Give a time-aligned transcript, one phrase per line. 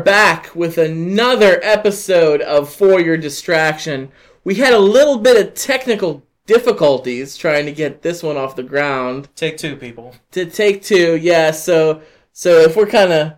[0.00, 4.10] And we are back with another episode of For Your Distraction.
[4.44, 8.62] We had a little bit of technical difficulties trying to get this one off the
[8.62, 9.28] ground.
[9.36, 10.14] Take two, people.
[10.32, 11.50] To take two, yeah.
[11.50, 12.00] So,
[12.32, 13.32] so if we're kind of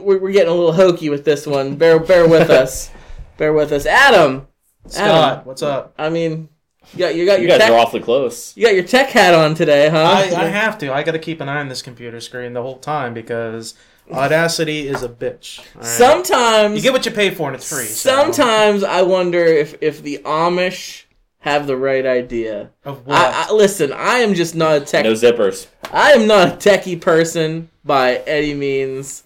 [0.00, 2.90] we're, we're getting a little hokey with this one, bear bear with us.
[3.36, 4.46] Bear with us, Adam.
[4.86, 5.94] Scott, Adam, what's up?
[5.98, 6.48] I mean,
[6.94, 8.56] you got you got You your guys tech, are awfully close.
[8.56, 9.98] you got your tech hat on today, huh?
[9.98, 10.92] I, I have to.
[10.94, 13.74] I got to keep an eye on this computer screen the whole time because
[14.12, 15.58] Audacity is a bitch.
[15.58, 15.84] all right?
[15.84, 17.84] Sometimes you get what you pay for, and it's free.
[17.86, 21.04] so- Sometimes I wonder if if the Amish
[21.40, 22.70] have the right idea.
[22.84, 23.16] of what?
[23.16, 23.92] I, I listen.
[23.92, 25.04] I am just not a tech.
[25.04, 25.66] No zippers.
[25.92, 29.22] I am not a techie person by any means.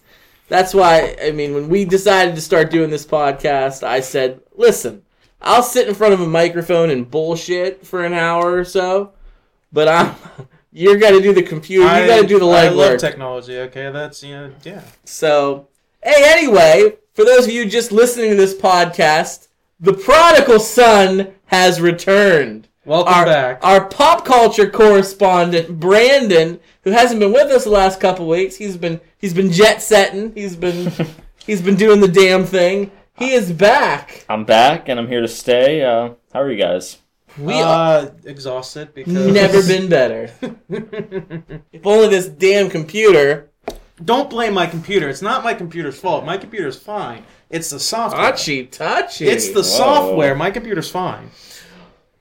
[0.47, 5.03] That's why I mean when we decided to start doing this podcast, I said, "Listen,
[5.41, 9.13] I'll sit in front of a microphone and bullshit for an hour or so,
[9.71, 10.15] but I'm
[10.71, 11.83] you're got to do the computer.
[11.83, 12.55] You got to do the legwork.
[12.55, 13.57] I love legwork." technology.
[13.59, 14.83] Okay, that's you know, yeah.
[15.05, 15.67] So,
[16.03, 19.47] hey, anyway, for those of you just listening to this podcast,
[19.79, 22.67] the prodigal son has returned.
[22.83, 23.59] Welcome Our, back.
[23.61, 28.75] our pop culture correspondent Brandon, who hasn't been with us the last couple weeks, he's
[28.75, 30.33] been he's been jet setting.
[30.33, 30.91] He's been
[31.45, 32.89] he's been doing the damn thing.
[33.17, 34.25] He is back.
[34.27, 35.83] I'm back and I'm here to stay.
[35.83, 36.97] Uh, how are you guys?
[37.37, 40.31] We are uh, exhausted because never been better.
[40.69, 43.49] if only this damn computer.
[44.03, 45.09] Don't blame my computer.
[45.09, 46.25] It's not my computer's fault.
[46.25, 47.23] My computer's fine.
[47.49, 48.31] It's the software.
[48.31, 49.27] Touchy, touchy.
[49.27, 50.35] It's the software.
[50.35, 51.29] My computer's fine.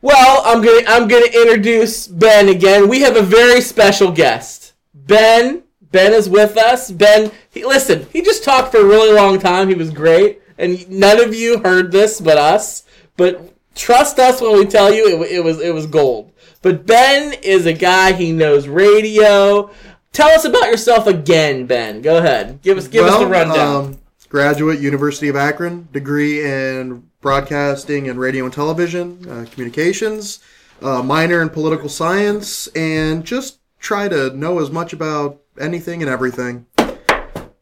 [0.03, 2.89] Well, I'm gonna I'm gonna introduce Ben again.
[2.89, 4.75] We have a very special guest.
[4.95, 6.91] Ben Ben is with us.
[6.91, 9.69] Ben, he, listen, he just talked for a really long time.
[9.69, 12.85] He was great, and none of you heard this but us.
[13.17, 16.33] But trust us when we tell you it, it was it was gold.
[16.63, 18.13] But Ben is a guy.
[18.13, 19.71] He knows radio.
[20.13, 22.03] Tell us about yourself again, Ben.
[22.03, 22.61] Go ahead.
[22.63, 23.85] Give us give us the rundown.
[23.85, 23.99] Um,
[24.29, 30.41] graduate, University of Akron, degree in broadcasting and radio and television, uh, communications,
[30.83, 36.11] uh, minor in political science, and just try to know as much about anything and
[36.11, 36.67] everything.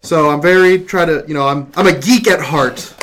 [0.01, 2.95] So I'm very try to you know I'm I'm a geek at heart.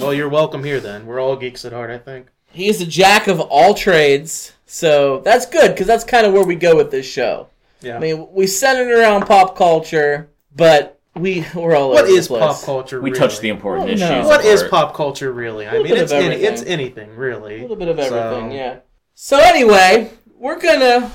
[0.00, 1.04] Well, you're welcome here then.
[1.04, 2.28] We're all geeks at heart, I think.
[2.52, 6.54] He's a jack of all trades, so that's good because that's kind of where we
[6.54, 7.48] go with this show.
[7.82, 7.96] Yeah.
[7.96, 12.40] I mean, we center around pop culture, but we we're all what over the place.
[12.40, 13.00] pop culture?
[13.00, 13.20] We really?
[13.20, 14.08] touched the important issues.
[14.08, 14.26] no.
[14.26, 15.66] What is pop culture really?
[15.68, 17.58] I mean, it's of any, it's anything really.
[17.58, 18.78] A little bit of everything, So- yeah.
[19.14, 21.10] So anyway, we're gonna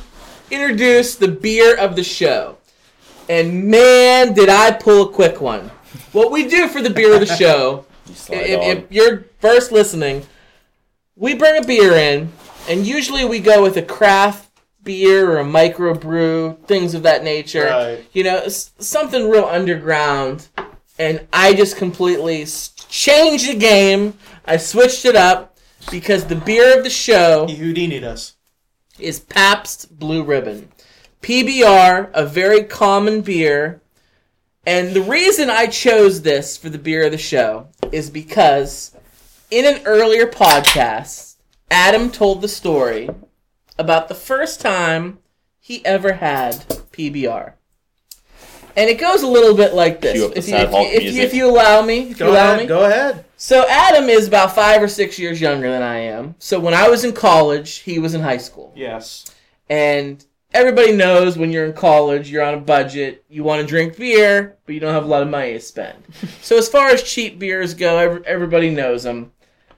[0.52, 2.58] introduce the beer of the show,
[3.28, 5.72] and man, did I pull a quick one.
[6.12, 9.72] What we do for the beer of the show You sly if, if you're first
[9.72, 10.26] listening,
[11.16, 12.32] we bring a beer in,
[12.70, 14.46] and usually we go with a craft
[14.86, 17.66] beer or a microbrew, things of that nature.
[17.66, 18.06] Right.
[18.14, 20.48] You know, something real underground.
[20.98, 22.46] And I just completely
[22.88, 24.14] changed the game.
[24.46, 25.58] I switched it up
[25.92, 28.36] because the beer of the show Houdini'd us.
[28.98, 30.70] is Pabst Blue Ribbon.
[31.22, 33.82] PBR, a very common beer.
[34.66, 38.96] And the reason I chose this for the beer of the show is because
[39.52, 41.36] in an earlier podcast,
[41.72, 43.10] Adam told the story
[43.78, 45.20] about the first time
[45.60, 46.56] he ever had
[46.92, 47.54] PBR.
[48.78, 50.14] And it goes a little bit like this.
[50.14, 52.28] Cue up the If you, if, you, if, you, if you allow me, if you
[52.28, 52.60] allow ahead.
[52.60, 52.66] me.
[52.68, 53.26] Go ahead.
[53.38, 56.36] So Adam is about five or six years younger than I am.
[56.40, 58.74] So when I was in college, he was in high school.
[58.76, 59.34] Yes.
[59.70, 60.24] And
[60.56, 64.58] everybody knows when you're in college, you're on a budget, you want to drink beer,
[64.66, 66.02] but you don't have a lot of money to spend.
[66.42, 69.34] so as far as cheap beers go, ev- everybody knows them.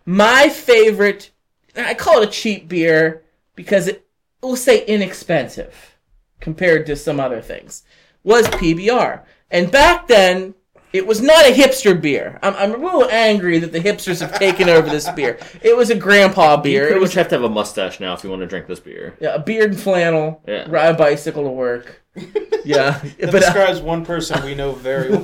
[0.05, 1.31] My favorite,
[1.75, 3.23] I call it a cheap beer
[3.55, 4.07] because it,
[4.41, 5.97] we'll say inexpensive
[6.39, 7.83] compared to some other things,
[8.23, 9.23] was PBR.
[9.49, 10.53] And back then,
[10.93, 12.39] it was not a hipster beer.
[12.41, 15.37] I'm, I'm a little angry that the hipsters have taken over this beer.
[15.61, 16.81] It was a grandpa beer.
[16.83, 18.47] You pretty It was much have to have a mustache now if you want to
[18.47, 19.15] drink this beer.
[19.19, 20.65] yeah, a beard and flannel, Yeah.
[20.69, 22.01] ride a bicycle to work.
[22.65, 25.23] Yeah, That but uh, describes one person we know very well.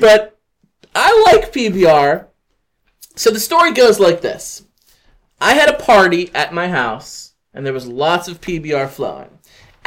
[0.00, 0.38] but
[0.94, 2.26] I like PBR.
[3.14, 4.64] So the story goes like this:
[5.40, 9.37] I had a party at my house, and there was lots of PBR flowing.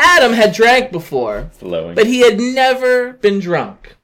[0.02, 1.96] Adam had drank before, Flowing.
[1.96, 3.96] but he had never been drunk.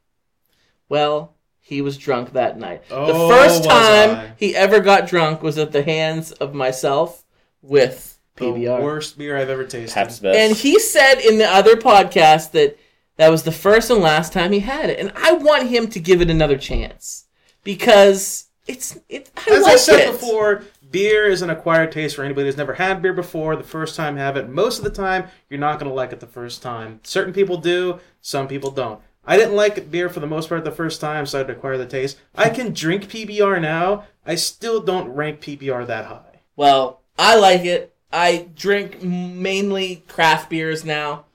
[0.89, 2.83] Well, he was drunk that night.
[2.91, 4.31] Oh, the first time I?
[4.37, 7.25] he ever got drunk was at the hands of myself
[7.61, 8.77] with PBR.
[8.77, 9.95] The worst beer I've ever tasted.
[9.95, 10.23] Best.
[10.23, 12.77] And he said in the other podcast that
[13.17, 15.99] that was the first and last time he had it, and I want him to
[15.99, 17.25] give it another chance
[17.63, 19.31] because it's it.
[19.35, 20.11] I As like I said it.
[20.11, 23.55] before, beer is an acquired taste for anybody who's never had beer before.
[23.55, 24.49] The first time have it.
[24.49, 26.99] Most of the time, you're not going to like it the first time.
[27.03, 29.01] Certain people do, some people don't.
[29.25, 31.53] I didn't like beer for the most part the first time, so I had to
[31.53, 32.17] acquire the taste.
[32.33, 34.05] I can drink PBR now.
[34.25, 36.41] I still don't rank PBR that high.
[36.55, 37.93] Well, I like it.
[38.11, 41.25] I drink mainly craft beers now,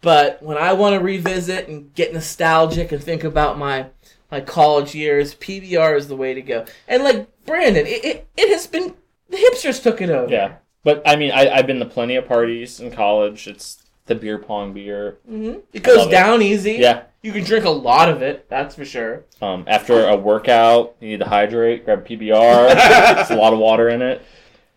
[0.00, 3.86] but when I want to revisit and get nostalgic and think about my
[4.34, 6.64] my college years, PBR is the way to go.
[6.88, 8.94] And like Brandon, it, it, it has been
[9.30, 10.28] the hipsters took it over.
[10.32, 13.46] Yeah, but I mean, I, I've been to plenty of parties in college.
[13.46, 15.18] It's the beer pong beer.
[15.28, 16.10] hmm It goes love it.
[16.10, 16.72] down easy.
[16.72, 17.04] Yeah.
[17.22, 19.24] You can drink a lot of it, that's for sure.
[19.40, 21.84] Um, after a workout, you need to hydrate.
[21.84, 22.74] Grab PBR.
[23.20, 24.20] it's a lot of water in it.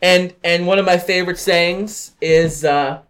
[0.04, 3.02] And and one of my favorite sayings is uh,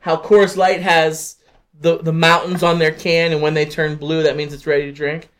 [0.00, 1.36] how Coors Light has
[1.80, 4.84] the the mountains on their can, and when they turn blue, that means it's ready
[4.84, 5.30] to drink.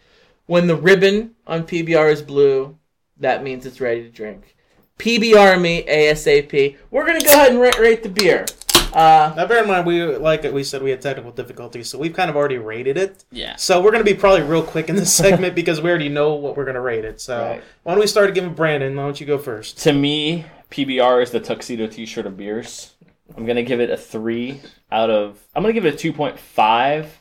[0.46, 2.76] When the ribbon on PBR is blue,
[3.19, 4.56] that means it's ready to drink.
[4.99, 6.76] PBR me ASAP.
[6.91, 8.44] We're gonna go ahead and rate, rate the beer.
[8.93, 12.12] Uh, Now, bear in mind, we like we said, we had technical difficulties, so we've
[12.14, 13.25] kind of already rated it.
[13.32, 13.56] Yeah.
[13.56, 16.35] So we're going to be probably real quick in this segment because we already know
[16.35, 17.20] what we're going to rate it.
[17.20, 17.62] So Right.
[17.82, 18.94] why don't we start giving Brandon?
[18.94, 19.79] Why don't you go first?
[19.79, 22.93] To me, PBR is the tuxedo T-shirt of beers.
[23.37, 24.61] I'm gonna give it a three
[24.93, 25.38] out of.
[25.56, 27.20] I'm gonna give it a two point five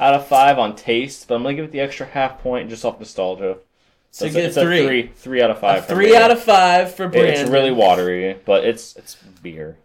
[0.00, 2.84] out of five on taste, but I'm gonna give it the extra half point just
[2.84, 3.58] off nostalgia.
[4.10, 4.80] so it's, get a, a it's three.
[4.80, 5.80] a three, three out of five.
[5.80, 7.34] A for three out of five for Brandon.
[7.42, 9.76] It's really watery, but it's it's beer.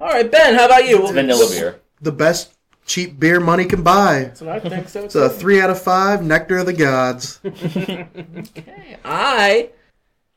[0.00, 0.54] All right, Ben.
[0.54, 1.02] How about you?
[1.02, 1.80] It's vanilla beer.
[2.00, 2.54] The best
[2.86, 4.24] cheap beer money can buy.
[4.24, 5.04] That's what I think so.
[5.04, 6.24] It's a three out of five.
[6.24, 7.40] Nectar of the gods.
[7.44, 9.70] Okay, I.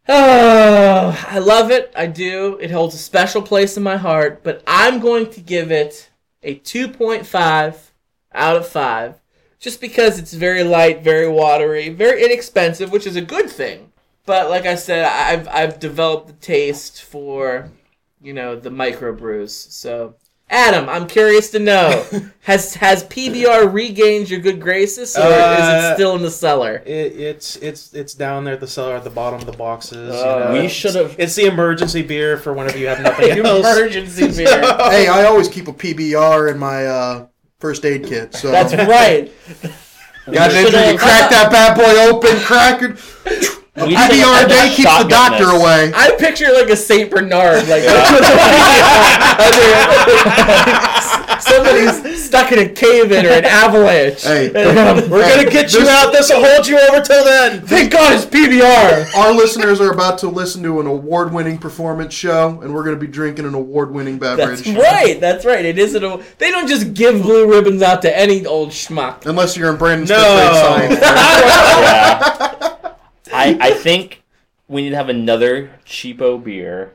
[0.09, 1.93] Oh, I love it.
[1.95, 2.57] I do.
[2.61, 6.09] It holds a special place in my heart, but I'm going to give it
[6.43, 7.75] a 2.5
[8.33, 9.15] out of 5
[9.59, 13.91] just because it's very light, very watery, very inexpensive, which is a good thing.
[14.25, 17.69] But like I said, I've I've developed the taste for,
[18.21, 19.49] you know, the microbrews.
[19.51, 20.15] So,
[20.49, 22.05] Adam, I'm curious to know,
[22.41, 26.81] has has PBR regained your good graces, or is it Uh, still in the cellar?
[26.85, 30.13] It, it's it's it's down there at the cellar at the bottom of the boxes.
[30.15, 30.39] you Oh.
[30.39, 30.51] know.
[30.53, 31.15] We It's- should have.
[31.17, 33.65] It's the emergency beer for whenever you have nothing else.
[33.65, 34.61] Emergency beer.
[34.89, 37.27] hey, I always keep a PBR in my uh,
[37.63, 38.35] first aid kit.
[38.35, 39.31] So That's right.
[40.29, 42.91] got an We injury, you crack that bad boy open, crack it.
[43.79, 45.61] we should've PBR had day keeps the doctor this.
[45.63, 45.93] away.
[45.95, 47.83] I picture like a Saint Bernard, like
[51.39, 54.23] somebody's stuck in a cave in or an avalanche.
[54.23, 56.11] Hey, We're gonna get you out.
[56.11, 57.61] This will hold you over till then.
[57.65, 59.15] Thank God it's PBR.
[59.15, 62.99] Our listeners are about to listen to an award-winning performance show, and we're going to
[62.99, 64.63] be drinking an award-winning beverage.
[64.63, 65.19] That's right.
[65.19, 65.63] That's right.
[65.65, 66.23] It isn't a.
[66.37, 69.25] They don't just give blue ribbons out to any old schmuck.
[69.25, 70.17] Unless you're in Brandon's No.
[70.17, 70.99] science.
[71.03, 72.93] Yeah.
[73.33, 74.21] I I think
[74.67, 76.93] we need to have another cheapo beer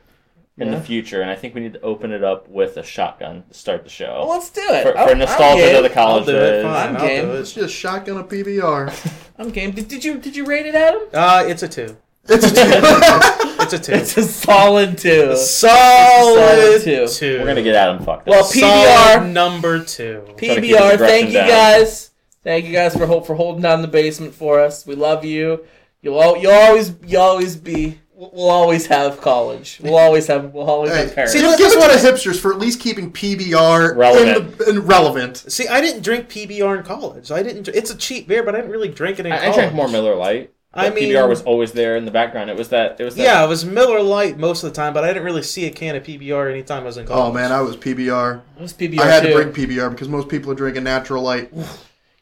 [0.60, 0.74] in Yeah.
[0.78, 3.54] the future, and I think we need to open it up with a shotgun to
[3.56, 4.16] start the show.
[4.20, 4.82] Well, let's do it.
[4.82, 5.76] for, for nostalgia game.
[5.76, 6.62] to the college I'll do it.
[6.62, 7.24] Fine, I'm I'll game.
[7.26, 9.22] do It's just shotgun a PBR.
[9.38, 9.70] I'm game.
[9.70, 11.02] Did, did you did you rate it, Adam?
[11.14, 11.96] Uh, it's a two.
[12.28, 13.44] It's a two.
[13.60, 13.92] It's a two.
[13.92, 15.34] It's a solid two.
[15.36, 17.06] solid two.
[17.08, 17.38] two.
[17.40, 18.50] We're gonna get Adam fucked Well, up.
[18.52, 19.32] P- Solid PBR.
[19.32, 20.22] number two.
[20.24, 20.98] Try to keep his PBR.
[20.98, 21.48] Thank you down.
[21.48, 22.10] guys.
[22.44, 24.86] Thank you guys for ho- for holding down the basement for us.
[24.86, 25.64] We love you.
[26.02, 27.98] You'll you'll always you will always be.
[28.20, 29.78] We'll always have college.
[29.80, 30.52] We'll always have.
[30.52, 31.32] We'll always Hey, have parents.
[31.32, 34.36] see, give, give it to the hipsters for at least keeping PBR Relevant.
[34.36, 35.36] In the, in relevant.
[35.36, 37.30] See, I didn't drink PBR in college.
[37.30, 37.68] I didn't.
[37.68, 39.86] It's a cheap beer, but I didn't really drink it in I, I drank more
[39.86, 40.52] Miller Lite.
[40.74, 42.50] I mean- PBR was always there in the background.
[42.50, 43.00] It was that.
[43.00, 43.22] It was that.
[43.22, 45.70] Yeah, it was Miller Lite most of the time, but I didn't really see a
[45.70, 47.30] can of PBR anytime I was in oh, college.
[47.30, 48.42] Oh man, I was PBR.
[48.56, 49.28] It was PBR I had too.
[49.28, 51.52] to bring PBR because most people are drinking natural light.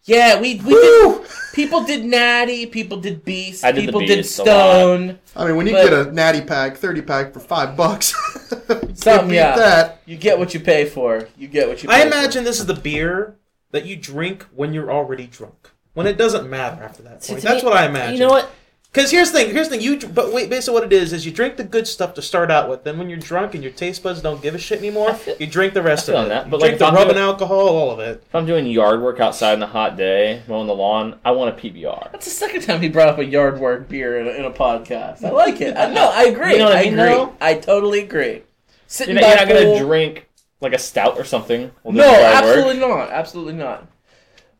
[0.06, 1.20] Yeah, we we did.
[1.52, 2.66] People did Natty.
[2.66, 3.64] People did Beast.
[3.64, 4.46] I did the people did Beast a lot.
[4.46, 5.18] Stone.
[5.34, 8.14] I mean, when you get a natty pack, thirty pack for five bucks,
[8.70, 9.56] you Something, yeah.
[9.56, 10.02] that.
[10.06, 11.26] You get what you pay for.
[11.36, 11.88] You get what you.
[11.88, 12.06] Pay I for.
[12.06, 13.36] imagine this is the beer
[13.72, 15.70] that you drink when you're already drunk.
[15.94, 17.40] When it doesn't matter after that point.
[17.40, 18.14] to That's me- what I imagine.
[18.14, 18.50] You know what?
[18.92, 19.52] Because here's the thing.
[19.52, 19.84] Here's the thing.
[19.84, 20.48] You but wait.
[20.48, 22.82] Basically, what it is is you drink the good stuff to start out with.
[22.84, 25.46] Then when you're drunk and your taste buds don't give a shit anymore, feel- you
[25.46, 26.28] drink the rest I feel of it.
[26.30, 28.22] that, you but, like, drink the rubbing doing- alcohol, all of it.
[28.26, 31.50] If I'm doing yard work outside on a hot day, mowing the lawn, I want
[31.58, 32.10] a PBR.
[32.12, 34.50] That's the second time he brought up a yard work beer in a, in a
[34.50, 35.22] podcast.
[35.22, 35.76] I like it.
[35.76, 36.52] I, no, I agree.
[36.52, 36.96] You know what I I agree.
[36.96, 37.34] though?
[37.40, 38.44] I totally agree.
[38.86, 40.26] Sitting You're not, by you're not gonna drink
[40.62, 41.70] like a stout or something.
[41.84, 42.34] No, doing yard work.
[42.44, 43.10] absolutely not.
[43.10, 43.86] Absolutely not.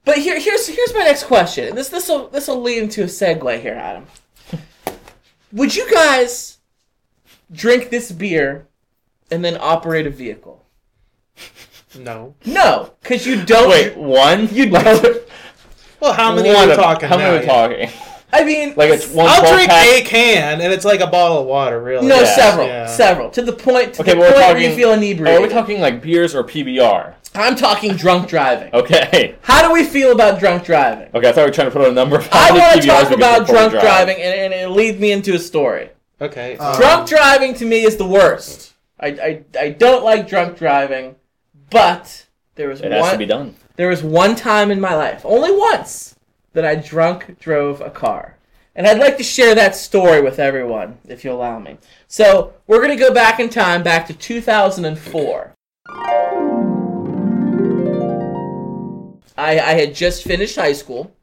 [0.07, 1.75] But here, here's here's my next question.
[1.75, 4.07] This this will this will lead into a segue here, Adam.
[5.53, 6.59] Would you guys
[7.53, 8.69] drink this beer
[9.33, 10.65] and then operate a vehicle?
[11.99, 12.35] No.
[12.45, 13.69] No, because you don't.
[13.69, 14.49] Wait, one?
[14.55, 15.23] you don't.
[15.99, 17.09] Well, how many are we of- talking?
[17.09, 17.25] How now?
[17.33, 17.53] many are we Yeah.
[17.89, 18.01] talking?
[18.33, 19.87] I mean, Like it's one I'll drink pack.
[19.89, 22.07] a can, and it's like a bottle of water, really.
[22.07, 22.35] no, Yeah.
[22.37, 22.87] several, Yeah.
[22.87, 25.41] several, to the point to Okay, the but we're point where talking- you feel inebriated.
[25.41, 27.15] are we talking like beers or PBR?
[27.37, 28.73] I'm talking drunk driving.
[28.75, 29.37] Okay.
[29.43, 31.09] How do we feel about drunk driving?
[31.15, 32.61] Okay, I thought we were trying to put on a number of I how many
[32.61, 33.83] want to talk about drink before we drunk drive.
[33.83, 35.91] driving, and, and it leads me into a story.
[36.21, 36.57] Okay.
[36.59, 38.75] Uh, drunk driving to me is the worst.
[38.99, 41.17] I, I, I don't like drunk driving,
[41.71, 42.93] but there was one.
[42.93, 43.55] It has to be done.
[43.77, 46.17] there was one time in my life, only once,
[46.55, 48.39] that I drunk drove a car.
[48.75, 51.79] And I'd like to share that story with everyone, if you allow me.
[52.09, 55.55] So, we're going to go back in time, back to 2004.
[59.37, 61.15] I, I had just finished high school,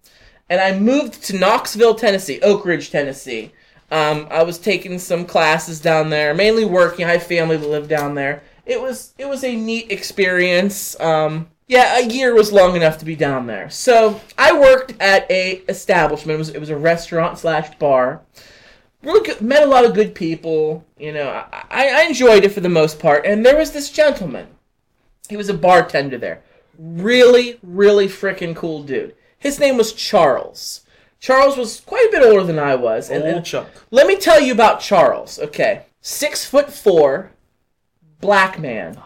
[0.50, 3.52] and I moved to Knoxville, Tennessee, Oak Ridge, Tennessee.
[3.92, 7.06] Um, I was taking some classes down there, mainly working.
[7.06, 8.42] I have family that live down there.
[8.66, 11.00] It was it was a neat experience.
[11.00, 13.70] Um, yeah, a year was long enough to be down there.
[13.70, 16.36] So I worked at a establishment.
[16.36, 18.22] It was it was a restaurant slash bar.
[19.02, 20.86] Really good, met a lot of good people.
[20.98, 23.26] You know, I I enjoyed it for the most part.
[23.26, 24.48] And there was this gentleman.
[25.30, 26.42] He was a bartender there.
[26.78, 29.16] Really, really freaking cool dude.
[29.38, 30.82] His name was Charles.
[31.20, 33.70] Charles was quite a bit older than I was, and, Old Chuck.
[33.92, 35.40] let me tell you about Charles.
[35.40, 37.32] Okay, six foot four,
[38.20, 39.00] black man,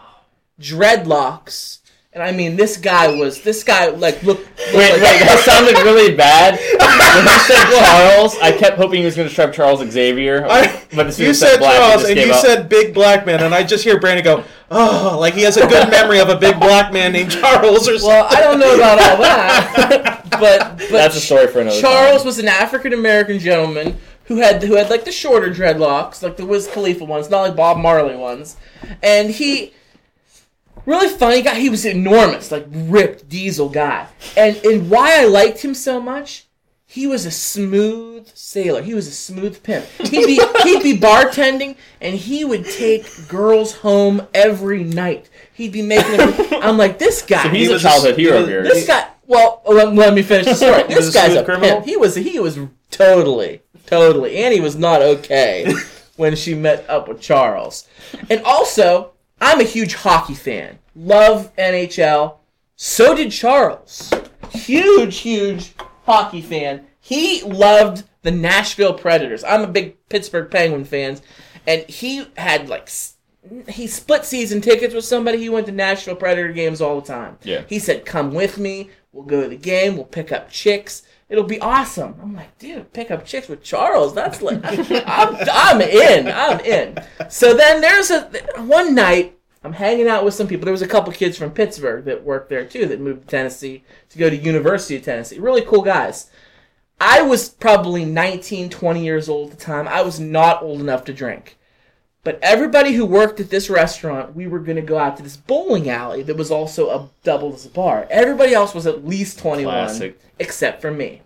[0.60, 1.77] dreadlocks,
[2.12, 4.38] and I mean this guy was this guy like look.
[4.38, 6.54] Wait, wait, that sounded really bad.
[6.58, 10.46] When he said Charles, I kept hoping he was going to describe Charles Xavier.
[10.48, 12.44] I, but as you as said black, Charles, just and you up.
[12.44, 15.66] said big black man, and I just hear Brandon go, "Oh, like he has a
[15.66, 18.74] good memory of a big black man named Charles or something." Well, I don't know
[18.74, 20.40] about all that, but
[20.78, 22.26] but That's a story for another Charles time.
[22.26, 26.46] was an African American gentleman who had who had like the shorter dreadlocks, like the
[26.46, 28.56] Wiz Khalifa ones, not like Bob Marley ones,
[29.02, 29.72] and he
[30.88, 31.54] really funny guy.
[31.54, 36.44] He was enormous, like ripped diesel guy, and and why I liked him so much.
[36.90, 38.80] He was a smooth sailor.
[38.80, 39.84] He was a smooth pimp.
[39.98, 45.28] He'd be he'd be bartending, and he would take girls home every night.
[45.52, 46.34] He'd be making them.
[46.62, 47.42] I'm like this guy.
[47.42, 48.62] So he's He a was a- childhood hero here.
[48.62, 49.06] This guy.
[49.26, 50.82] Well, let, let me finish the story.
[50.88, 51.76] He this was a guy's a criminal?
[51.76, 51.84] pimp.
[51.86, 52.14] He was.
[52.14, 52.58] He was
[52.90, 54.38] totally, totally.
[54.38, 55.70] Annie was not okay
[56.16, 57.86] when she met up with Charles.
[58.30, 60.78] And also, I'm a huge hockey fan.
[60.96, 62.36] Love NHL.
[62.76, 64.12] So did Charles.
[64.50, 66.86] Huge, huge hockey fan.
[67.00, 69.44] He loved the Nashville Predators.
[69.44, 71.18] I'm a big Pittsburgh Penguin fan,
[71.66, 72.90] and he had like
[73.68, 75.38] he split season tickets with somebody.
[75.38, 77.38] He went to Nashville Predator games all the time.
[77.42, 77.62] Yeah.
[77.68, 78.90] He said, "Come with me.
[79.12, 79.96] We'll go to the game.
[79.96, 81.02] We'll pick up chicks.
[81.28, 84.14] It'll be awesome." I'm like, "Dude, pick up chicks with Charles?
[84.14, 86.28] That's like, I'm, I'm in.
[86.28, 88.22] I'm in." So then there's a
[88.58, 89.38] one night.
[89.64, 90.64] I'm hanging out with some people.
[90.64, 93.82] There was a couple kids from Pittsburgh that worked there too that moved to Tennessee
[94.10, 95.38] to go to University of Tennessee.
[95.38, 96.30] Really cool guys.
[97.00, 99.86] I was probably 19, 20 years old at the time.
[99.86, 101.57] I was not old enough to drink.
[102.24, 105.36] But everybody who worked at this restaurant, we were going to go out to this
[105.36, 108.06] bowling alley that was also a double as a bar.
[108.10, 110.20] Everybody else was at least 21, Classic.
[110.38, 111.22] except for me.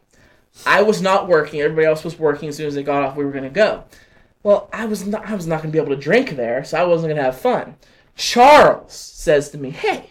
[0.66, 1.60] I was not working.
[1.60, 2.48] Everybody else was working.
[2.48, 3.84] As soon as they got off, we were going to go.
[4.42, 5.26] Well, I was not.
[5.26, 7.22] I was not going to be able to drink there, so I wasn't going to
[7.22, 7.76] have fun.
[8.16, 10.10] Charles says to me, "Hey,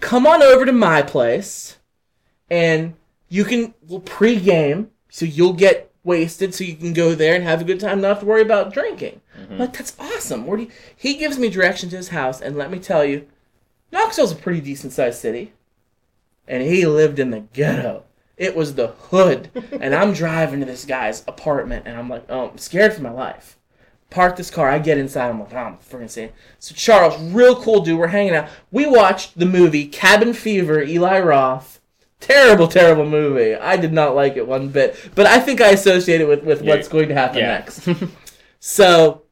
[0.00, 1.78] come on over to my place,
[2.50, 2.94] and
[3.28, 7.60] you can we'll pre-game, so you'll get wasted, so you can go there and have
[7.60, 9.20] a good time, not have to worry about drinking."
[9.50, 10.46] I'm Like that's awesome.
[10.46, 13.26] Where do you, he gives me direction to his house, and let me tell you,
[13.92, 15.52] Knoxville's a pretty decent sized city,
[16.46, 18.04] and he lived in the ghetto.
[18.36, 22.50] It was the hood, and I'm driving to this guy's apartment, and I'm like, oh,
[22.50, 23.56] I'm scared for my life.
[24.08, 24.68] Park this car.
[24.68, 25.28] I get inside.
[25.28, 26.30] I'm like, oh, I'm freaking insane.
[26.58, 27.96] So Charles, real cool dude.
[27.96, 28.48] We're hanging out.
[28.72, 30.82] We watched the movie Cabin Fever.
[30.82, 31.80] Eli Roth.
[32.18, 33.54] Terrible, terrible movie.
[33.54, 36.60] I did not like it one bit, but I think I associate it with with
[36.62, 36.74] Yeah.
[36.74, 37.46] what's going to happen Yeah.
[37.58, 37.88] next.
[38.58, 39.22] so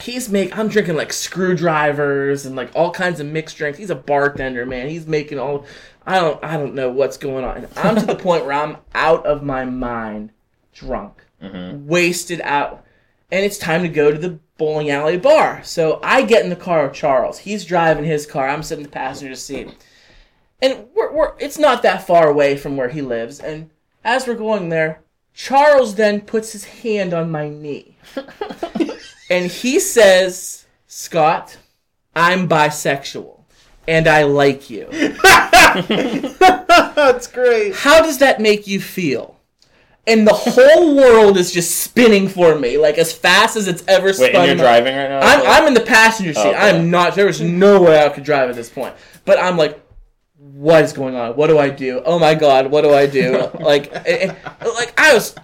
[0.00, 3.78] he's make I'm drinking like screwdrivers and like all kinds of mixed drinks.
[3.78, 4.88] He's a bartender, man.
[4.88, 5.66] He's making all
[6.06, 7.56] I don't I don't know what's going on.
[7.58, 10.30] And I'm to the point where I'm out of my mind,
[10.72, 11.86] drunk, mm-hmm.
[11.86, 12.84] wasted out,
[13.30, 15.62] and it's time to go to the bowling alley bar.
[15.64, 17.38] So I get in the car with Charles.
[17.38, 18.48] He's driving his car.
[18.48, 19.74] I'm sitting in the passenger seat,
[20.60, 23.40] and we're, we're it's not that far away from where he lives.
[23.40, 23.70] And
[24.04, 25.00] as we're going there,
[25.34, 27.96] Charles then puts his hand on my knee
[29.30, 31.58] and he says, Scott,
[32.14, 33.36] I'm bisexual
[33.88, 34.86] and I like you.
[36.96, 37.74] That's great.
[37.74, 39.38] How does that make you feel?
[40.08, 44.12] And the whole world is just spinning for me, like as fast as it's ever
[44.12, 44.26] spun.
[44.28, 45.20] Wait, and you're my- driving right now?
[45.20, 46.46] I'm, I'm in the passenger seat.
[46.46, 46.54] Okay.
[46.56, 47.16] I'm not.
[47.16, 48.94] There was no way I could drive at this point.
[49.24, 49.80] But I'm like,
[50.36, 51.34] what is going on?
[51.36, 52.02] What do I do?
[52.04, 53.50] Oh my god, what do I do?
[53.60, 54.34] like, eh, eh,
[54.74, 55.34] like I was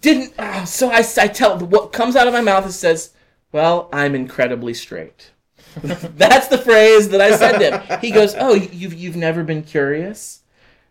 [0.00, 0.34] didn't.
[0.38, 2.66] ah, so I, I tell what comes out of my mouth.
[2.66, 3.10] It says,
[3.52, 5.30] "Well, I'm incredibly straight."
[5.82, 8.00] That's the phrase that I said to him.
[8.00, 10.42] He goes, "Oh, you've you've never been curious,"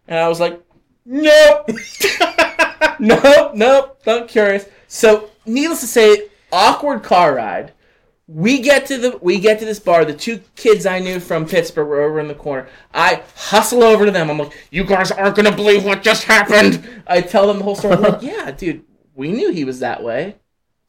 [0.08, 0.62] and I was like,
[1.06, 1.70] "Nope,
[3.00, 7.74] nope, nope, not curious." So, needless to say, awkward car ride.
[8.28, 10.06] We get to the we get to this bar.
[10.06, 12.70] The two kids I knew from Pittsburgh were over in the corner.
[12.94, 14.30] I hustle over to them.
[14.30, 17.76] I'm like, "You guys aren't gonna believe what just happened." I tell them the whole
[17.76, 17.96] story.
[17.96, 18.84] I'm like, "Yeah, dude,
[19.20, 20.38] we knew he was that way.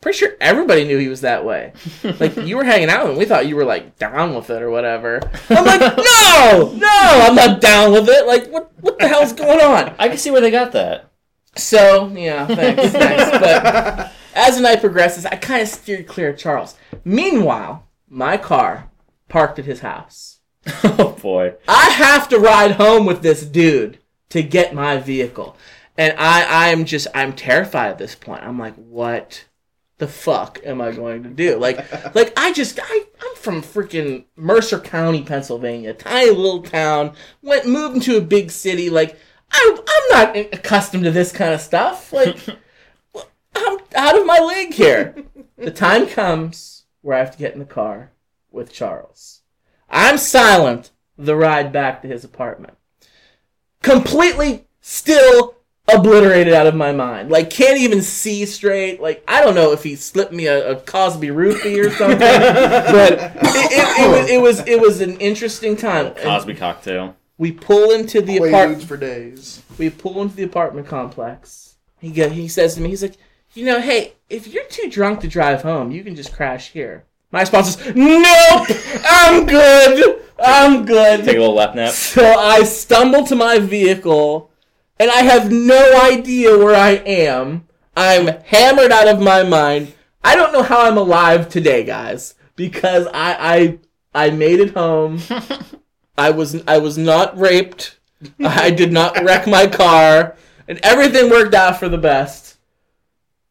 [0.01, 1.73] Pretty sure everybody knew he was that way.
[2.21, 3.19] Like you were hanging out with him.
[3.19, 5.21] We thought you were like down with it or whatever."
[5.51, 8.27] I'm like, "No, no, I'm not down with it.
[8.27, 11.11] Like, what what the hell's going on?" I can see where they got that.
[11.57, 13.39] So yeah, thanks, thanks.
[13.39, 16.77] But as the night progresses, I kind of steered clear of Charles.
[17.05, 18.91] Meanwhile, my car
[19.29, 20.39] parked at his house.
[20.85, 21.55] oh boy.
[21.67, 23.99] I have to ride home with this dude
[24.31, 25.57] to get my vehicle,
[26.01, 28.43] and I I'm just I'm terrified at this point.
[28.43, 29.45] I'm like, what
[29.99, 31.59] the fuck am I going to do?
[31.59, 31.77] Like
[32.15, 37.13] like I just I I'm from freaking Mercer County, Pennsylvania, tiny little town.
[37.43, 38.89] Went moved into a big city.
[38.89, 39.19] Like
[39.53, 42.15] I I'm not accustomed to this kind of stuff.
[42.15, 42.39] Like
[43.55, 45.15] I'm out of my league here.
[45.59, 48.13] The time comes where I have to get in the car
[48.51, 49.43] with Charles.
[49.91, 52.79] I'm silent the ride back to his apartment.
[53.83, 55.57] Completely still
[55.95, 57.31] obliterated out of my mind.
[57.31, 59.01] Like can't even see straight.
[59.01, 62.19] Like I don't know if he slipped me a, a Cosby roofie or something.
[62.19, 66.07] but it, it, it, was, it was it was an interesting time.
[66.07, 67.17] And Cosby cocktail.
[67.39, 68.85] we pull into the apartment.
[68.85, 69.63] for days.
[69.79, 71.77] We pull into the apartment complex.
[72.01, 73.17] He go, he says to me, he's like,
[73.53, 77.05] you know, hey, if you're too drunk to drive home, you can just crash here.
[77.33, 78.67] My response is, nope,
[79.05, 81.25] I'm good, I'm good.
[81.25, 81.93] Take a little lap nap.
[81.93, 84.50] So I stumble to my vehicle,
[85.01, 87.67] and I have no idea where I am.
[87.97, 89.95] I'm hammered out of my mind.
[90.23, 93.79] I don't know how I'm alive today, guys, because I
[94.15, 95.21] I I made it home.
[96.19, 97.99] I was I was not raped.
[98.45, 100.37] I did not wreck my car,
[100.69, 102.59] and everything worked out for the best.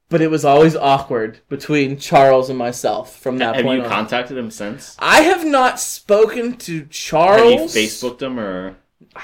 [0.09, 3.57] But it was always awkward between Charles and myself from that point.
[3.57, 3.89] Have point you on.
[3.91, 4.95] contacted him since?
[4.99, 7.75] I have not spoken to Have Charles.
[7.75, 8.75] you Facebooked him or?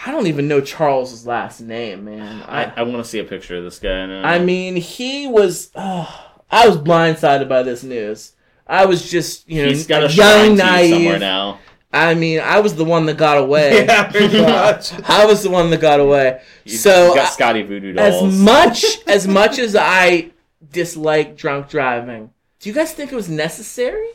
[0.05, 2.43] I don't even know Charles's last name, man.
[2.43, 4.05] I, I, I want to see a picture of this guy.
[4.05, 4.23] Now.
[4.23, 5.71] I mean, he was.
[5.75, 8.33] Oh, I was blindsided by this news.
[8.67, 11.59] I was just, you know, he's got a young, naive somewhere now.
[11.93, 13.85] I mean, I was the one that got away.
[13.85, 14.91] Yeah, pretty much.
[15.07, 16.41] I was the one that got away.
[16.65, 18.33] You, so you got Scotty Voodoo dolls.
[18.33, 20.31] as much as much as I
[20.71, 24.09] dislike drunk driving, do you guys think it was necessary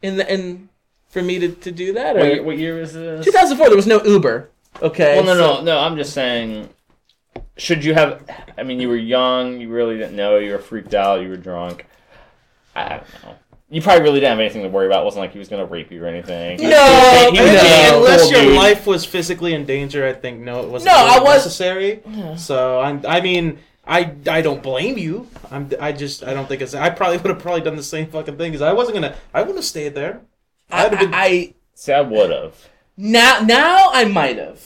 [0.00, 0.68] in the in
[1.08, 2.14] for me to, to do that?
[2.16, 3.24] What, what year was this?
[3.24, 4.50] 2004, there was no Uber.
[4.82, 5.16] Okay.
[5.16, 5.78] Well, no, so- no, no.
[5.80, 6.68] I'm just saying.
[7.56, 8.22] Should you have?
[8.58, 9.60] I mean, you were young.
[9.60, 10.36] You really didn't know.
[10.38, 11.20] You were freaked out.
[11.22, 11.86] You were drunk.
[12.74, 13.34] I don't know.
[13.70, 15.02] You probably really didn't have anything to worry about.
[15.02, 16.58] It wasn't like he was gonna rape you or anything.
[16.58, 17.62] He was No, being- he was no.
[17.62, 18.56] being a Unless cool your dude.
[18.56, 22.00] life was physically in danger, I think no, it wasn't No, I was- necessary.
[22.36, 25.28] So I'm, I mean, I I don't blame you.
[25.50, 26.74] I'm I just I don't think it's.
[26.74, 29.14] I probably would have probably done the same fucking thing because I wasn't gonna.
[29.32, 30.20] I wouldn't have stayed there.
[30.70, 32.54] I, I'd have been- I, I See, I would have.
[32.96, 34.60] Now now I might have.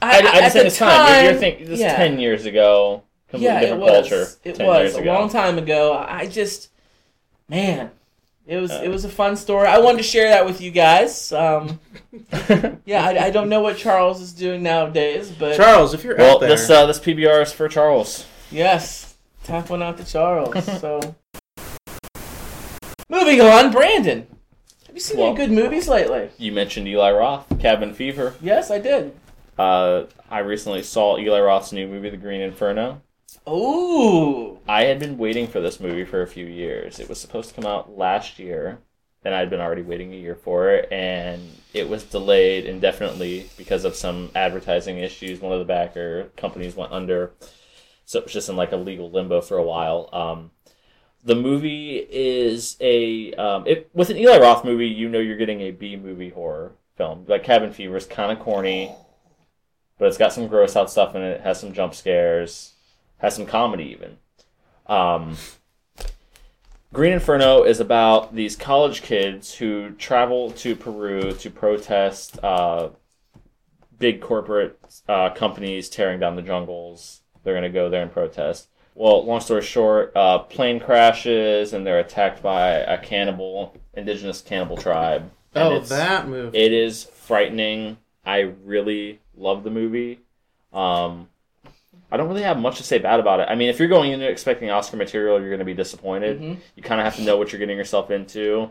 [0.00, 1.96] I, I, at just the at the time, you're, you're thinking this is yeah.
[1.96, 3.02] ten years ago.
[3.28, 4.08] Completely yeah, it different was.
[4.08, 4.26] culture.
[4.44, 5.12] It 10 was years a ago.
[5.14, 5.94] long time ago.
[6.08, 6.68] I just,
[7.48, 7.90] man,
[8.46, 8.82] it was Uh.
[8.84, 9.66] it was a fun story.
[9.66, 11.32] I wanted to share that with you guys.
[11.32, 11.80] Um,
[12.84, 16.34] yeah, I, I don't know what Charles is doing nowadays, but Charles, if you're Well,
[16.36, 18.26] out there, this uh, this PBR is for Charles.
[18.52, 20.64] yes, tap one out to Charles.
[20.80, 21.16] so,
[23.08, 24.26] moving on, Brandon.
[24.96, 26.30] You seen Well- any good movies lately?
[26.38, 28.34] You mentioned Eli Roth, Cabin Fever.
[28.40, 29.12] Yes, I did.
[29.58, 33.02] Uh, I recently saw Eli Roth's new movie, The Green Inferno.
[33.46, 36.98] Ooh, I had been waiting for this movie for a few years.
[36.98, 38.78] It was supposed to come out last year,
[39.22, 41.42] and I'd been already waiting a year for it, and
[41.74, 45.42] it was delayed indefinitely because of some advertising issues.
[45.42, 47.32] One of the backer companies went under,
[48.06, 50.08] so it was just in like a legal limbo for a while.
[50.14, 50.52] Um,
[51.26, 55.60] the movie is a um, it, with an Eli Roth movie, you know you're getting
[55.60, 57.24] a B movie horror film.
[57.26, 58.94] Like Cabin Fever is kind of corny,
[59.98, 61.32] but it's got some gross out stuff in it.
[61.32, 62.74] it has some jump scares,
[63.18, 64.18] has some comedy even.
[64.86, 65.36] Um,
[66.92, 72.90] Green Inferno is about these college kids who travel to Peru to protest uh,
[73.98, 77.22] big corporate uh, companies tearing down the jungles.
[77.42, 78.68] They're going to go there and protest.
[78.96, 84.78] Well, long story short, uh, plane crashes and they're attacked by a cannibal, indigenous cannibal
[84.78, 85.30] tribe.
[85.54, 86.56] And oh that movie.
[86.58, 87.98] it is frightening.
[88.24, 90.20] I really love the movie.
[90.72, 91.28] Um,
[92.10, 93.48] I don't really have much to say bad about it.
[93.50, 96.40] I mean, if you're going into expecting Oscar material, you're going to be disappointed.
[96.40, 96.56] Mhm.
[96.74, 98.70] You kind of have to know what you're getting yourself into.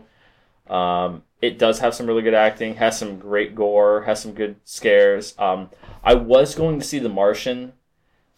[0.68, 4.56] Um, it does have some really good acting, has some great gore, has some good
[4.64, 5.34] scares.
[5.38, 5.70] Um,
[6.02, 7.74] I was going to see The Martian.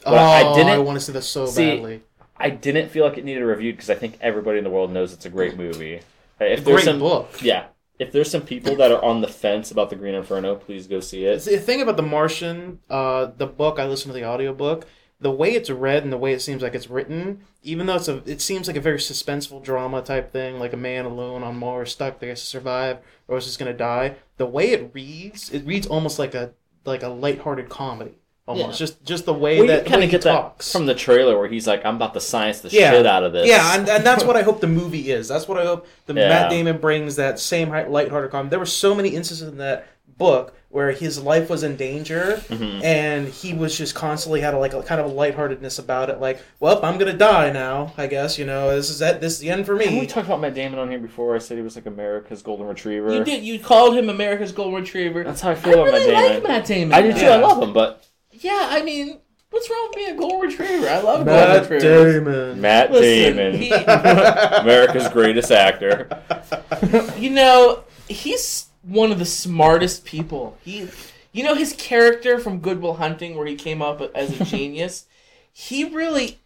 [0.06, 2.02] Oh, But I I didn't- want to see this so See, badly.
[2.36, 4.92] I didn't feel like it needed a review because I think everybody in the world
[4.92, 6.00] knows it's a great movie.
[6.40, 7.28] If there's Great some, book.
[7.42, 7.64] yeah,
[7.98, 11.00] if there's some people that are on the fence about the Green Inferno, please go
[11.00, 11.42] see it.
[11.44, 14.86] The thing about The Martian, uh, the book, I listened to the audiobook.
[15.20, 18.06] The way it's read and the way it seems like it's written, even though it's
[18.06, 21.56] a, it seems like a very suspenseful drama type thing, like a man alone on
[21.58, 24.14] Mars, stuck there to survive, or is just gonna die.
[24.36, 26.52] The way it reads, it reads almost like a
[26.84, 28.14] like a lighthearted comedy,
[28.48, 28.78] almost.
[28.78, 30.72] Just just the way Well, that kind of he get that talks.
[30.72, 32.90] from the trailer where he's like, "I'm about to science the Yeah.
[32.92, 35.28] shit out of this." Yeah, and, and that's what I hope the movie is.
[35.28, 36.28] That's what I hope the Yeah.
[36.28, 38.50] Matt Damon brings that same hi- lighthearted comedy.
[38.50, 42.82] There were so many instances in that book where his life was in danger Mhm.
[42.82, 46.20] and he was just constantly had a, like a kind of a lightheartedness about it
[46.20, 49.38] like well i'm gonna die now i guess you know this is that this is
[49.38, 51.36] the end for Have we talked about Matt Damon on here before?
[51.36, 53.14] I said he was like America's golden retriever.
[53.14, 53.44] You did.
[53.44, 55.22] You called him America's Golden Retriever.
[55.24, 56.48] That's how I I feel about really Matt like Damon.
[56.48, 56.92] Matt Damon.
[56.94, 57.20] I do too.
[57.26, 57.30] Yeah.
[57.30, 58.04] I love him, but
[58.40, 59.18] Yeah, I mean,
[59.50, 60.88] what's wrong with being a Golden Retriever?
[60.88, 61.64] I love Golden retriever.
[61.64, 62.14] Matt Retrievers.
[62.24, 63.70] Damon Matt Listen, Damon, he-
[64.62, 66.08] America's greatest actor.
[67.18, 70.56] You know, he's one of the smartest people.
[70.64, 70.88] He,
[71.32, 75.06] you know, his character from Good Will Hunting, where he came up as a genius.
[75.52, 76.38] he really,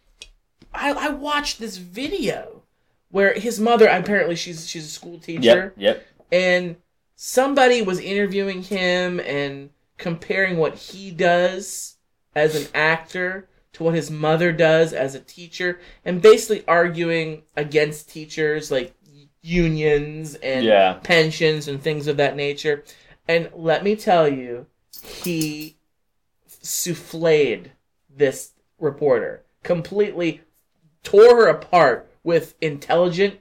[0.73, 2.63] I, I watched this video
[3.11, 6.05] where his mother apparently she's she's a school teacher, Yep, yep.
[6.31, 6.75] and
[7.15, 11.97] somebody was interviewing him and comparing what he does
[12.35, 18.09] as an actor to what his mother does as a teacher and basically arguing against
[18.09, 18.93] teachers like
[19.41, 20.99] unions and Yeah.
[21.03, 22.83] pensions and things of that nature.
[23.27, 24.67] And let me tell you
[25.03, 25.77] he
[26.47, 27.67] souffled
[28.09, 29.43] this reporter.
[29.63, 30.41] Completely
[31.03, 33.39] tore her apart with intelligent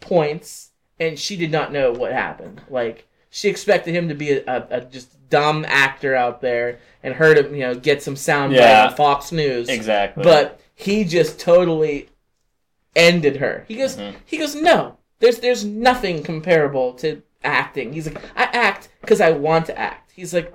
[0.00, 2.62] points and she did not know what happened.
[2.68, 7.14] Like she expected him to be a, a, a just dumb actor out there and
[7.14, 8.86] heard to you know get some sound Yeah.
[8.88, 10.22] on fox news Exactly.
[10.22, 12.08] but he just totally
[12.96, 13.64] ended her.
[13.68, 14.14] He goes, Mhm.
[14.24, 17.92] he goes, no, there's there's nothing comparable to acting.
[17.92, 20.12] He's like, I act because I want to act.
[20.14, 20.52] He's like,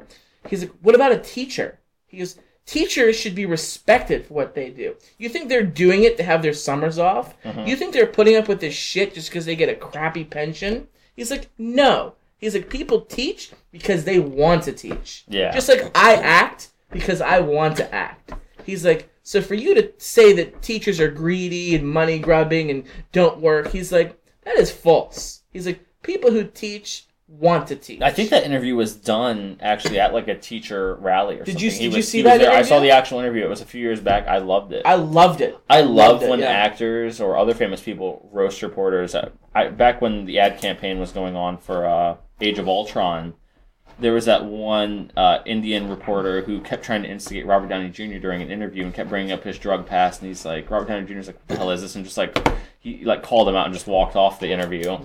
[0.50, 1.80] he's like, what about a teacher?
[2.08, 4.96] He goes, teachers should be respected for what they do.
[5.18, 7.36] You think they're doing it to have their summers off?
[7.44, 7.68] Mhm.
[7.68, 10.88] You think they're putting up with this shit just because they get a crappy pension?
[11.16, 12.14] He's like, no.
[12.40, 15.26] He's like, people teach because they want to teach.
[15.28, 15.52] Yeah.
[15.52, 18.34] Just like I act because I want to act.
[18.66, 22.86] He's like, so for you to say that teachers are greedy and money grubbing and
[23.12, 25.42] don't work, he's like, that is false.
[25.52, 28.02] He's like, people who teach want to teach.
[28.02, 31.64] I think that interview was done actually at like a teacher rally or Did something.
[31.64, 32.42] you- did you see that.
[32.42, 33.46] I saw the actual interview.
[33.46, 34.28] It was a few years back.
[34.28, 34.82] I loved it.
[34.86, 35.56] I loved it.
[35.70, 36.48] I love it, when yeah.
[36.48, 39.14] actors or other famous people roast reporters.
[39.14, 43.34] I, I, back when the ad campaign was going on for uh, Age of Ultron,
[44.00, 48.18] there was that one uh, Indian reporter who kept trying to instigate Robert Downey Jr.
[48.18, 50.22] during an interview and kept bringing up his drug past.
[50.22, 51.96] And he's like, Robert Downey Jr.'s like, what the hell is this?
[51.96, 52.38] And just like,
[52.80, 54.98] he like called him out and just walked off the interview.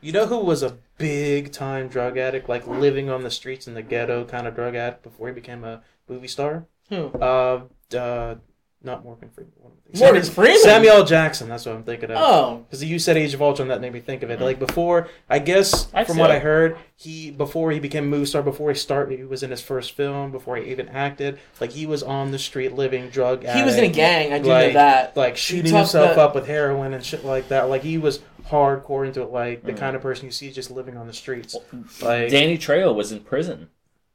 [0.00, 3.74] you know who was a big time drug addict like living on the streets in
[3.74, 7.08] the ghetto kind of drug addict before he became a movie star Who?
[7.20, 7.64] uh,
[7.96, 8.34] uh
[8.82, 10.60] not morgan freeman one of the- Morgan Samuel- Freeman?
[10.62, 11.04] samuel L.
[11.04, 13.92] jackson that's what i'm thinking of Oh, Because you said Age of Ultron, that made
[13.92, 14.40] me think of it.
[14.40, 16.34] Like before, I guess I from what it.
[16.34, 19.50] I heard, he before he became a movie star, before he started, he was in
[19.50, 21.38] his first film, before he even acted.
[21.60, 23.44] Like he was on the street, living drug.
[23.44, 24.32] he was in a gang.
[24.32, 25.16] I do know like, that.
[25.16, 27.68] Like shooting himself about- up with heroin and shit like that.
[27.68, 29.30] Like he was hardcore into it.
[29.30, 29.66] Like Mm.
[29.66, 31.56] the kind of person you see just living on the streets.
[32.02, 33.70] Like Danny Trejo was in prison.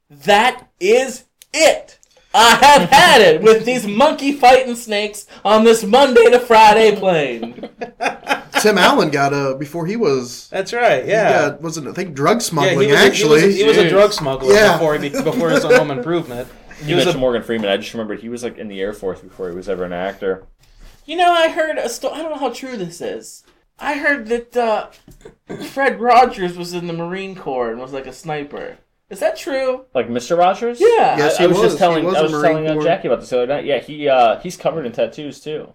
[0.10, 2.00] That is it.
[2.34, 7.70] I have had it with these monkey fighting snakes on this Monday to Friday plane.
[8.62, 10.48] Tim Allen got a before he was.
[10.50, 11.04] that's right.
[11.04, 11.50] He Yeah.
[11.50, 13.40] got, wasn't I think drug yeah, smuggling he was, a- actually.
[13.42, 14.74] he was, a, he was a drug smuggler Yeah.
[14.74, 16.48] before he be, before his home improvement.
[16.82, 17.70] He You was mentioned a, Morgan Freeman.
[17.70, 19.94] I just remembered he was like in the Air Force before he was ever an
[19.94, 20.46] actor.
[21.06, 22.16] You know, I heard a story.
[22.16, 23.44] I don't know how true this is.
[23.80, 24.88] I heard that uh,
[25.72, 28.78] Fred Rogers was in the Marine Corps and was like a sniper.
[29.14, 29.86] Is that true?
[29.94, 30.38] Like Mr.
[30.38, 30.80] Rogers?
[30.82, 31.18] Yeah.
[31.18, 31.68] Yes, I, he I was, was.
[31.68, 32.84] just telling He was I a was Marine telling uh, Corps.
[32.84, 33.66] Jackie about this the other night.
[33.66, 35.72] Yeah, he uh, he's covered in tattoos too.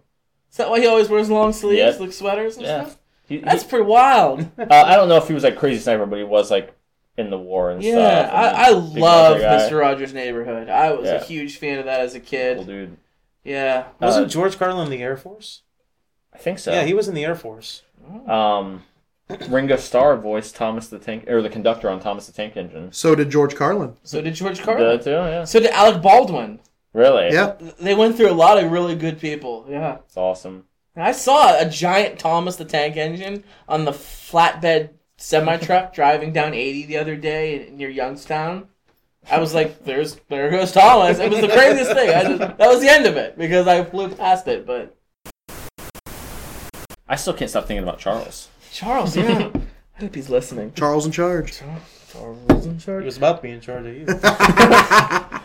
[0.51, 2.01] Is that why he always wears long sleeves, Yep.
[2.01, 2.85] like sweaters and Yeah.
[2.85, 2.99] stuff?
[3.29, 4.41] He, he- That's pretty wild.
[4.59, 6.75] uh, I don't know if he was like crazy sniper, but he was like
[7.17, 7.93] in the war and Yeah,
[8.27, 8.35] stuff.
[8.35, 9.39] I, I love.
[9.41, 9.79] Mr.
[9.81, 10.69] Rogers' Neighborhood.
[10.69, 12.57] I was a huge fan of that as a kid.
[12.59, 12.71] Cool kid.
[12.73, 12.97] dude.
[13.45, 13.85] Yeah.
[14.01, 15.63] wasn't Uh, George Carlin in the Air Force?
[16.33, 16.73] I think so.
[16.73, 17.83] Yeah, he was in the Air Force.
[18.27, 18.85] Um,
[19.49, 22.93] Ringo Starr voiced Thomas the Tank or the conductor on Thomas the Tank Engine.
[22.93, 23.95] so did George Carlin.
[24.03, 24.85] So did George Carlin.
[24.85, 25.11] that too?
[25.11, 25.45] Yeah.
[25.45, 26.61] So did Alec Baldwin.
[26.95, 27.33] Really?
[27.33, 27.77] Yep.
[27.79, 29.67] They went through a lot of really good people.
[29.69, 29.99] Yeah.
[30.07, 30.65] It's awesome.
[30.95, 36.33] And I saw a giant Thomas the Tank Engine on the flatbed semi truck driving
[36.33, 38.69] down 80 the other day near Youngstown.
[39.31, 42.09] I was like, "There's there goes Thomas." It was the craziest thing.
[42.09, 44.67] I just, that was the end of it because I flew past it.
[44.67, 44.97] But
[47.07, 48.49] I still can't stop thinking about Charles.
[48.73, 49.51] Charles, yeah,
[49.97, 50.73] I hope he's listening.
[50.75, 51.61] Charles in charge.
[52.13, 52.79] Charles in charge.
[52.79, 53.05] He charge.
[53.05, 54.07] was about to be in charge of you.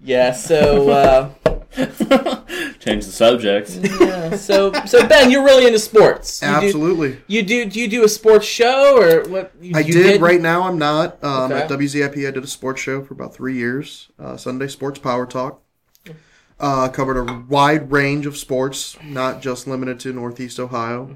[0.00, 0.32] Yeah.
[0.32, 1.30] So uh,
[2.78, 3.70] Change the subject.
[4.00, 4.36] yeah.
[4.36, 6.40] So so Ben, you're really into sports.
[6.40, 7.16] You do, Absolutely.
[7.26, 9.52] you do do you do a sports show or what?
[9.60, 10.20] You, I you did.
[10.22, 11.22] Right now, I'm not.
[11.22, 11.60] Um, Okay.
[11.62, 14.08] At WZIP, I did a sports show for about three years.
[14.18, 15.60] Uh, Sunday Sports Power Talk.
[16.60, 21.14] Uh, covered a wide range of sports, not just limited to Northeast Ohio.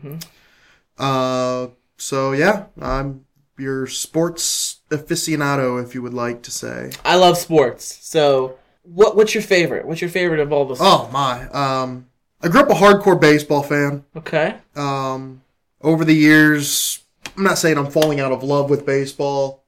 [0.98, 3.24] Uh, so yeah, I'm
[3.58, 6.90] your sports aficionado, if you would like to say.
[7.04, 7.98] I love sports.
[8.06, 9.87] So what what's your favorite?
[9.87, 10.76] What's your favorite of all the?
[10.78, 11.48] Oh my.
[11.50, 12.06] Um,
[12.40, 14.04] I grew up a hardcore baseball fan.
[14.16, 14.56] Okay.
[14.76, 15.42] Um,
[15.82, 17.02] over the years,
[17.37, 19.64] I'm not saying I'm falling out of love with baseball.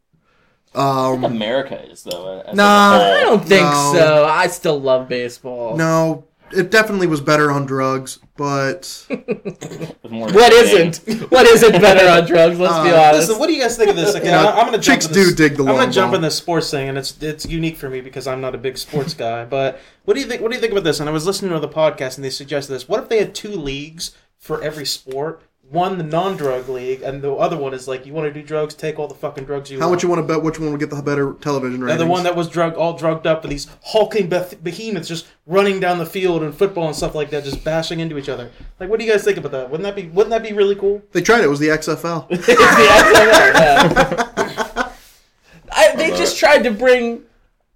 [0.72, 2.42] Um, America is though.
[2.46, 2.62] As Nah.
[2.64, 3.36] a I whole.
[3.38, 3.92] don't think No.
[3.94, 4.24] so.
[4.24, 5.76] I still love baseball.
[5.76, 10.88] no, it definitely was better on drugs, but With more What game.
[10.92, 11.30] isn't?
[11.30, 12.58] What isn't better on drugs?
[12.58, 13.28] Let's be Uh, honest.
[13.28, 14.14] Listen, what do you guys think of this?
[14.14, 15.78] Okay, You know, I- I'm gonna jump chicks in this, do dig the I'm gonna
[15.84, 16.16] long jump ball.
[16.16, 18.76] in this sports thing, and it's it's unique for me because I'm not a big
[18.78, 19.44] sports guy.
[19.50, 20.42] But what do you think?
[20.42, 21.00] What do you think about this?
[21.00, 22.88] And I was listening to the podcast, and they suggested this.
[22.88, 25.42] What if they had two leagues for every sport?
[25.70, 28.74] One, the non-drug league, and the other one is like you want to do drugs,
[28.74, 29.92] take all the fucking drugs you how want.
[29.98, 31.92] much you want to bet which one will get the better television ratings?
[31.92, 35.78] And the one that was drug all drugged up, and these hulking behemoths just running
[35.78, 38.50] down the field and football and stuff like that, just bashing into each other.
[38.80, 39.70] Like, what do you guys think about that?
[39.70, 41.02] Wouldn't that be Wouldn't that be really cool?
[41.12, 41.44] they tried it.
[41.44, 42.26] It was the XFL.
[42.30, 44.92] It's the XFL, yeah.
[45.72, 47.22] I, they just tried to bring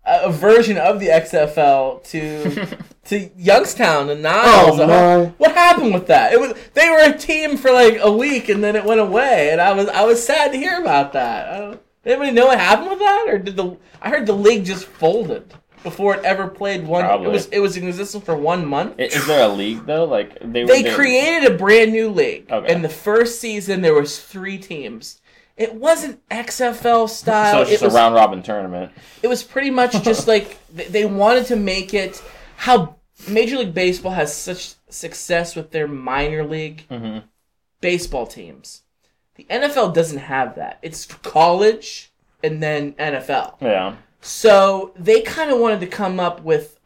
[0.07, 2.67] a, a version of the XFL to
[3.07, 4.79] to Youngstown and Niles.
[4.79, 5.19] Oh, uh-huh.
[5.25, 5.25] my.
[5.38, 6.33] What happened with that?
[6.33, 9.51] It was they were a team for like a week and then it went away,
[9.51, 11.49] and I was I was sad to hear about that.
[11.49, 14.64] I don't, anybody know what happened with that, or did the I heard the league
[14.64, 17.05] just folded before it ever played one?
[17.05, 17.27] Probably.
[17.29, 18.95] It was it was in existence for one month.
[18.99, 20.05] I- Is there a league though?
[20.05, 22.51] Like they They they- created a brand new league.
[22.51, 22.73] Okay.
[22.73, 25.21] In the first season, there was three teams.
[25.57, 27.55] It wasn't XFL style.
[27.55, 28.93] So it's just it was a round robin tournament.
[29.23, 32.23] it was pretty much just like they- they wanted to make it
[32.57, 32.97] how
[33.29, 37.19] Major League Baseball has such success with their minor league hmm
[37.81, 38.83] baseball teams.
[39.35, 40.79] The NFL doesn't have that.
[40.81, 42.11] It's college
[42.43, 43.57] and then NFL.
[43.61, 43.97] Yeah.
[44.23, 46.79] So they kind of wanted to come up with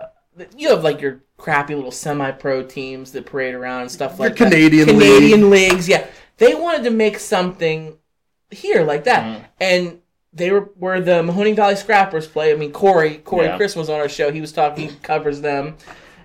[0.56, 4.36] you have like your crappy little semi-pro teams that parade around and stuff Your like
[4.38, 4.44] that.
[4.50, 6.06] Canadian Canadian leagues, yeah.
[6.38, 7.96] They wanted to make something
[8.50, 9.44] here like that, Mhm.
[9.60, 9.98] and
[10.32, 12.52] they were where the Mahoning Valley Scrappers play.
[12.52, 13.56] I mean, Corey Corey Yeah.
[13.56, 14.30] Chris was on our show.
[14.30, 15.76] He was talking, he covers them.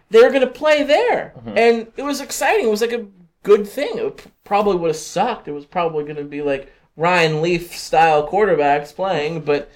[0.10, 1.58] They were going to play there, Mhm.
[1.58, 2.66] and it was exciting.
[2.68, 3.06] It was like a
[3.42, 3.98] good thing.
[3.98, 5.48] It probably would have sucked.
[5.48, 9.70] It was probably going to be like Ryan Leaf style quarterbacks playing, but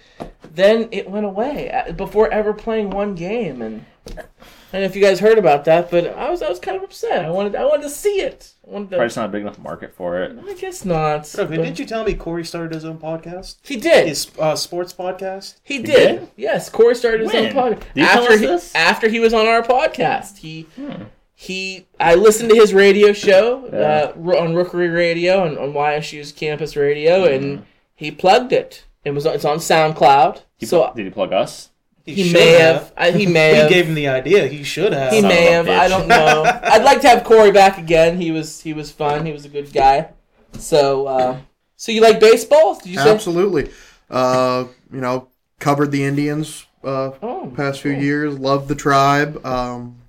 [0.54, 3.62] then it went away uh, before ever playing one game.
[3.62, 3.86] And
[4.70, 6.76] I don't know if you guys heard about that, but I was I was kind
[6.76, 7.24] of upset.
[7.24, 8.54] I wanted I wanted to see it.
[8.68, 10.38] I wanted to, Probably just not a big enough market for it.
[10.46, 11.34] I guess not.
[11.34, 13.56] Okay, but- didn't you tell me Corey started his own podcast?
[13.64, 14.08] He did.
[14.08, 15.56] His uh, sports podcast?
[15.64, 16.20] He did.
[16.20, 16.30] did?
[16.36, 17.46] Yes, Corey started his When?
[17.46, 18.76] own podcast Did you tell after us he, this?
[18.76, 20.38] after he was on our podcast.
[20.40, 21.04] He Hmm.
[21.34, 23.80] he I listened to his radio show Yeah.
[23.80, 28.84] uh, ro- on Rookery Radio and on YSU's campus radio, and he plugged it.
[29.06, 30.42] It was it's on SoundCloud.
[30.58, 31.70] He so did he plug us?
[32.16, 32.94] He, should may have.
[32.98, 33.70] I, he may We have.
[33.70, 34.48] gave him the idea.
[34.48, 35.12] He should have.
[35.14, 35.68] he Son may have.
[35.68, 35.90] a I bitch.
[35.90, 36.44] don't know.
[36.64, 38.20] I'd like to have Corey back again.
[38.20, 39.26] He was he was fun.
[39.26, 40.10] He was a good guy.
[40.58, 41.38] So uh,
[41.76, 42.76] so you like baseball?
[42.76, 43.10] Did you say?
[43.14, 43.70] Absolutely.
[44.10, 48.02] Uh, you know, covered the Indians uh, Oh, past few cool.
[48.02, 48.40] years.
[48.40, 49.46] Loved the tribe.
[49.46, 50.02] Um,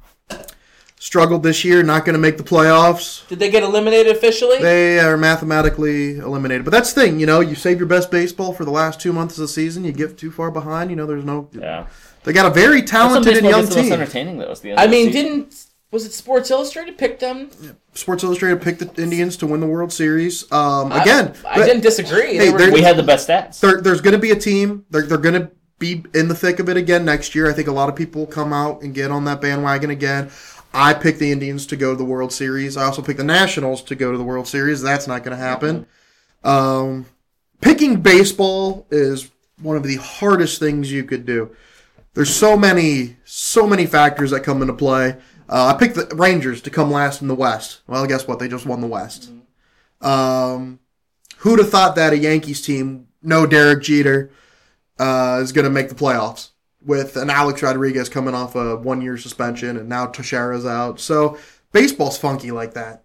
[0.99, 1.83] struggled this year.
[1.83, 3.27] Not going to make the playoffs.
[3.29, 4.59] Did they get eliminated officially?
[4.61, 6.65] They are mathematically eliminated.
[6.65, 9.13] But that's the thing, you know, you save your best baseball for the last two
[9.13, 9.85] months of the season.
[9.85, 11.07] You get too far behind, you know.
[11.07, 11.49] There's no.
[11.53, 11.87] Yeah.
[12.25, 13.93] They got a very talented and baseball young gets the most team.
[14.01, 14.51] entertaining though.
[14.51, 15.25] Is the end I of mean, season.
[15.25, 17.51] didn't was it Sports Illustrated picked them?
[17.95, 20.51] Sports Illustrated picked the Indians to win the World Series.
[20.53, 22.37] Um, again, I, but didn't disagree.
[22.37, 23.61] Hey, were- we had the best stats?
[23.61, 24.85] there, there's going to be a team.
[24.91, 27.49] They're, they're going to be in the thick of it again next year.
[27.49, 30.31] I think a lot of people will come out and get on that bandwagon again.
[30.81, 32.77] I picked the Indians to go to the World Series.
[32.77, 34.81] I also picked the Nationals to go to the World Series.
[34.81, 35.87] That's not going to happen.
[36.45, 37.07] Um,
[37.61, 39.29] picking baseball is
[39.61, 41.55] one of the hardest things you could do.
[42.15, 45.17] There's so many, so many factors that come into play.
[45.49, 47.81] Uh, I picked the Rangers to come last in the West.
[47.89, 48.39] Well, guess what?
[48.39, 49.33] They just won the West.
[50.01, 50.79] Um,
[51.39, 54.31] who'd have thought that a Yankees team, no Derek Jeter,
[55.01, 56.51] uh, is going to make the playoffs?
[56.85, 61.01] With an Alex Rodriguez coming off a one year suspension, and now Teixeira's out.
[61.01, 61.39] So
[61.73, 63.03] baseball's funky like that,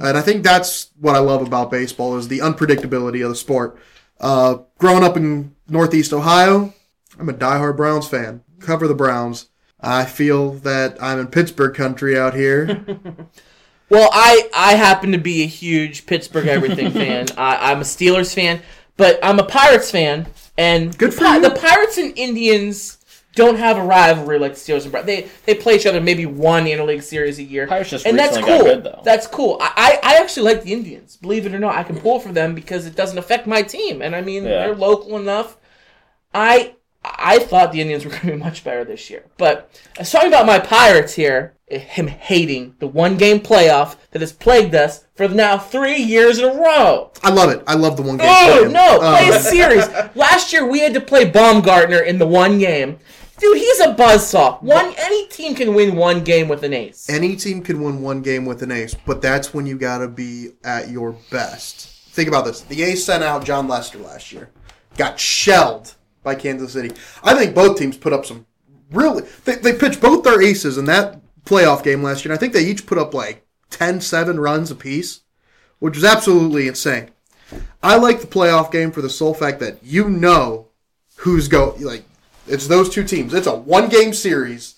[0.00, 3.78] and I think that's what I love about baseball is the unpredictability of the sport.
[4.20, 6.72] Uh, growing up in Northeast Ohio,
[7.18, 8.42] I'm a diehard Browns fan.
[8.60, 9.48] Cover the Browns.
[9.80, 12.84] I feel that I'm in Pittsburgh country out here.
[13.90, 17.26] Well, I I happen to be a huge Pittsburgh everything fan.
[17.36, 18.62] I, I'm a Steelers fan,
[18.96, 21.40] but I'm a Pirates fan, and Good the, for you.
[21.42, 22.96] the Pirates and Indians
[23.34, 25.06] don't have a rivalry like the Steelers and Browns.
[25.06, 28.36] They they play each other maybe one interleague series a year, Pirates just and that's
[28.36, 28.46] cool.
[28.46, 29.00] got good, though.
[29.04, 29.56] That's cool.
[29.60, 31.16] I, I I actually like the Indians.
[31.16, 34.02] Believe it or not, I can pull for them because it doesn't affect my team,
[34.02, 34.50] and I mean Yeah.
[34.66, 35.56] they're local enough.
[36.34, 40.00] I I thought the Indians were going to be much better this year, but I
[40.02, 41.54] was talking about my Pirates here.
[41.68, 46.44] Him hating the one game playoff that has plagued us for now three years in
[46.44, 47.10] a row.
[47.22, 47.64] I love it.
[47.66, 48.26] I love the one game.
[48.28, 49.88] Oh no, play a Um, series.
[50.14, 52.98] Last year we had to play Bumgarner in the one game.
[53.42, 54.62] Dude, he's a buzzsaw.
[54.62, 57.10] One any team can win one game with an ace.
[57.10, 60.06] any team can win one game with an ace, but that's when you got to
[60.06, 61.88] be at your best.
[62.10, 64.50] Think about this: the A's sent out Jon Lester last year,
[64.96, 66.92] got shelled by Kansas City.
[67.24, 68.46] I think both teams put up some
[68.92, 69.24] really.
[69.44, 72.52] They, they pitched both their aces in that playoff game last year, and I think
[72.52, 75.22] they each put up like 10-7 runs apiece,
[75.80, 77.10] which was absolutely insane.
[77.82, 80.68] I like the playoff game for the sole fact that you know
[81.16, 82.04] who's go like.
[82.52, 83.32] It's those two teams.
[83.34, 84.74] It's a one game series.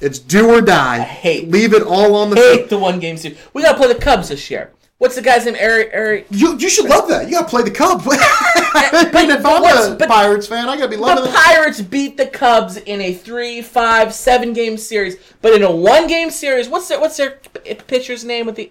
[0.00, 0.96] It's do or die.
[0.96, 2.68] I hate- Leave it all on the hate field.
[2.70, 3.38] the one game series.
[3.52, 4.72] We gotta play the Cubs this year.
[4.98, 5.56] What's the guy's name?
[5.58, 7.26] Eric Eric You, you should love that.
[7.26, 8.04] You gotta play the Cubs.
[8.08, 11.44] I mean, if I'm a but- Pirates fan, I gotta be loving The that.
[11.56, 16.06] Pirates beat the Cubs in a three, five, seven game series, but in a one
[16.06, 17.38] game series, what's their what's their
[17.86, 18.70] pitcher's name with the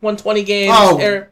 [0.00, 0.72] one twenty games?
[0.74, 1.00] Oh.
[1.00, 1.30] Er-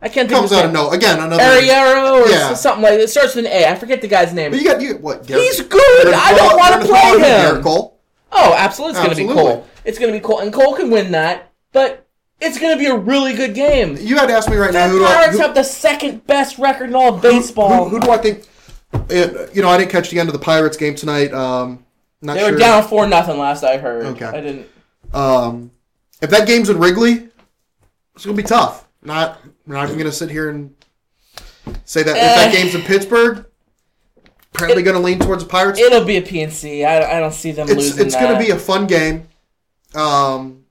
[0.00, 0.82] I can't think Comes of out of name.
[0.84, 1.42] no again another.
[1.42, 2.52] Ariero or Yeah.
[2.54, 3.00] something like that.
[3.00, 3.66] It starts with an A.
[3.66, 4.50] I forget the guy's name.
[4.50, 5.26] But you got you what?
[5.26, 6.06] Garrett- He's good.
[6.14, 7.62] I don't wanna play Cole and Garrett him.
[7.62, 7.98] Cole.
[8.32, 9.52] Oh, absolutely, it's going to be Absolutely.
[9.54, 9.66] Cole.
[9.84, 11.52] It's going to be Cole, and Cole can win that.
[11.72, 12.06] But
[12.40, 13.96] it's going to be a really good game.
[13.98, 15.62] You had to ask me right now The who do I, Pirates who, have the
[15.62, 17.88] second best record in all of who, baseball.
[17.88, 18.44] who do I think?
[18.92, 21.32] uh, You know, I didn't catch the end of the Pirates game tonight.
[21.32, 21.84] Um,
[22.20, 22.52] not they sure.
[22.52, 24.04] were down four nothing last I heard.
[24.06, 24.26] Okay.
[24.26, 24.66] I didn't.
[25.14, 25.70] Um,
[26.20, 27.28] if that game's in Wrigley,
[28.16, 28.85] it's gonna be tough.
[29.06, 30.74] Not, we're not even gonna sit here and
[31.84, 32.52] say that if that Eh.
[32.52, 33.46] game's in Pittsburgh,
[34.52, 35.78] probably gonna lean towards the Pirates.
[35.78, 36.84] It'll be a PNC.
[36.84, 39.28] I, I don't see them it's losing it's gonna be a fun game.
[39.94, 40.64] Um,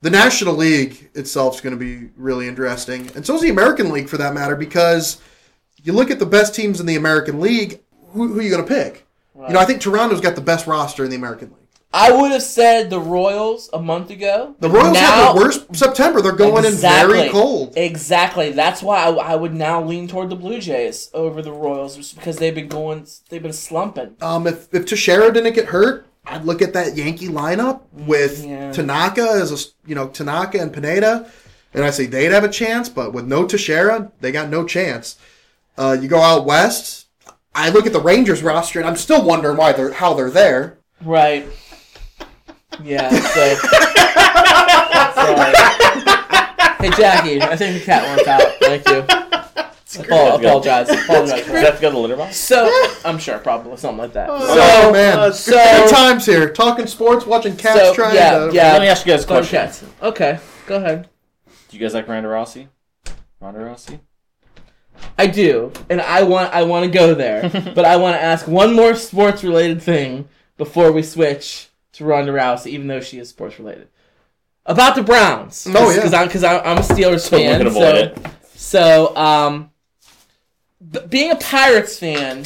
[0.00, 4.08] the National League itself is gonna be really interesting, and so is the American League
[4.08, 5.20] for that matter, because
[5.84, 7.80] you look at the best teams in the American League.
[8.12, 9.06] Who, who are you gonna pick?
[9.34, 11.61] You know, I think Toronto's got the best roster in the American League.
[11.94, 14.54] I would have said the Royals a month ago.
[14.60, 16.22] The Royals Now- have the worst September.
[16.22, 17.12] They're going Exactly.
[17.12, 17.74] in very cold.
[17.76, 18.50] Exactly.
[18.52, 22.14] That's why I, I would now lean toward the Blue Jays over the Royals, just
[22.14, 24.16] because they've been going, they've been slumping.
[24.22, 28.72] Um, if if Teixeira didn't get hurt, I'd look at that Yankee lineup with Yeah.
[28.72, 31.30] Tanaka as a you know Tanaka and Pineda,
[31.74, 32.88] and I say they'd have a chance.
[32.88, 35.16] But with no Teixeira, they got no chance.
[35.76, 37.06] Uh, you go out west.
[37.54, 40.78] I look at the Rangers roster, and I'm still wondering why they're how they're there.
[41.04, 41.46] Right.
[42.82, 43.10] Yeah.
[43.10, 43.54] So.
[45.14, 45.54] Sorry.
[46.80, 48.42] Hey Jackie, I think the cat wants out.
[48.60, 49.04] Thank you.
[50.00, 50.88] Apo- apologize.
[50.90, 51.40] Apologize.
[51.44, 52.36] Does that have to go to the litter box?
[52.36, 52.68] So
[53.04, 54.28] I'm sure probably something like that.
[54.30, 54.46] oh
[54.84, 56.50] So man, so good times here.
[56.52, 58.50] Talking sports, watching cats So, trying yeah, to.
[58.52, 58.72] yeah.
[58.72, 59.58] Let me ask you guys a Fun question.
[59.58, 59.84] cats.
[60.02, 61.08] Okay, go ahead.
[61.68, 62.68] Do you guys like Ronda Rousey?
[63.40, 64.00] Ronda Rousey?
[65.18, 68.48] I do, and I want I want to go there, but I want to ask
[68.48, 73.28] one more sports related thing before we switch to Ronda Rousey, even though she is
[73.28, 73.88] sports related.
[74.64, 75.66] About the Browns.
[75.68, 75.96] Oh, yeah.
[75.96, 77.66] because I'm because I'm a Steelers So we fan.
[77.66, 78.26] avoid so, it.
[78.54, 79.70] so um,
[80.90, 82.44] b- being a Pirates fan,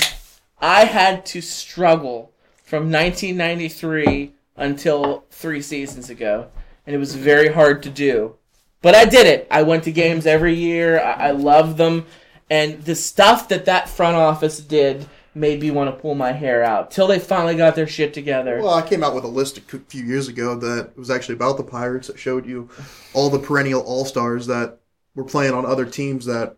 [0.60, 2.32] I had to struggle
[2.64, 6.48] from 1993 until three seasons ago,
[6.86, 8.36] and it was very hard to do.
[8.80, 9.46] But I did it.
[9.50, 10.98] I went to games every year.
[11.00, 12.06] I, I love them,
[12.48, 15.06] and the stuff that that front office did
[15.36, 18.58] made me want to pull my hair out till they finally got their shit together.
[18.60, 21.58] Well, I came out with a list a few years ago that was actually about
[21.58, 22.70] the Pirates that showed you
[23.12, 24.78] all the perennial All Stars that
[25.14, 26.56] were playing on other teams that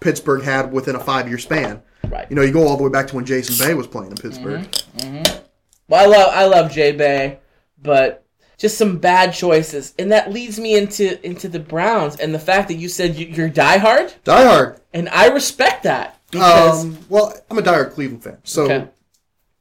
[0.00, 1.82] Pittsburgh had within a five year span.
[2.08, 2.26] Right.
[2.30, 4.16] You know, you go all the way back to when Jason Bay was playing in
[4.16, 4.62] Pittsburgh.
[4.98, 5.44] Mm-hmm.
[5.88, 7.38] Well, I love I love Jay Bay,
[7.82, 8.24] but
[8.56, 12.68] just some bad choices, and that leads me into into the Browns and the fact
[12.68, 14.80] that you said you, you're diehard, Die Hard.
[14.94, 18.88] and I respect that because Um, well, I'm a diehard Cleveland fan, so Okay.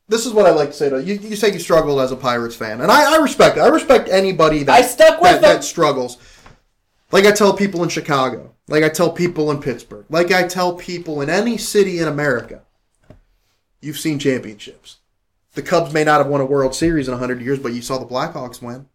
[0.08, 1.16] this is what I like to say to you.
[1.16, 3.62] You say you struggled as a Pirates fan, and I, I respect it.
[3.62, 6.18] I respect anybody that I stuck with that, that struggles.
[7.12, 10.74] Like I tell people in Chicago, like I tell people in Pittsburgh, like I tell
[10.76, 12.62] people in any city in America.
[13.82, 14.98] you've seen championships.
[15.54, 17.98] The Cubs may not have won a World Series in 100 years, but you saw
[17.98, 18.88] the Blackhawks win.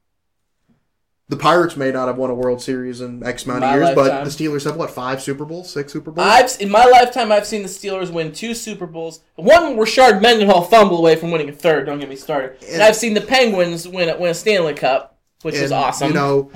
[1.31, 4.25] The Pirates may not have won a World Series in X amount of years, but
[4.25, 6.27] the Steelers have what five Super Bowls, six Super Bowls.
[6.27, 9.21] I've in my lifetime I've seen the Steelers win two Super Bowls.
[9.37, 11.87] One Rashard Mendenhall fumble away from winning a third.
[11.87, 12.57] Don't get me started.
[12.63, 16.09] And, And- I've seen the Penguins win a, win a Stanley Cup, which is awesome.
[16.09, 16.51] You know,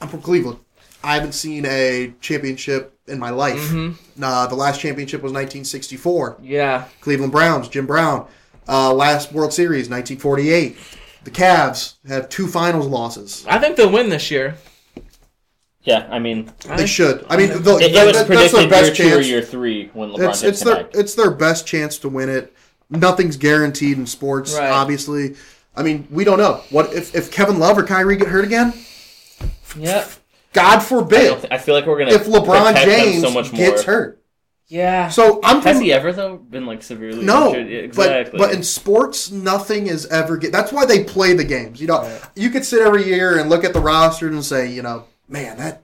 [0.00, 0.60] I'm from Cleveland.
[1.02, 3.58] I haven't seen a championship in my life.
[3.58, 4.22] Mm-hmm.
[4.22, 6.38] Uh, the last championship was 1964.
[6.42, 8.28] yeah, Cleveland Browns, Jim Brown.
[8.68, 10.76] Uh, last World Series, 1948.
[11.24, 13.44] The Cavs have two finals losses.
[13.48, 14.56] I think they'll win this year.
[15.82, 17.26] Yeah, I mean, They should.
[17.28, 19.10] I mean, the, it, it that- was that- that's their predicted year best two or
[19.16, 19.28] chance.
[19.28, 20.96] year three when LeBron It's, did it's their connect.
[20.96, 22.52] it's their best chance to win it.
[22.90, 24.70] Nothing's guaranteed in sports, Right.
[24.70, 25.34] obviously.
[25.76, 26.62] I mean, we don't know.
[26.70, 28.72] What if, if Kevin Love or Kyrie get hurt again?
[29.76, 30.10] Yep.
[30.52, 31.26] God I, forbid.
[31.28, 33.58] don't thi- I feel like we're gonna If LeBron protect them James so much more.
[33.70, 34.20] gets hurt.
[34.68, 35.08] Yeah.
[35.10, 37.68] So I'm Has from, he ever though been like severely No, injured?
[37.70, 38.38] Yeah, Exactly.
[38.38, 40.52] but but in sports, nothing is ever get.
[40.52, 41.80] That's why they play the games.
[41.80, 42.20] You know, Right.
[42.34, 45.58] you could sit every year and look at the roster and say, you know, man,
[45.58, 45.82] that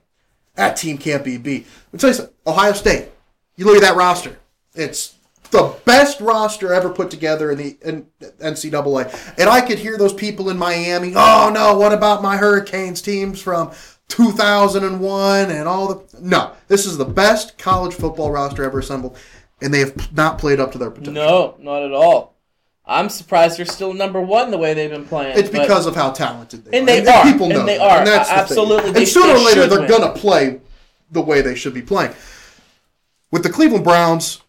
[0.55, 1.67] that team can't be beat.
[1.87, 2.33] Let me tell you something.
[2.47, 3.09] Ohio State.
[3.55, 4.37] You look at that roster.
[4.73, 5.13] It's
[5.51, 8.07] the best roster ever put together in the in
[8.41, 9.35] NCAA.
[9.37, 11.13] And I could hear those people in Miami.
[11.15, 13.71] Oh no, what about my Hurricanes teams from
[14.11, 16.53] 2001 and all the no.
[16.67, 19.17] This is the best college football roster ever assembled,
[19.61, 21.13] and they have not played up to their potential.
[21.13, 22.35] no, not at all.
[22.85, 25.37] I'm surprised they're still number one the way they've been playing.
[25.37, 26.81] It's because of how talented they are.
[26.81, 27.01] And are.
[27.01, 27.99] they are, people and know they are.
[27.99, 28.97] And that's the Absolutely, thing.
[28.97, 29.89] and sooner or later, they're win.
[29.89, 30.59] going to play
[31.11, 32.13] the way they should be playing.
[33.31, 34.41] With the Cleveland Browns,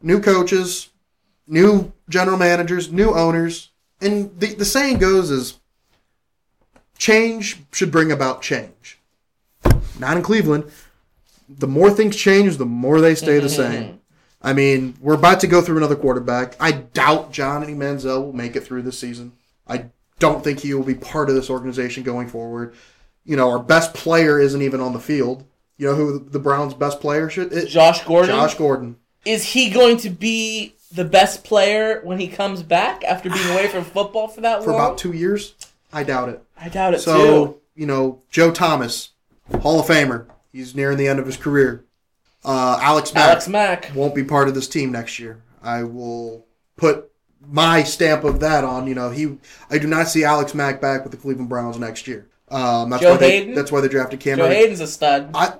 [0.00, 0.88] new coaches,
[1.46, 3.70] new general managers, new owners,
[4.00, 5.58] and the, the saying goes is
[7.02, 9.00] change should bring about change.
[9.98, 10.70] Not in Cleveland.
[11.48, 13.72] The more things change, the more they stay the mm-hmm.
[13.72, 14.00] same.
[14.40, 16.54] I mean, we're about to go through another quarterback.
[16.60, 19.32] I doubt Johnny Manziel will make it through this season.
[19.66, 19.86] I
[20.20, 22.74] don't think he will be part of this organization going forward.
[23.24, 25.44] You know, our best player isn't even on the field.
[25.78, 27.52] You know who the Browns' best player should?
[27.52, 28.30] It, Josh Gordon.
[28.30, 28.96] Josh Gordon.
[29.24, 33.66] Is he going to be the best player when he comes back after being away
[33.66, 34.78] from football for that For long?
[34.78, 35.54] For about two years,
[35.92, 36.42] I doubt it.
[36.56, 37.60] I doubt it So too.
[37.74, 39.10] you know, Joe Thomas,
[39.60, 40.26] Hall of Famer.
[40.52, 41.84] He's nearing the end of his career.
[42.44, 43.90] Uh, Alex Mack Alex Mack.
[43.94, 45.42] won't be part of this team next year.
[45.62, 46.44] I will
[46.76, 47.10] put
[47.46, 48.86] my stamp of that on.
[48.86, 49.38] You know, he.
[49.70, 52.26] I do not see Alex Mack back with the Cleveland Browns next year.
[52.48, 53.54] Um, that's Joe why they, Haden?
[53.54, 54.38] That's why they drafted Cam.
[54.38, 54.48] Joe.
[54.48, 55.30] Haden's a stud.
[55.34, 55.54] I,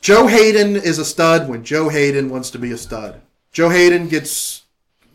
[0.00, 3.20] Joe Haden is a stud when Joe Haden wants to be a stud.
[3.52, 4.62] Joe Haden gets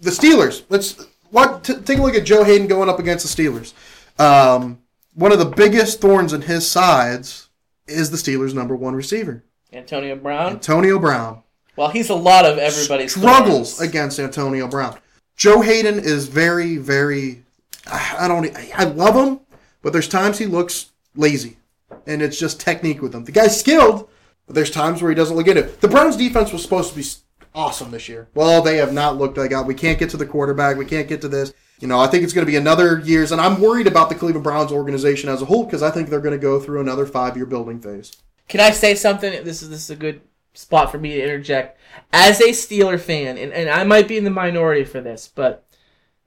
[0.01, 0.64] the Steelers.
[0.70, 3.74] Let's what t- take a look at Joe Haden going up against the Steelers.
[4.20, 4.80] Um,
[5.13, 7.49] one of the biggest thorns in his sides
[7.88, 9.43] is the Steelers' number one receiver,
[9.74, 10.53] Antonio Brown.
[10.53, 11.43] Antonio Brown.
[11.76, 13.89] Well, he's a lot of everybody's struggles thorns.
[13.89, 14.97] against Antonio Brown.
[15.36, 17.43] Joe Haden is very, very.
[17.86, 18.49] I don't.
[18.76, 19.39] I love him,
[19.82, 21.57] but there's times he looks lazy,
[22.05, 23.24] and it's just technique with him.
[23.24, 24.09] The guy's skilled,
[24.45, 25.80] but there's times where he doesn't look into it.
[25.80, 27.05] The Browns' defense was supposed to be
[27.53, 28.28] awesome this year.
[28.34, 29.68] Well, they have not looked like out.
[29.68, 30.78] We can't get to the quarterback.
[30.78, 31.53] We can't get to this.
[31.80, 34.15] You know, I think it's going to be another years, and I'm worried about the
[34.15, 37.05] Cleveland Browns organization as a whole because I think they're going to go through another
[37.05, 38.11] five-year building phase.
[38.47, 39.43] Can I say something?
[39.43, 40.21] This is this is a good
[40.53, 41.80] spot for me to interject.
[42.11, 45.65] As a Steeler fan, and, and I might be in the minority for this, but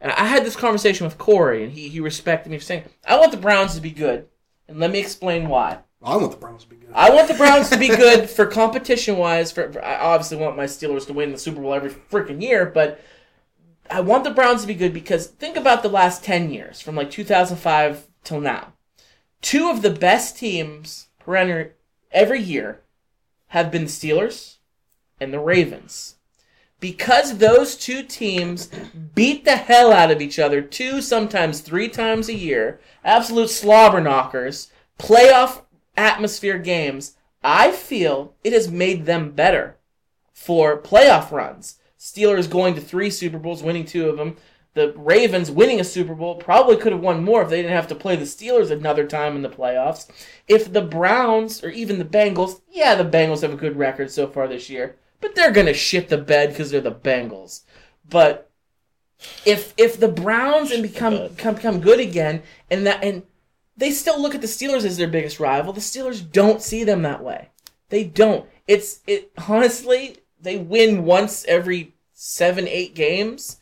[0.00, 3.32] I had this conversation with Corey, and he, he respected me for saying, I want
[3.32, 4.28] the Browns to be good.
[4.68, 5.78] And let me explain why.
[6.02, 6.90] I want the Browns to be good.
[6.94, 9.52] I want the Browns to be good for competition wise.
[9.52, 12.66] For, for I obviously want my Steelers to win the Super Bowl every freaking year,
[12.66, 13.00] but
[13.90, 16.94] I want the Browns to be good because think about the last ten years, from
[16.94, 18.74] like 2005 till now.
[19.42, 21.70] Two of the best teams perennial
[22.12, 22.82] every year
[23.48, 24.56] have been the Steelers
[25.20, 26.16] and the Ravens.
[26.78, 28.70] Because those two teams
[29.14, 34.00] beat the hell out of each other two, sometimes three times a year, absolute slobber
[34.00, 35.62] knockers, playoff
[35.96, 39.76] atmosphere games, I feel it has made them better
[40.32, 41.79] for playoff runs.
[42.00, 44.36] Steelers going to three Super Bowls, winning two of them.
[44.72, 47.88] The Ravens winning a Super Bowl probably could have won more if they didn't have
[47.88, 50.08] to play the Steelers another time in the playoffs.
[50.48, 54.26] If the Browns or even the Bengals, yeah, the Bengals have a good record so
[54.26, 57.62] far this year, but they're gonna shit the bed because they're the Bengals.
[58.08, 58.50] But
[59.44, 63.24] if if the Browns and become come, become good again, and that and
[63.76, 67.02] they still look at the Steelers as their biggest rival, the Steelers don't see them
[67.02, 67.50] that way.
[67.90, 68.48] They don't.
[68.66, 70.16] It's it honestly.
[70.42, 73.58] They win once every seven, eight games.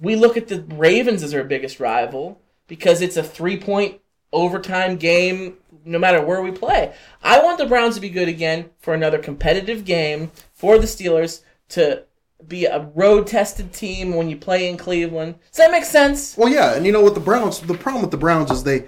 [0.00, 4.00] We look at the Ravens as our biggest rival because it's a three point
[4.32, 6.94] overtime game no matter where we play.
[7.22, 11.42] I want the Browns to be good again for another competitive game for the Steelers
[11.70, 12.04] to
[12.46, 15.36] be a road tested team when you play in Cleveland.
[15.50, 16.36] Does that make sense?
[16.36, 17.60] Well, yeah, and you know what the Browns?
[17.60, 18.84] The problem with the Browns is they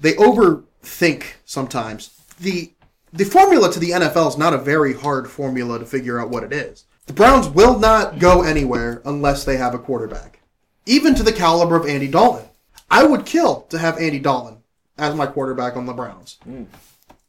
[0.00, 2.10] they overthink sometimes.
[2.38, 2.72] the
[3.12, 6.44] The formula to the NFL is not a very hard formula to figure out what
[6.44, 6.84] it is.
[7.06, 10.40] The Browns will not go anywhere unless they have a quarterback,
[10.86, 12.46] even to the caliber of Andy Dalton.
[12.90, 14.58] I would kill to have Andy Dalton
[14.98, 16.38] as my quarterback on the Browns.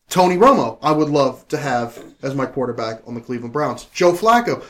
[0.09, 3.86] Tony Romo, I would love to have as my quarterback on the Cleveland Browns.
[3.93, 4.63] Joe Flacco,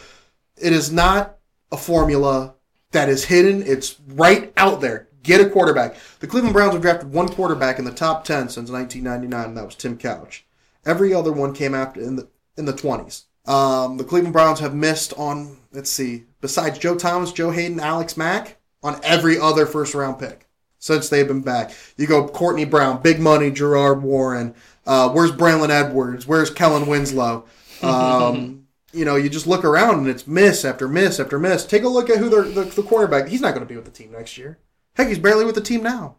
[0.57, 1.37] it is not
[1.71, 2.55] a formula
[2.91, 3.61] that is hidden.
[3.65, 5.07] It's right out there.
[5.23, 5.95] Get a quarterback.
[6.19, 9.65] The Cleveland Browns have drafted one quarterback in the top ten since 1999, and that
[9.65, 10.45] was Tim Couch.
[10.87, 12.27] Every other one came after in the
[12.57, 13.25] in the 20s.
[13.45, 18.17] Um, the Cleveland Browns have missed on let's see, besides Joe Thomas, Joe Haden, Alex
[18.17, 20.47] Mack, on every other first round pick
[20.79, 21.71] since they've been back.
[21.97, 24.55] You go Courtney Brown, big money, Gerard Warren.
[24.85, 26.25] Uh, where's Braylon Edwards?
[26.25, 27.45] Where's Kellen Winslow?
[27.81, 31.65] Um, you know, you just look around and it's miss after miss after miss.
[31.65, 33.27] Take a look at who the, the quarterback.
[33.27, 34.57] He's not going to be with the team next year.
[34.95, 36.15] Heck, he's barely with the team now.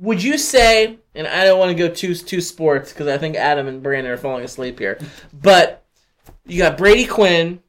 [0.00, 3.36] Would you say, and I don't want to go too too sports because I think
[3.36, 4.98] Adam and Brandon are falling asleep here,
[5.32, 5.84] but
[6.46, 7.62] you got Brady Quinn,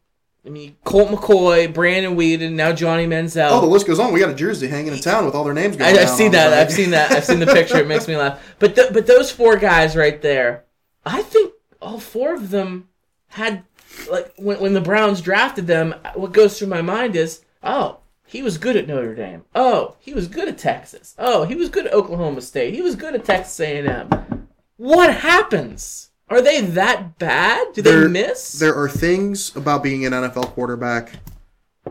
[0.45, 3.49] I mean Colt McCoy, Brandon Weeden, now Johnny Manziel.
[3.51, 4.13] Oh, the list goes on.
[4.13, 6.31] We got a jersey hanging in town with all their names going I, I've seen
[6.31, 6.53] the that.
[6.53, 7.11] I've seen that.
[7.11, 7.77] I've seen the picture.
[7.77, 8.55] It makes me laugh.
[8.59, 10.65] But th- but those four guys right there,
[11.05, 12.89] I think all four of them
[13.27, 13.63] had
[14.09, 15.95] like when when the Browns drafted them.
[16.15, 17.99] What goes through my mind is, oh,
[18.29, 19.43] he was good at Notre Dame.
[19.55, 21.15] Oh, he was good at Texas.
[21.17, 22.75] Oh, he was good at Oklahoma State.
[22.75, 24.47] He was good at Texas A and M.
[24.77, 26.11] What happens?
[26.29, 27.73] Are they that bad?
[27.73, 28.59] Do they miss?
[28.59, 31.13] There are things about being an NFL quarterback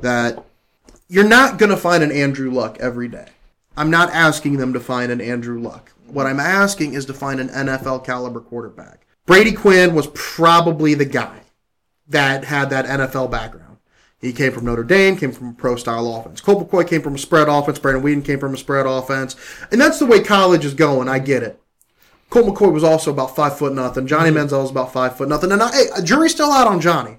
[0.01, 0.45] that
[1.09, 3.27] you're not going to find an Andrew Luck every day.
[3.77, 5.91] I'm not asking them to find an Andrew Luck.
[6.07, 9.09] What I'm asking is to find an NFL caliber quarterback.
[9.27, 11.41] Brady Quinn was probably the guy
[12.07, 13.68] that had that NFL background.
[14.21, 16.41] He came from Notre Dame, came from a pro style offense.
[16.41, 17.79] Colt McCoy came from a spread offense.
[17.79, 19.37] Brandon Weeden came from a spread offense.
[19.71, 21.09] And that's the way college is going.
[21.09, 21.61] I get it.
[22.29, 24.07] Colt McCoy was also about five foot nothing.
[24.07, 24.49] Johnny mm-hmm.
[24.49, 25.53] Manziel was about five foot nothing.
[25.53, 27.19] And I, hey, a jury's still out on Johnny.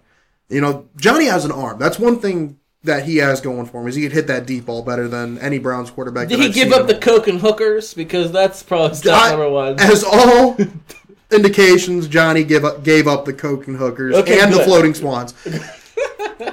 [0.50, 1.80] You know, Johnny has an arm.
[1.80, 4.66] That's one thing that he has going for him is he could hit that deep
[4.66, 6.28] ball better than any Browns quarterback.
[6.28, 7.94] Did he I've give up the coke and hookers?
[7.94, 9.80] Because that's probably step I- number one.
[9.80, 10.58] As all
[11.32, 15.34] indications, Johnny give up, gave up the coke and hookers Okay, and the floating swans.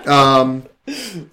[0.06, 0.64] um,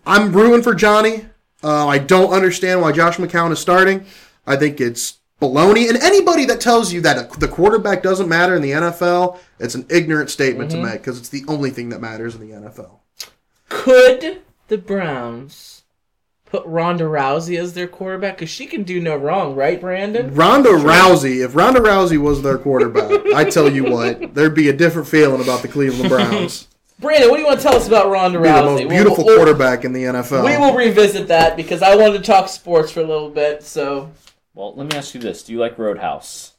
[0.05, 1.25] I'm rooting for Johnny.
[1.63, 4.05] Uh, I don't understand why Josh McCown is starting.
[4.45, 5.87] I think it's baloney.
[5.89, 9.85] And anybody that tells you that the quarterback doesn't matter in the NFL, it's an
[9.89, 10.81] ignorant statement Mm-hmm.
[10.83, 12.99] to make because it's the only thing that matters in the NFL.
[13.69, 15.83] Could the Browns
[16.45, 18.35] put Ronda Rousey as their quarterback?
[18.37, 20.33] Because she can do no wrong, right, Brandon?
[20.35, 24.73] Ronda Rousey, if Ronda Rousey was their quarterback, I tell you what, there'd be a
[24.73, 26.67] different feeling about the Cleveland Browns.
[27.03, 28.63] Brandon, what do you want to tell us about Ronda Be the Rousey?
[28.65, 30.43] most We'll- beautiful we'll- quarterback in the NFL.
[30.43, 33.61] We will revisit that because I wanted to talk sports for a little bit.
[33.63, 34.09] So,
[34.55, 36.53] Well, let me ask you this: Do you like Roadhouse?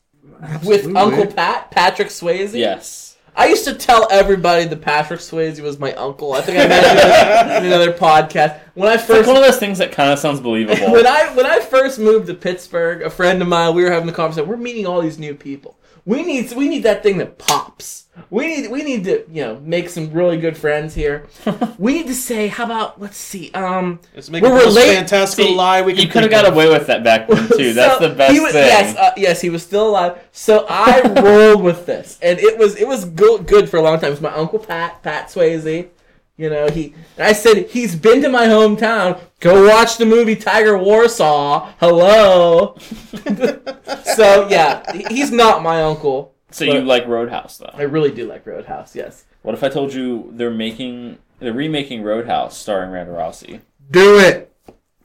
[0.65, 2.55] with Uncle Pat, Patrick Swayze.
[2.55, 3.17] Yes.
[3.37, 6.35] I used to tell everybody that Patrick Swayze was my uncle.
[6.35, 8.61] I think I mentioned it in another podcast.
[8.75, 10.93] When I It's like first one of those things that kind of sounds believable.
[10.93, 14.07] when I when I first moved to Pittsburgh, a friend of mine, we were having
[14.07, 14.49] the conversation.
[14.49, 15.77] We're meeting all these new people.
[16.07, 18.03] We need we need that thing that pops.
[18.31, 21.27] We need we need to you know make some really good friends here.
[21.79, 24.97] we need to say, how about let's see, um, Let's make We're the most relate-
[24.97, 27.73] fantastical See, lie we you could have got away with that back then too.
[27.73, 28.67] That's the best he was, thing.
[28.67, 30.19] Yes, uh, yes, he was still alive.
[30.33, 33.99] So I rolled with this, and it was it was go- good for a long
[33.99, 34.09] time.
[34.09, 35.89] It was my uncle Pat, Pat Swayze.
[36.37, 36.95] You know, he.
[37.17, 39.21] and I said he's been to my hometown.
[39.39, 41.73] Go watch the movie Tiger Warsaw.
[41.79, 42.77] Hello.
[44.17, 46.35] so yeah, he's not my uncle.
[46.51, 47.71] so you like Roadhouse though?
[47.73, 48.97] I really do like Roadhouse.
[48.97, 49.25] Yes.
[49.43, 53.61] What if I told you they're making they're remaking Roadhouse starring Ronda Rousey?
[53.91, 54.53] Do it.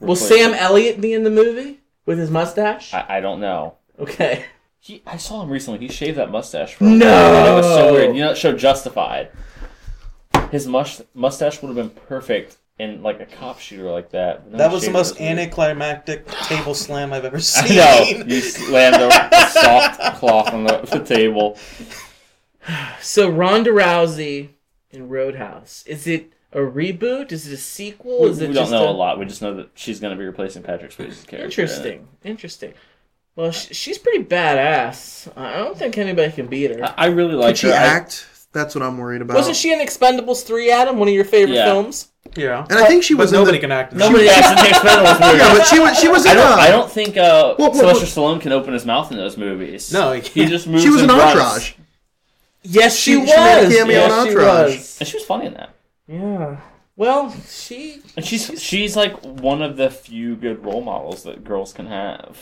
[0.00, 0.60] Will Replace Sam it.
[0.62, 2.92] Elliott be in the movie with his mustache?
[2.92, 3.74] I, I don't know.
[3.98, 4.46] Okay.
[4.82, 5.78] He, I saw him recently.
[5.78, 6.74] He shaved that mustache.
[6.74, 7.06] For No!
[7.06, 8.16] and it was so weird.
[8.16, 9.30] You know that show Justified.
[10.50, 14.50] His mus- mustache would have been perfect in like a cop shooter like that.
[14.50, 17.78] no, That was the most anticlimactic table slam I've ever seen.
[17.78, 18.18] I seen.
[18.20, 18.24] know.
[18.34, 21.58] You slammed a, a soft cloth on the, the table.
[23.00, 24.50] So Ronda Rousey
[24.90, 25.82] in Roadhouse.
[25.86, 27.32] Is it a reboot?
[27.32, 28.22] Is it a sequel?
[28.24, 28.90] We, Is it we don't just know a...
[28.90, 29.18] a lot.
[29.18, 31.44] We just know that she's going to be replacing Patrick Swayze's character.
[31.44, 32.08] Interesting.
[32.22, 32.74] Interesting.
[33.34, 35.32] Well, sh- she's pretty badass.
[35.36, 36.84] I don't think anybody can beat her.
[36.84, 37.72] I, I really Could like she her.
[37.72, 38.26] I- act?
[38.52, 39.36] That's what I'm worried about.
[39.36, 40.98] Wasn't she in Expendables 3, Adam?
[40.98, 41.66] One of your favorite Yeah.
[41.66, 42.08] films?
[42.36, 42.66] Yeah.
[42.68, 43.92] And I think she But was in nobody the, can act.
[43.92, 45.40] Nobody acts in the Expendables movies.
[45.40, 45.98] Yeah, but she was.
[45.98, 46.32] She was in.
[46.32, 46.52] I don't.
[46.52, 49.16] uh, I don't think uh, What- what- Sylvester what- Stallone can open his mouth in
[49.16, 49.92] those movies.
[49.92, 50.82] No, he he just moves.
[50.82, 51.36] She was in and grunts.
[51.36, 51.72] Entourage.
[52.62, 53.30] Yes, she, She- was.
[53.30, 54.76] she made a cameo yes, in she Entourage.
[54.76, 54.96] was.
[55.00, 55.70] and she was funny in that.
[56.06, 56.56] Yeah.
[56.96, 58.02] Well, she.
[58.16, 62.36] And she's she's like one of the few good role models that girls can have.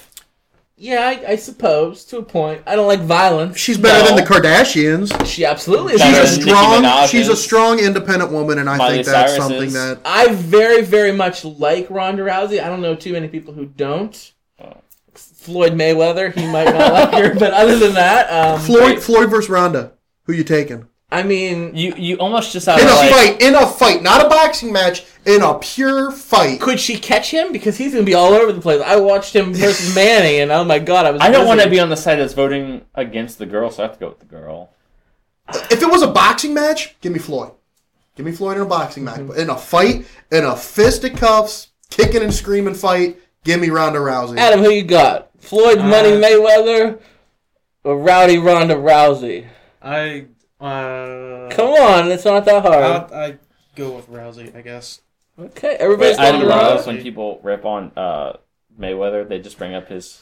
[0.81, 2.63] Yeah, I, I suppose to a point.
[2.65, 3.59] I don't like violence.
[3.59, 4.15] She's better No.
[4.15, 5.27] than the Kardashians.
[5.27, 6.01] She absolutely is.
[6.01, 6.27] She's Better a
[6.83, 7.07] strong.
[7.09, 9.73] She's a strong, independent woman, and I Miley think that's Cyrus something is.
[9.75, 12.63] that I very, very much like Ronda Rousey.
[12.63, 14.33] I don't know too many people who don't.
[14.63, 14.77] Oh.
[15.15, 19.51] Floyd Mayweather, he might not like her, but other than that, um, Floyd Floyd versus
[19.51, 19.95] Ronda.
[20.27, 20.87] Who you taking?
[21.11, 24.03] I mean, You you almost just out In of a like fight, in a fight,
[24.03, 26.61] not a boxing match, in a pure fight.
[26.61, 27.51] could she catch him?
[27.51, 28.83] Because he's gonna be all over the place.
[28.85, 31.23] I watched him versus Manny, and oh my god, I was.
[31.23, 33.87] I don't want to be on the side that's voting against the girl, so I
[33.87, 34.71] have to go with the girl.
[35.71, 37.53] If it was a boxing match, give me Floyd.
[38.15, 39.21] Give me Floyd in a boxing match.
[39.27, 44.37] But in a fight, in a fisticuffs, kicking and screaming fight, give me Ronda Rousey.
[44.37, 45.31] Adam, who you got?
[45.39, 47.01] Floyd uh, Money Mayweather
[47.85, 49.47] or Rowdy Ronda Rousey?
[49.81, 50.27] I
[50.61, 52.83] uh, Come on, it's not that hard.
[53.13, 53.39] I'll, I
[53.77, 55.01] go with Rousey, I guess.
[55.39, 56.87] okay, everybody's Wait, I going didn't around.
[56.87, 58.35] when people rip on uh,
[58.79, 60.21] Mayweather, they just bring up his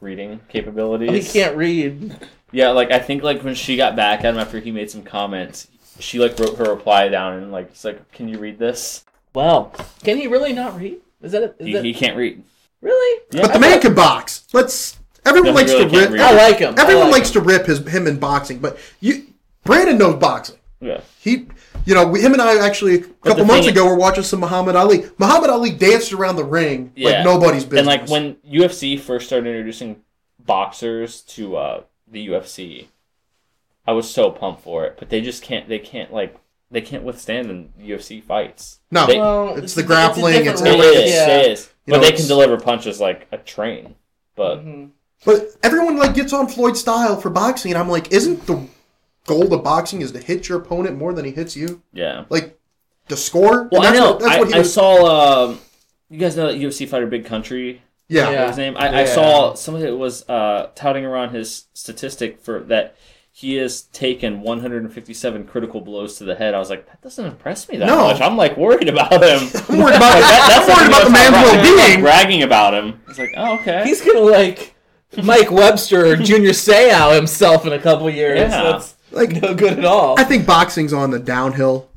[0.00, 1.08] reading capabilities.
[1.10, 2.16] Oh, He can't read.
[2.50, 5.02] Yeah, like I think like when she got back at him after he made some
[5.02, 9.04] comments, she like wrote her reply down and like it's like, can you read this?
[9.34, 10.98] Well, can he really not read?
[11.20, 12.42] Is that, a, is He, that he can't read.
[12.80, 13.22] really?
[13.32, 13.42] Yeah.
[13.42, 14.46] but the man can box.
[14.54, 14.96] Let's.
[15.26, 16.20] Everyone Doesn't likes really to rip.
[16.22, 16.74] I like him.
[16.78, 17.42] Everyone like likes him.
[17.42, 19.26] to rip his him in boxing, but you,
[19.68, 20.56] Brandon knows boxing.
[20.80, 21.00] Yeah.
[21.20, 21.46] He,
[21.84, 24.40] you know, we, him and I actually a couple months thing- ago were watching some
[24.40, 25.04] Muhammad Ali.
[25.18, 27.10] Muhammad Ali danced around the ring Yeah.
[27.10, 27.80] like nobody's business.
[27.80, 30.02] And like when UFC first started introducing
[30.44, 32.86] boxers to uh, the UFC,
[33.86, 34.96] I was so pumped for it.
[34.98, 35.68] But they just can't.
[35.68, 36.34] They can't like.
[36.70, 38.80] They can't withstand in UFC fights.
[38.90, 40.34] no, they- Well, it's it's the grappling.
[40.34, 41.06] it's a It's, everything.
[41.08, 41.12] is.
[41.14, 41.38] Yeah.
[41.40, 41.68] It is.
[41.86, 43.94] You But know, they can deliver punches like a train.
[44.36, 44.90] But Mhm.
[45.24, 48.66] But everyone like gets on Floyd's style for boxing, and I'm like, isn't the
[49.28, 51.82] goal of boxing is to hit your opponent more than he hits you?
[51.92, 52.24] yeah.
[52.30, 52.58] Like
[53.08, 53.68] to score.
[53.70, 54.10] Well, And I know.
[54.12, 55.44] What, that's I, what he I saw.
[55.50, 55.58] Um,
[56.10, 57.82] you guys know that UFC fighter Big Country.
[58.08, 58.30] yeah.
[58.30, 58.48] Yeah.
[58.48, 58.76] His name.
[58.76, 62.96] I, I saw somebody that was uh, touting around his statistic for that.
[63.30, 66.54] He has taken 157 critical blows to the head.
[66.54, 68.08] I was like, that doesn't impress me that No.
[68.08, 68.20] much.
[68.20, 69.48] I'm like worried about him.
[69.68, 71.64] I'm worried about, That- I'm worried about the man's to talk about.
[71.76, 72.00] well-being.
[72.00, 73.00] bragging about him.
[73.08, 73.84] It's like, oh, okay.
[73.84, 74.74] He's gonna like
[75.22, 78.40] Mike Webster or Junior Seau himself in a couple years.
[78.50, 78.62] Yeah.
[78.64, 80.18] That's Like no good at all.
[80.18, 81.88] I think boxing's on the downhill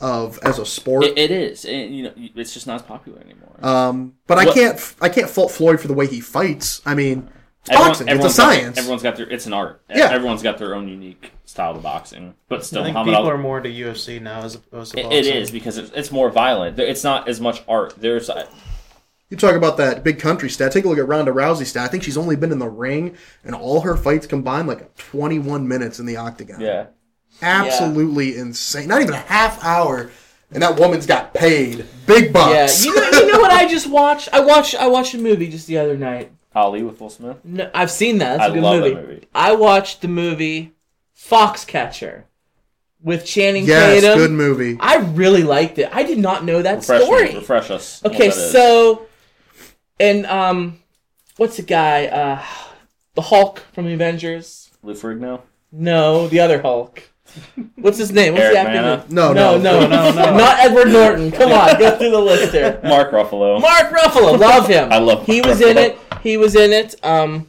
[0.00, 1.04] of as a sport.
[1.04, 1.64] It, it is.
[1.64, 3.56] And, you know, it's just not as popular anymore.
[3.62, 6.80] um, but I What- can't I can't fault Floyd for the way he fights.
[6.86, 7.28] I mean,
[7.62, 8.06] it's Everyone- boxing.
[8.06, 8.78] It's a everyone's got- science.
[8.78, 9.28] everyone's got their.
[9.30, 9.82] It's an art.
[9.90, 10.10] Yeah.
[10.10, 12.34] Everyone's got their own unique style of boxing.
[12.48, 15.00] But still, I think Muhammad people Ali- are more into UFC now as opposed to
[15.00, 15.18] It, boxing.
[15.18, 16.76] it is because it's, it's more violent.
[16.76, 17.94] There- It's not as much art.
[17.98, 18.46] There's uh,
[19.30, 20.72] You talk about that big country stat.
[20.72, 21.84] Take a look at Ronda Rousey stat.
[21.84, 25.66] I think she's only been in the ring and all her fights combined like 21
[25.68, 26.60] minutes in the octagon.
[26.60, 26.86] yeah.
[27.42, 28.88] Absolutely insane.
[28.88, 30.10] Not even a half hour,
[30.50, 32.84] and that woman's got paid big yeah, bucks.
[32.84, 34.28] you know, you know what I just watched?
[34.32, 36.32] I watched I watched a movie just the other night.
[36.54, 37.38] Ali with Will Smith.
[37.44, 38.38] No, I've seen that.
[38.38, 38.94] That's a I good love movie.
[38.94, 39.28] that movie.
[39.34, 40.72] I watched the movie
[41.16, 42.24] Foxcatcher
[43.02, 44.02] with Channing Tatum.
[44.02, 44.76] yes, good movie.
[44.80, 45.88] I really liked it.
[45.94, 47.28] I did not know that Refresh, story.
[47.30, 48.04] me, refresh us.
[48.04, 48.52] Okay, what that is.
[48.52, 49.06] so
[50.00, 50.80] and um,
[51.36, 52.06] what's the guy?
[52.06, 52.42] Uh,
[53.14, 54.70] the Hulk from the Avengers.
[54.82, 55.42] Lou Ferrigno.
[55.70, 57.02] No, the other Hulk.
[57.76, 58.32] What's his name?
[58.32, 59.04] What's Eric the actor's Bana?
[59.08, 59.80] No, no, no.
[59.86, 60.36] no, No, no.
[60.36, 61.30] not Edward Norton.
[61.38, 62.80] Come on, go through the list here.
[62.82, 63.60] Mark Ruffalo.
[63.60, 64.90] Mark Ruffalo, love him.
[64.92, 65.26] I love him.
[65.26, 65.98] He Mark was in it.
[66.24, 66.96] He was in it.
[67.04, 67.48] Um,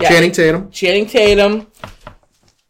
[0.00, 0.70] yeah, Channing Tatum.
[0.70, 1.66] Channing Tatum.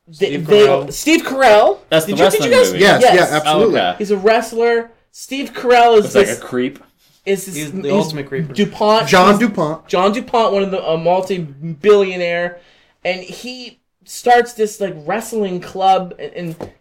[0.09, 0.93] They- Steve they- Carell.
[0.93, 1.79] Steve Carell.
[1.89, 2.67] That's did the you, did you wrestling guys?
[2.73, 2.79] movie.
[2.81, 3.15] Yes, Yes.
[3.31, 3.81] yeah, absolutely.
[3.81, 3.99] Oh, okay.
[3.99, 4.91] He's a wrestler.
[5.13, 6.79] Steve Carell is It's like a creep.
[7.27, 8.53] Is this He's the he's ultimate creeper.
[8.53, 9.09] Dupont.
[9.09, 9.89] John DuPont.
[9.89, 12.61] John DuPont, one of the a multi-billionaire,
[13.05, 16.72] and he starts this like wrestling club and, and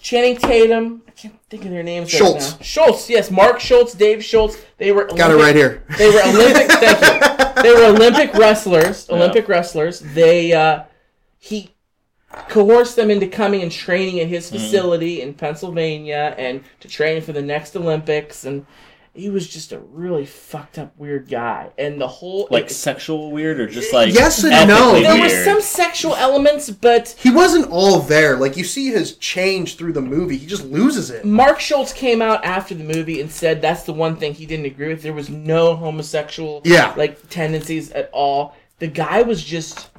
[0.00, 1.02] Channing Tatum.
[1.06, 2.10] I can't think of their names.
[2.10, 2.52] Schultz.
[2.52, 2.64] Right now.
[2.64, 4.56] Schultz, yes, Mark Schultz, Dave Schultz.
[4.78, 5.84] They were Got it Olympic- right here.
[5.98, 6.70] They were Olympic.
[6.70, 7.62] thank you.
[7.62, 9.08] They were Olympic wrestlers.
[9.10, 10.00] Olympic wrestlers.
[10.00, 10.84] They uh,
[11.38, 11.70] he
[12.48, 17.32] coerced them into coming and training at his facility in Pennsylvania and to train for
[17.32, 18.64] the next Olympics and.
[19.14, 23.30] He was just a really fucked up weird guy, and the whole Like it- sexual
[23.30, 25.02] weird or just like Yes and ethically no.
[25.02, 28.36] there were some sexual elements, but He wasn't all there.
[28.38, 30.38] Like you see his change through the movie.
[30.38, 31.26] He just loses it.
[31.26, 34.64] Mark Schultz came out after the movie and said that's the one thing he didn't
[34.66, 35.02] agree with.
[35.02, 36.94] There was no homosexual Yeah.
[36.96, 38.56] like tendencies at all.
[38.78, 39.90] The guy was just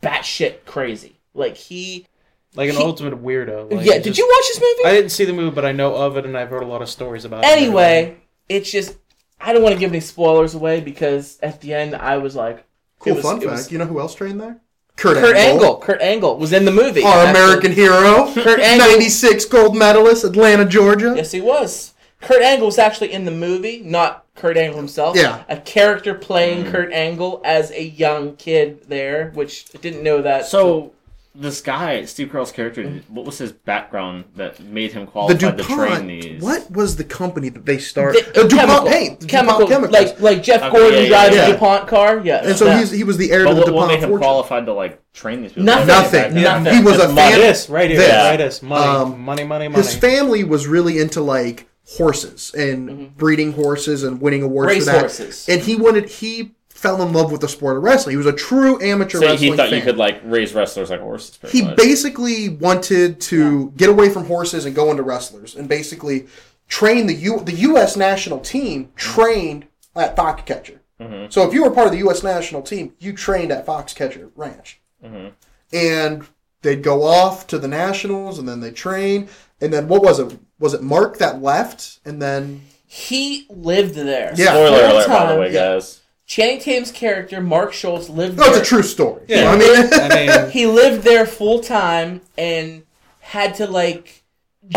[0.00, 1.18] batshit crazy.
[1.34, 2.06] Like he,
[2.54, 3.72] like an He- ultimate weirdo.
[3.72, 3.94] Like, yeah.
[3.94, 4.88] it Did just- you watch this movie?
[4.88, 6.82] I didn't see the movie, but I know of it, and I've heard a lot
[6.82, 7.50] of stories about it.
[7.50, 8.16] anyway,
[8.50, 8.96] it's just
[9.40, 12.64] I don't want to give any spoilers away because at the end I was like,
[12.98, 13.50] Cool was- fun fact.
[13.50, 14.60] was- you know who else trained there?
[14.96, 15.78] Kurt, Kurt Angle.
[15.78, 17.02] Kurt Angle was in the movie.
[17.02, 17.30] Our Actually.
[17.42, 18.30] American hero.
[18.34, 18.86] Kurt Angle.
[18.90, 21.14] 96 gold medalist, Atlanta, Georgia.
[21.16, 21.94] Yes, he was.
[22.20, 25.16] Kurt Angle was actually in the movie, not Kurt Angle himself.
[25.16, 25.42] Yeah.
[25.48, 26.70] a character playing Mm.
[26.70, 30.44] Kurt Angle as a young kid there, which I didn't know that.
[30.44, 30.92] So
[31.40, 35.64] this guy, Steve Carell's character, what was his background that made him The qualified to
[35.64, 36.06] train DuPont.
[36.08, 36.42] these?
[36.42, 38.24] What was the company that they started?
[38.34, 39.28] The- Uh, DuPont chemical, Paint.
[39.28, 41.48] chemical, DuPont like like Jeff Okay, Gordon yeah, yeah, drives yeah.
[41.48, 42.20] a DuPont car.
[42.24, 42.78] Yeah, and so that.
[42.78, 44.22] he's he was the heir But to the what, what DuPont made him fortune.
[44.22, 45.64] qualified to like train these people?
[45.64, 45.86] Nothing.
[45.88, 46.34] Nothing.
[46.42, 46.74] Nothing.
[46.74, 47.38] He was a It's fan.
[47.40, 48.12] this right here, this.
[48.14, 48.36] right?
[48.36, 49.82] This money, Um, money, money, money.
[49.82, 51.66] His family was really into like
[51.96, 55.00] horses and breeding horses and winning awards Race for that.
[55.00, 55.46] horses.
[55.48, 58.14] And he wanted he fell in love with the sport of wrestling.
[58.14, 59.78] He was a true amateur So wrestling he thought fan.
[59.78, 61.38] you could like raise wrestlers like horses.
[61.50, 61.76] he much.
[61.76, 66.26] basically wanted to get away from horses and go into wrestlers and basically
[66.68, 70.78] train the U the US national team trained at Foxcatcher.
[70.98, 71.26] Mm-hmm.
[71.28, 74.80] So if you were part of the US national team, you trained at Foxcatcher Ranch.
[75.04, 75.28] Mm-hmm.
[75.74, 76.26] And
[76.62, 79.28] they'd go off to the nationals and then they train
[79.60, 80.38] and then what was it?
[80.58, 84.32] Was it Mark that left and then he lived there.
[84.34, 84.46] Yeah.
[84.46, 85.38] Spoiler Full alert, by the time.
[85.40, 85.74] way, yeah.
[85.74, 85.99] guys.
[86.30, 88.60] Channing Tatum's character, Mark Schultz, lived No, there.
[88.60, 89.24] it's a true story.
[89.26, 89.52] Yeah.
[89.52, 92.84] You know what I mean I mean, He lived there full time and
[93.18, 94.22] had to like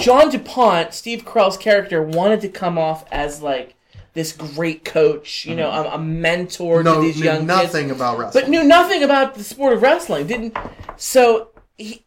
[0.01, 3.75] John DuPont, Steve Carell's character, wanted to come off as like
[4.13, 5.91] this great coach, you know, mm-hmm.
[5.91, 8.43] a, a mentor no, to these knew young nothing kids, about wrestling.
[8.45, 10.25] but knew nothing about the sport of wrestling.
[10.25, 10.57] Didn't
[10.97, 12.03] so he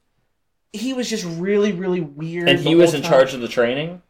[0.73, 2.49] he was just really really weird.
[2.49, 3.13] And he was in time.
[3.13, 4.03] charge of the training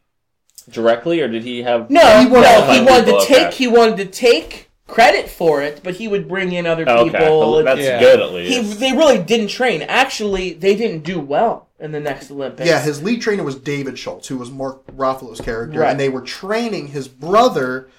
[0.67, 1.91] directly, or did he have?
[1.91, 3.55] No, He wanted- no, he wanted to take okay.
[3.55, 7.01] he wanted to take credit for it, but he would bring in other people.
[7.07, 7.99] okay, well, that's Yeah.
[7.99, 8.79] good at he least.
[8.79, 9.81] they really didn't train.
[9.83, 12.67] Actually, they didn't do well in the next Olympics.
[12.67, 15.91] Yeah, his lead trainer was David Schultz, who was Mark Ruffalo's character, Right.
[15.91, 17.89] and they were training his brother,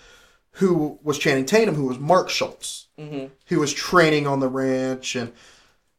[0.53, 5.14] who was Channing Tatum, who was Mark Schultz, hmm who was training on the ranch,
[5.14, 5.32] and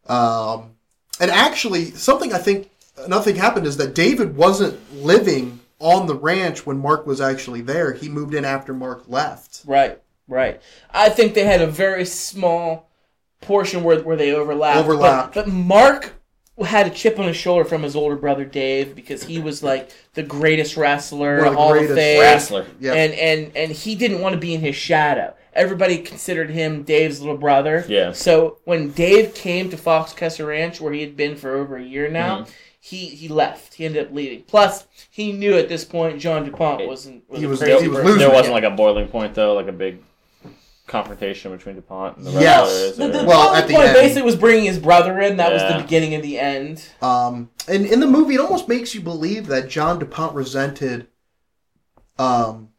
[0.08, 0.72] um,
[1.20, 6.16] and actually something I think another thing happened is that David wasn't living on the
[6.16, 7.94] ranch when Mark was actually there.
[7.94, 9.62] He moved in after Mark left.
[9.66, 10.62] Right, right.
[10.92, 12.90] I think they had a very small
[13.42, 14.80] portion where, where they overlapped.
[14.80, 15.34] Overlapped.
[15.36, 16.14] But, but Mark
[16.66, 19.92] had a chip on his shoulder from his older brother Dave because he was like
[20.14, 22.66] the greatest wrestler, of the Hall greatest of Fame, Wrestler.
[22.80, 25.34] Yeah, and and and he didn't want to be in his shadow.
[25.54, 27.84] Everybody considered him Dave's little brother.
[27.88, 28.12] Yeah.
[28.12, 32.10] So when Dave came to Foxcatcher Ranch, where he had been for over a year
[32.10, 32.52] now, Mm-hmm.
[32.82, 33.74] he he left.
[33.76, 34.44] He ended up leaving.
[34.44, 37.28] Plus, he knew at this point John Dupont wasn't.
[37.30, 38.20] Was He a was- crazy he was losing.
[38.20, 40.00] There wasn't like a boiling point though, like a big
[40.90, 42.68] confrontation between Dupont and the Yes.
[42.68, 42.98] wrestlers.
[42.98, 43.94] The, the Well, boiling at the point end.
[43.94, 45.38] basically was bringing his brother in.
[45.38, 45.78] That was Yeah.
[45.78, 46.84] the beginning of the end.
[47.02, 51.08] Um, and in the movie, it almost makes you believe that John DuPont resented
[52.18, 52.70] um,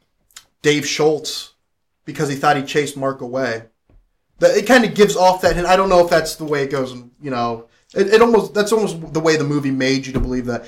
[0.62, 1.54] Dave Schultz
[2.04, 3.62] because he thought he chased Mark away.
[4.40, 6.62] That it kind of gives off that, and I don't know if that's the way
[6.64, 6.92] it goes.
[6.92, 10.20] And you know, it, it almost that's almost the way the movie made you to
[10.20, 10.66] believe that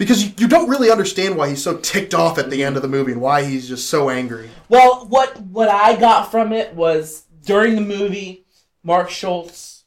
[0.00, 2.82] because you, you don't really understand why he's so ticked off at the end of
[2.82, 4.48] the movie and why he's just so angry.
[4.68, 8.44] Well, what what I got from it was during the movie,
[8.82, 9.84] Mark Schultz.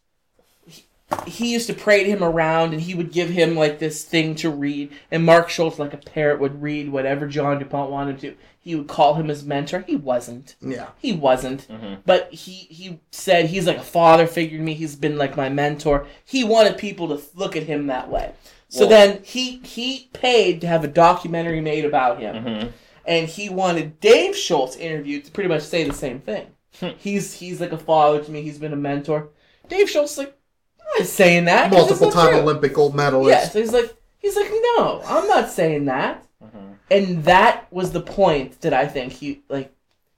[0.67, 0.85] he-
[1.27, 4.49] He used to parade him around, and he would give him like this thing to
[4.49, 4.91] read.
[5.11, 8.35] And Mark Schultz, like a parrot, would read whatever John Dupont wanted to.
[8.59, 9.83] He would call him his mentor.
[9.85, 10.55] He wasn't.
[10.61, 11.67] Yeah, He wasn't.
[11.67, 11.97] Mhm.
[12.05, 14.73] But he he said he's like a father figure to me.
[14.73, 16.07] He's been like my mentor.
[16.23, 18.31] He wanted people to look at him that way.
[18.73, 22.71] So Well- then he he paid to have a documentary made about him Mhm.
[23.05, 26.47] and he wanted Dave Schultz interviewed to pretty much say the same thing.
[26.79, 26.87] Hmm.
[26.97, 28.41] he's he's like a father to me.
[28.41, 29.29] He's been a mentor.
[29.69, 30.35] Dave Schultz like
[30.79, 31.69] I'm not saying that.
[31.71, 33.29] multiple time true." Olympic gold medalist.
[33.29, 36.25] Yeah, so he's like he's like no, I'm not saying that.
[36.43, 36.73] Mhm.
[36.89, 39.71] And that was the point that I think he like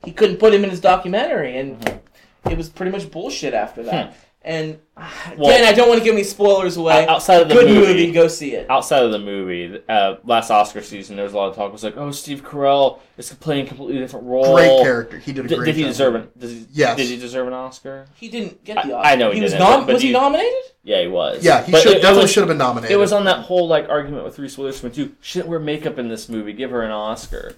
[0.05, 2.51] he couldn't put him in his documentary, and Mm-hmm.
[2.51, 4.15] it was pretty much bullshit after that.
[4.45, 7.07] And ah, again, I don't want to give any spoilers away.
[7.07, 8.69] Outside of the Good movie, movie, go see it.
[8.69, 11.69] outside of the movie, uh, last Oscar season, there was a lot of talk.
[11.69, 14.53] It was like, oh, Steve Carell is playing a completely different role.
[14.55, 15.17] Great character.
[15.17, 15.89] He did a Did, great did he job.
[15.89, 16.39] deserve it?
[16.39, 16.95] Does he, Yes.
[16.97, 18.05] Did he deserve an Oscar?
[18.15, 18.95] He didn't get the Oscar.
[18.95, 19.17] I Oscar.
[19.17, 20.53] know he was didn't, nom- but- but was he he- nominated?
[20.83, 21.43] Yeah, he was.
[21.43, 22.93] Yeah, he But should it- it definitely should have been nominated.
[22.93, 25.15] It was on that whole like argument with Reese Witherspoon too.
[25.21, 26.53] She didn't wear makeup in this movie.
[26.53, 27.55] Give her an Oscar.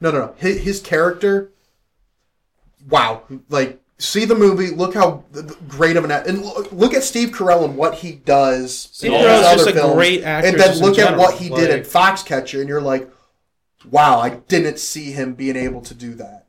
[0.00, 0.34] No, no, no.
[0.38, 1.50] His, his character.
[2.88, 3.24] Wow.
[3.50, 4.70] Like, see the movie.
[4.70, 6.26] Look how th- th- great of an act.
[6.26, 8.88] And look, look at Steve Carell and what he does.
[8.92, 9.94] Steve in all Carell's just other a films.
[9.94, 10.48] great actor.
[10.48, 13.10] And then look at what he did in at Foxcatcher, and you're like,
[13.88, 16.46] wow, I didn't see him being able to do that.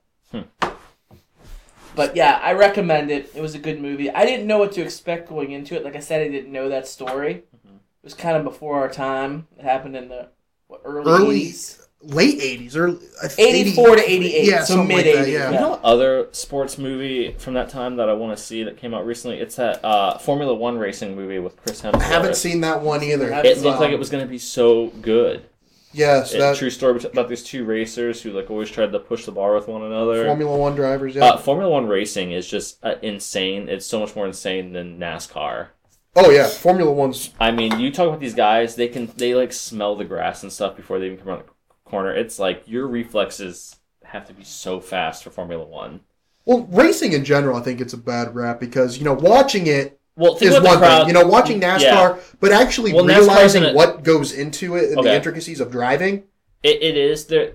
[1.93, 3.32] But yeah, I recommend it.
[3.36, 4.10] It was a good movie.
[4.10, 5.84] I didn't know what to expect going into it.
[5.84, 7.43] Like I said, I didn't know that story.
[7.56, 7.76] Mm-hmm.
[7.76, 9.47] It was kind of before our time.
[9.58, 10.30] It happened in the
[10.68, 11.81] what, early, Early, 80s.
[12.04, 12.76] Late 80s.
[12.76, 12.89] Or,
[13.24, 15.52] I think 84 to 88, Yeah, so something mid-eighties, yeah.
[15.52, 18.78] You know what other sports movie from that time that I want to see that
[18.78, 19.39] came out recently?
[19.39, 22.02] It's that uh, Formula One racing movie with Chris Hemsworth.
[22.02, 23.32] I haven't seen that one either.
[23.32, 25.45] It looked like it was going to be so good.
[25.93, 29.26] Yes, A that true story about these two racers who like always tried to push
[29.26, 30.26] the bar with one another.
[30.26, 31.16] Formula One drivers.
[31.16, 31.26] Yeah.
[31.26, 33.68] Uh, Formula One racing is just uh, insane.
[33.68, 35.68] It's so much more insane than NASCAR.
[36.16, 37.32] oh yeah, Formula One's.
[37.41, 40.52] I mean, you talk about these guys; they can they like smell the grass and
[40.52, 41.52] stuff before they even come around the
[41.92, 42.12] corner.
[42.16, 46.00] It's like your reflexes have to be so fast for Formula One.
[46.46, 50.00] Well, racing in general, I think it's a bad rap because you know watching it
[50.16, 51.00] Well, is one crowd.
[51.02, 51.08] thing.
[51.10, 52.18] You know, watching NASCAR, Yeah.
[52.39, 56.24] but actually Well, realizing a- what goes into it and the intricacies of driving.
[56.64, 57.54] It, it is there.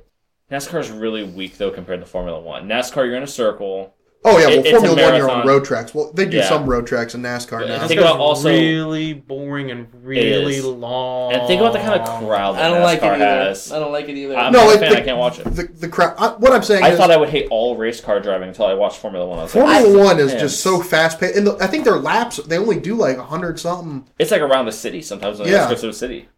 [0.53, 2.69] NASCAR is really weak though compared to Formula One.
[2.69, 3.95] NASCAR, you're in a circle.
[4.27, 5.95] Oh yeah, well, it's a Formula One, you're on road tracks.
[5.95, 6.49] Well, they do Yeah.
[6.49, 7.87] some road tracks in NASCAR Yeah, now.
[7.89, 11.33] Think about NASCAR's also- really boring and really long.
[11.33, 13.25] And think about the kind of crowd that I don't NASCAR like it either.
[13.25, 13.73] has.
[13.73, 14.37] I don't like it either.
[14.37, 14.91] I'm No, not a it- fan.
[14.93, 15.45] the- I can't watch it.
[15.45, 16.15] The the crowd.
[16.19, 18.67] I, what I'm saying I is, thought I would hate all race car driving until
[18.67, 19.39] I watched Formula One.
[19.39, 21.85] I was like, Formula One is man, just so fast paced, and the, I think
[21.85, 24.07] their laps they only do like hundred something.
[24.19, 25.69] It's like around the city sometimes when Yeah.
[25.69, 25.75] yeah.
[25.77, 26.29] to the city.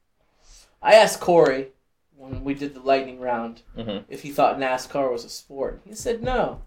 [0.82, 1.68] I asked Corey
[2.16, 4.04] when we did the lightning round Mhm.
[4.08, 5.80] if he thought NASCAR was a sport.
[5.88, 6.60] He said no,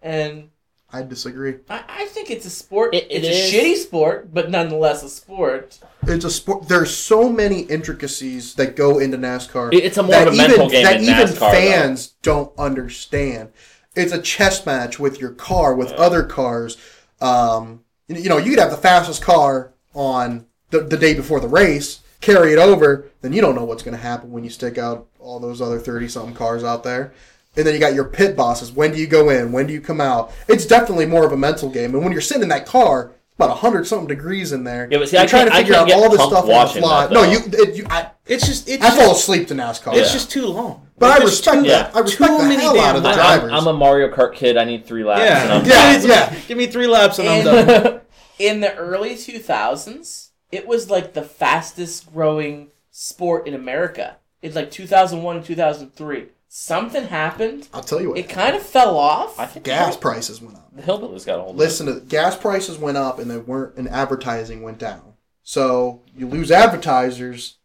[0.00, 0.48] and
[0.94, 1.54] I disagree.
[1.70, 2.94] I, I think it's a sport.
[2.94, 3.52] It- it it's is.
[3.54, 5.78] a shitty sport, but nonetheless a sport.
[6.06, 6.68] It's a sport.
[6.68, 9.72] There's so many intricacies that go into NASCAR.
[9.72, 11.38] It- It's a more that of a mental game that than even NASCAR.
[11.38, 11.50] though.
[11.50, 13.50] fans don't understand.
[13.94, 16.76] It's a chess match with your car, with other cars.
[17.20, 21.40] Um, you you know, you could have the fastest car on the, the day before
[21.40, 24.50] the race, carry it over, then you don't know what's going to happen when you
[24.50, 27.12] stick out all those other 30 something cars out there.
[27.56, 28.72] And then you got your pit bosses.
[28.72, 29.52] When do you go in?
[29.52, 30.32] When do you come out?
[30.48, 31.94] It's definitely more of a mental game.
[31.94, 34.88] And when you're sitting in that car, it's about 100 something degrees in there.
[34.90, 36.46] Yeah, but see, you're I trying to can't- I figure out all this stuff on
[36.46, 37.08] the watching fly.
[37.10, 39.94] no, you, it, you I, It's just it's I just, fall asleep to NASCAR.
[39.94, 40.12] it's Yeah.
[40.14, 40.86] just too long.
[40.96, 41.94] But I It's just respect too- that.
[41.96, 43.52] I respect too the many hell out of the damn I'm, drivers.
[43.52, 44.56] I'm a Mario Kart kid.
[44.56, 45.20] I need three laps.
[45.22, 46.40] And Yeah, I'm Yeah, Give yeah.
[46.48, 47.68] Give me three laps and I'm done.
[47.84, 48.00] In,
[48.54, 54.16] in the early 2000s, it was like the fastest growing sport in America.
[54.40, 56.26] It's like 2001 and 2003.
[56.54, 57.66] Something happened.
[57.72, 58.18] I'll tell you what.
[58.18, 59.40] It kind of fell off.
[59.40, 60.68] I think gas prices went up.
[60.76, 63.88] the hillbillies got a hold Listen to gas prices went up and they weren't and
[63.88, 65.14] advertising went down.
[65.42, 67.56] So you lose advertisers,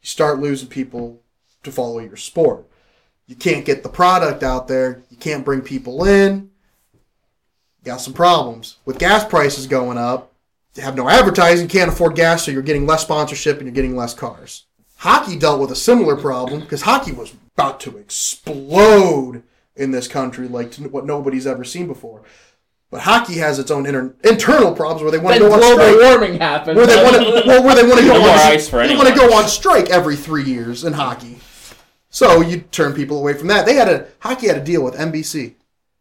[0.00, 1.22] you start losing people
[1.62, 2.66] to follow your sport.
[3.28, 6.50] You can't get the product out there, you can't bring people in.
[6.92, 8.78] You got some problems.
[8.84, 10.32] With gas prices going up,
[10.74, 13.94] you have no advertising, can't afford gas, so you're getting less sponsorship and you're getting
[13.94, 14.64] less cars.
[14.96, 19.42] Hockey dealt with a similar problem because hockey was about to explode
[19.76, 22.22] in this country like to what nobody's ever seen before.
[22.90, 25.82] But hockey has its own inter- internal problems where they want to go on global
[25.82, 25.96] strike.
[26.00, 26.76] warming happened.
[26.76, 29.14] Where they want to, well, where they want to go No on, they want to
[29.14, 31.38] go on strike every three years in hockey.
[32.10, 33.64] So you turn people away from that.
[33.64, 35.54] They had a hockey had a deal with NBC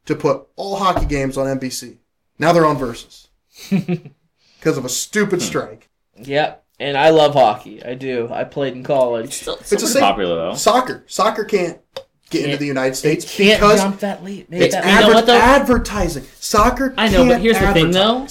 [0.06, 1.95] to put all hockey games on NBC.
[2.38, 3.30] Now they're on Versus
[3.70, 4.88] because of a Hmm.
[4.88, 5.88] stupid strike.
[6.18, 6.66] Yep.
[6.82, 7.84] And I love hockey.
[7.86, 8.27] I do.
[8.32, 9.34] I played in college.
[9.34, 10.55] Still, It's still the pretty popular though.
[10.55, 11.79] Soccer, soccer can't
[12.32, 14.49] get into the United States Can't because jump that leap.
[14.49, 15.38] Make it's that You know adver- what, though?
[15.38, 16.23] advertising.
[16.39, 16.93] Soccer.
[16.97, 18.25] I know, but can't here's the thing, though.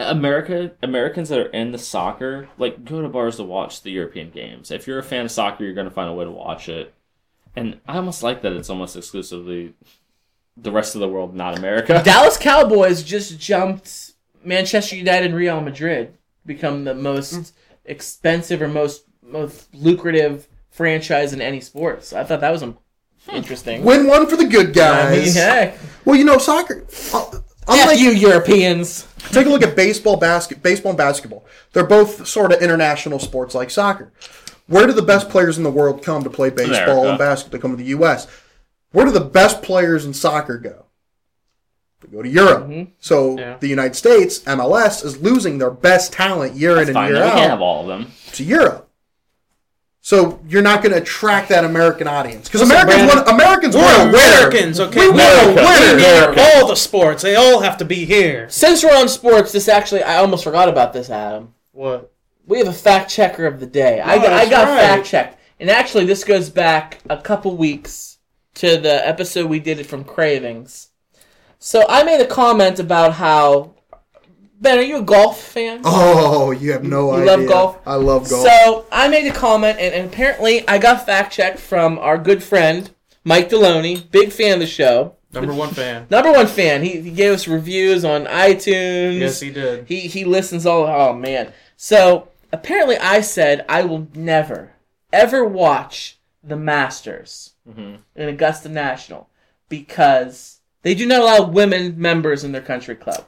[0.00, 4.72] America Americans that are into soccer like go to bars to watch the European games.
[4.72, 6.92] If you're a fan of soccer, you're going to find a way to watch it.
[7.54, 9.74] And I almost like that it's almost exclusively
[10.56, 12.02] the rest of the world, not America.
[12.04, 16.14] Dallas Cowboys just jumped Manchester United and Real Madrid to
[16.46, 22.12] become the most expensive or most most lucrative franchise in any sports.
[22.12, 22.78] I thought that was um,
[23.32, 23.84] interesting.
[23.84, 25.34] Win one for the good I mean, guys.
[25.34, 25.78] heck.
[26.04, 26.86] Well, you know, soccer.
[27.12, 29.06] uh, F Unlike you Europeans.
[29.30, 31.46] Take a look at baseball, basket, baseball, and basketball.
[31.72, 34.12] They're both sort of international sports like soccer.
[34.66, 37.08] Where do the best players in the world come to play baseball America.
[37.10, 37.58] and basketball?
[37.58, 38.26] They come to the U.S.
[38.92, 40.86] Where do the best players in soccer go?
[42.10, 42.68] They go to Europe.
[42.68, 42.88] Mhm.
[43.00, 43.56] So Yeah.
[43.60, 47.06] the United States, MLS, is losing their best talent year That's in fine.
[47.08, 48.12] and We year can't have all of them.
[48.32, 48.88] to Europe.
[50.00, 54.10] So you're not going to attract that American audience because Americans want Americans We're want.
[54.10, 55.00] Americans, okay?
[55.00, 55.94] We We want to America.
[55.94, 55.94] win.
[56.04, 56.42] America.
[56.56, 57.22] all the sports.
[57.22, 58.46] They all have to be here.
[58.50, 61.54] Since we're on sports, this actually I almost forgot about this, Adam.
[61.72, 62.10] What?
[62.46, 64.00] We have a fact checker of the day.
[64.00, 64.78] I, Oh, got- I got right.
[64.80, 68.18] fact checked, and actually, this goes back a couple weeks
[68.56, 70.88] to the episode we did it from Cravings.
[71.66, 73.70] So I made a comment about how
[74.60, 75.80] Ben, are you a golf fan?
[75.82, 77.36] Oh, you have no You idea.
[77.38, 77.78] love golf?
[77.86, 78.46] I love golf.
[78.46, 82.42] So I made a comment, and, and apparently I got fact checked from our good
[82.42, 82.90] friend
[83.24, 86.06] Mike Deloney, big fan of the show, Number one fan.
[86.10, 86.82] number one fan.
[86.82, 89.18] He, he gave us reviews on iTunes.
[89.20, 89.86] Yes, he did.
[89.88, 90.84] He he listens all.
[90.86, 91.50] Oh man.
[91.78, 94.72] So apparently, I said I will never
[95.14, 98.00] ever watch the Masters Mhm.
[98.14, 99.30] in Augusta National
[99.70, 100.53] because
[100.84, 103.26] they do not allow women members in their country club.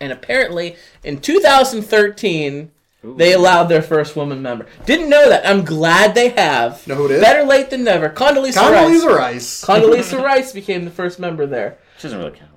[0.00, 2.70] And apparently, in 2013,
[3.02, 3.14] Ooh.
[3.16, 4.66] They allowed their first woman member.
[4.84, 5.46] Didn't know that.
[5.46, 6.86] I'm glad they have.
[6.86, 7.20] Know who it is?
[7.22, 8.10] Better late than never.
[8.10, 8.64] Condoleezza, Rice.
[8.66, 9.16] Condoleezza Rice.
[9.16, 9.64] Rice.
[9.64, 11.78] Condoleezza Rice became the first member there.
[11.94, 12.50] Which doesn't really count.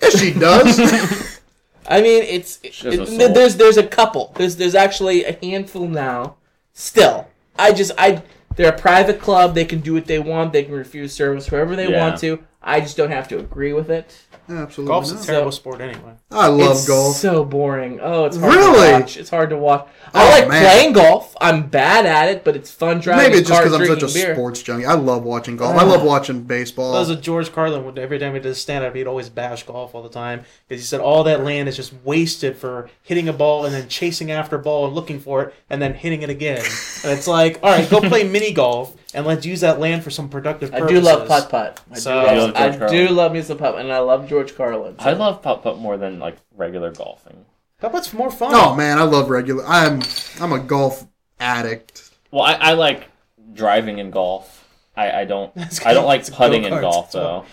[0.00, 1.40] Yes, she does.
[1.88, 4.32] I mean, it's She it- there's there's a couple.
[4.36, 6.36] There's there's actually a handful now.
[6.74, 7.26] Still,
[7.58, 8.22] I just I
[8.54, 9.54] they're a private club.
[9.56, 10.52] They can do what they want.
[10.52, 11.98] They can refuse service wherever they Yeah.
[12.08, 12.38] want to.
[12.68, 14.14] I just don't have to agree with it.
[14.50, 14.92] Absolutely.
[14.92, 16.12] Golf's a terrible So- sport anyway.
[16.30, 17.16] I love it's golf.
[17.16, 18.00] so boring.
[18.02, 18.88] Oh, it's hard Really?
[18.88, 19.16] to watch.
[19.18, 19.86] It's hard to watch.
[20.14, 20.62] Oh, I like man.
[20.62, 21.34] playing golf.
[21.40, 23.24] I'm bad at it, but it's fun driving.
[23.24, 24.34] Maybe it's just because I'm such a beer.
[24.34, 24.86] sports junkie.
[24.86, 25.76] I love watching golf.
[25.76, 26.92] I love watching baseball.
[26.92, 27.84] That was a George Carlin.
[27.84, 30.82] would- Every time he did stand up, he'd always bash golf all the time because
[30.82, 34.30] he said all that land is just wasted for hitting a ball and then chasing
[34.30, 36.64] after a ball and looking for it and then hitting it again.
[37.04, 40.10] and it's like, all right, go play mini golf and let's use that land for
[40.10, 41.80] some productive I do love putt putt.
[41.90, 43.06] I, So- do, You love, love I George Carlin.
[43.06, 44.96] do love me some putt, and I love George Carlin.
[44.98, 47.44] so- I love putt putt more than like regular golfing.
[47.80, 48.50] Putt putt's more fun.
[48.54, 49.64] oh man, I love regular.
[49.66, 50.02] I'm
[50.40, 51.06] I'm a golf
[51.40, 52.10] addict.
[52.30, 53.08] Well, I, I like
[53.54, 54.66] driving in golf.
[54.96, 55.52] I, I don't
[55.86, 56.80] I don't like putting in go-karts.
[56.82, 57.44] golf though.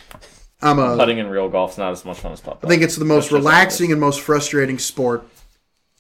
[0.61, 0.95] I'm a.
[0.97, 3.25] Putting in real golf's not as much fun as putt I think it's the most
[3.25, 5.27] That's relaxing and most frustrating sport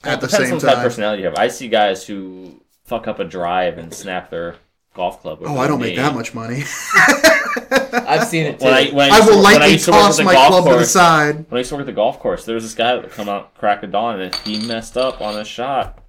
[0.03, 0.83] at the Depends same on what type of time.
[0.85, 1.37] personality you have.
[1.37, 4.55] I see guys who fuck up a drive and snap their
[4.95, 5.39] golf club.
[5.43, 6.63] Oh, I don't make that much money.
[7.93, 8.65] I've seen it too.
[8.65, 10.33] When I, when I, I used to- will when I lightly to toss the my
[10.33, 11.35] golf club to the side.
[11.35, 13.11] When I used to work at the golf course, there was this guy that would
[13.11, 15.99] come out crack of dawn and he messed up on a shot.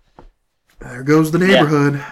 [0.81, 2.03] There goes the neighborhood.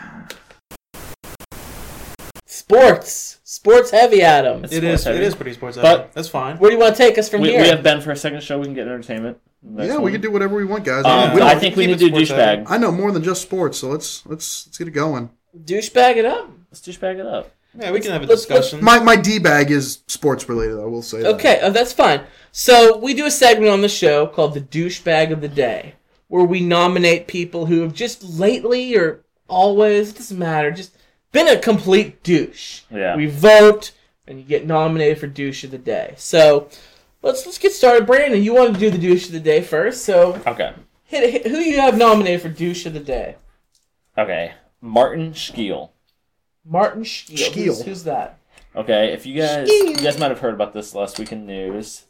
[2.46, 4.64] Sports, sports heavy, Adam.
[4.64, 5.00] It's It is.
[5.02, 5.26] sports heavy.
[5.26, 5.76] is pretty sports.
[5.76, 6.10] But- heavy.
[6.14, 6.56] that's fine.
[6.58, 7.62] Where do you want to take us from We, here?
[7.62, 8.58] we have Ben for a second show.
[8.58, 9.38] We can get entertainment.
[9.62, 11.04] Next Yeah, we can do whatever we want, guys.
[11.04, 12.66] Um, we I think we keep need to do douchebag.
[12.68, 15.30] I know more than just sports, so let's let's let's get it going.
[15.58, 16.50] douchebag it up.
[16.74, 17.52] Let's douchebag it up.
[17.78, 18.84] Yeah, we can have a let's- let's- discussion.
[18.84, 20.80] My my d bag is sports related.
[20.80, 21.18] I will say.
[21.22, 21.34] that.
[21.36, 22.22] Okay, uh, that's fine.
[22.50, 25.94] So we do a segment on the show called the douchebag of the day,
[26.26, 30.96] where we nominate people who have just lately or always it doesn't matter, just
[31.30, 32.80] been a complete douche.
[32.90, 33.14] Yeah.
[33.14, 33.92] We vote,
[34.26, 36.14] and you get nominated for douche of the day.
[36.16, 36.68] So
[37.22, 38.04] let's let's get started.
[38.04, 40.72] Brandon, you want to do the douche of the day first, so Okay.
[41.04, 43.36] hit, hit who you have nominated for douche of the day.
[44.18, 44.54] Okay.
[44.80, 45.92] Martin Scheel.
[46.64, 47.36] Martin Scheel.
[47.36, 47.82] Who's, Scheel.
[47.82, 48.38] who's that?
[48.76, 52.06] Okay, if you guys you guys might have heard about this last week in news.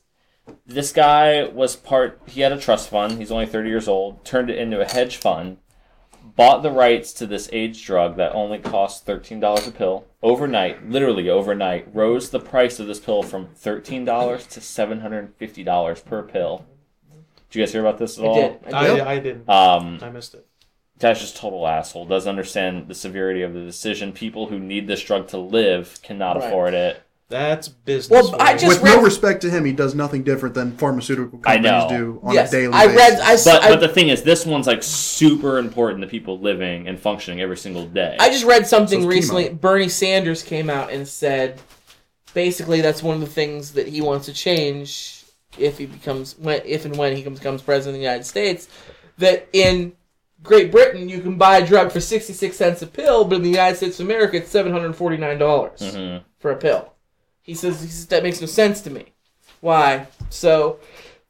[0.66, 4.50] This guy was part he had a trust fund, he's only 30 years old, turned
[4.50, 5.56] it into a hedge fund,
[6.36, 11.28] bought the rights to this AIDS drug that only costs $13 a pill overnight, literally
[11.30, 14.04] overnight, rose the price of this pill from $13
[14.48, 16.66] to $750 per pill.
[17.50, 18.34] Did you guys hear about this at I all?
[18.34, 18.74] did.
[18.74, 19.00] I I, did.
[19.00, 19.48] I didn't.
[19.48, 20.46] Um, I missed it.
[21.00, 22.06] Guy's just total asshole.
[22.06, 24.12] Doesn't understand the severity of the decision.
[24.12, 26.46] People who need this drug to live cannot Right.
[26.46, 27.02] afford it.
[27.30, 28.10] That's business.
[28.30, 31.38] Well, I just With read- no respect to him, he does nothing different than pharmaceutical
[31.38, 32.96] companies do on yes, a daily I basis.
[33.00, 33.20] read.
[33.20, 36.38] I, s- But I- but the thing is, this one's like super important to people
[36.38, 38.16] living and functioning every single day.
[38.20, 39.46] I just read something So recently.
[39.46, 39.60] chemo.
[39.60, 41.60] Bernie Sanders came out and said,
[42.34, 45.24] basically, that's one of the things that he wants to change
[45.58, 48.68] if he becomes, when, if and when he becomes president of the United States.
[49.18, 49.92] That in
[50.44, 53.42] Great Britain you can buy a drug for sixty six cents a pill, but in
[53.42, 56.22] the United States of America it's seven hundred forty nine dollars Mhm.
[56.38, 56.92] for a pill.
[57.42, 59.06] He says, he says that makes no sense to me.
[59.60, 60.06] Why?
[60.30, 60.78] So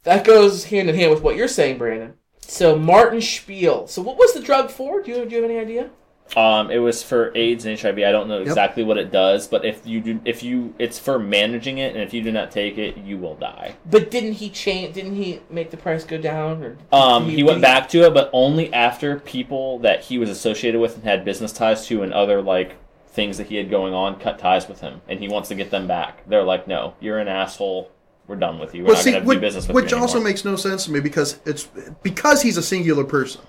[0.03, 2.15] that goes hand in hand with what you're saying, Brandon.
[2.41, 3.87] So Martin Spiel.
[3.87, 5.01] So what was the drug for?
[5.03, 5.91] Do you, do you have any idea?
[6.37, 7.99] Um, it was for AIDS and HIV.
[7.99, 8.47] I don't know Yep.
[8.49, 12.03] exactly what it does, but if you do, if you, it's for managing it, and
[12.03, 13.77] if you do not take it, you will die.
[13.89, 14.95] But didn't he change?
[14.95, 16.65] Didn't he make the price go down?
[16.65, 20.19] Or Um, did he went did back to it, but only after people that he
[20.19, 23.71] was associated with and had business ties to, and other like things that he had
[23.71, 26.29] going on, cut ties with him, and he wants to get them back.
[26.29, 27.91] They're like, "No, you're an asshole.
[28.27, 28.83] We're done with you.
[28.83, 30.57] We're But not see, going to do business with which you Which also makes no
[30.57, 31.69] sense to me because it's
[32.03, 33.43] because he's a singular person.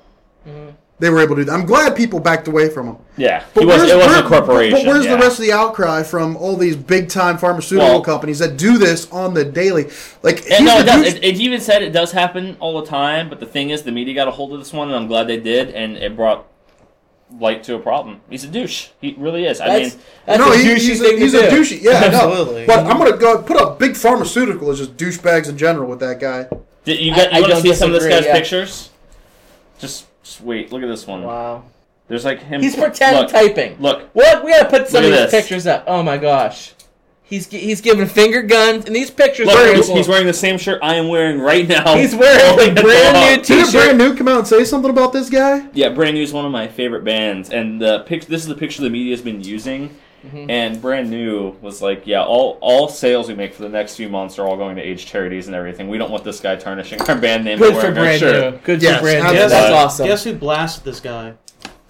[0.48, 0.70] Mm-hmm.
[0.98, 1.52] They were able to do that.
[1.54, 2.98] I'm glad people backed away from him.
[3.18, 3.78] yeah, But he was.
[3.80, 4.80] where's- It wasn't a corporation.
[4.80, 5.16] But where's yeah.
[5.18, 8.78] the rest of the outcry from all these big time pharmaceutical Well- companies that do
[8.78, 9.90] this on the daily?
[10.24, 11.06] Like, Yeah, no, it does.
[11.16, 13.92] It, it even said it does happen all the time, but the thing is, the
[13.92, 16.46] media got a hold of this one, and I'm glad they did, and it brought
[17.42, 18.22] light to a problem.
[18.30, 18.88] He's a douche.
[19.02, 19.60] He really is.
[19.60, 21.62] I That's, mean, that's no, a he- douchey he's, a, thing he's to a do.
[21.62, 21.82] douchey.
[21.82, 22.30] Yeah, I know.
[22.30, 22.66] Absolutely.
[22.68, 26.22] But I'm gonna go put up big pharmaceutical as just douchebags in general with that
[26.22, 26.48] guy.
[26.86, 28.34] did you I- got, I you want to don't see some of this guy's yeah.
[28.34, 28.92] pictures?
[29.80, 30.72] Just, just wait.
[30.74, 31.24] Look at this one.
[31.24, 31.64] Wow.
[32.08, 32.62] There's like him.
[32.62, 33.78] He's pretend look, typing.
[33.80, 34.44] Look, What?
[34.44, 35.32] We gotta put some of these this.
[35.32, 35.86] pictures up.
[35.88, 36.74] Oh my gosh.
[37.28, 39.58] He's he's giving finger guns, and these pictures look.
[39.58, 39.74] are.
[39.74, 41.96] He's, he's wearing the same shirt I am wearing right now.
[41.96, 43.72] He's wearing a brand new T-shirt.
[43.72, 45.68] Brand New come out and say something about this guy?
[45.74, 48.54] Yeah, Brand New is one of my favorite bands, and the pic- This is the
[48.56, 49.98] picture the media's been using.
[50.26, 50.50] Mm-hmm.
[50.50, 54.10] And brand new was like, yeah, all all sales we make for the next few
[54.10, 55.88] months are all going to age charities and everything.
[55.88, 57.58] We don't want this guy tarnishing our band name.
[57.60, 58.54] Good for our brand shirt.
[58.56, 58.60] new.
[58.62, 59.24] Good Yes, for brand new.
[59.26, 59.50] absolutely.
[59.50, 60.08] That's Guess- awesome.
[60.08, 61.34] Guess who blasted this guy?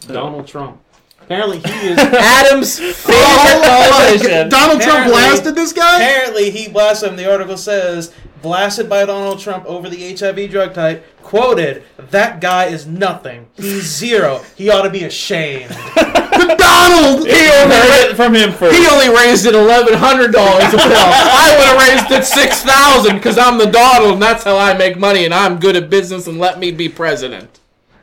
[0.07, 0.81] Donald Trump.
[1.21, 1.97] Apparently he is.
[1.99, 4.49] Adam's favorite politician.
[4.49, 5.95] Donald Trump blasted this guy?
[6.03, 7.15] apparently he blasted him.
[7.15, 8.13] The article says
[8.43, 11.03] blasted by Donald Trump over the HIV drug type.
[11.23, 13.47] Quoted, "That guy is nothing.
[13.55, 14.43] He's zero.
[14.55, 15.75] He ought to be ashamed."
[16.47, 17.27] Donald!
[17.27, 18.75] He only heard it from him first.
[18.77, 20.91] He only raised it eleven hundred dollars a pill.
[20.91, 24.77] I would have raised it six thousand because I'm the Donald and that's how I
[24.77, 27.59] make money and I'm good at business and let me be president.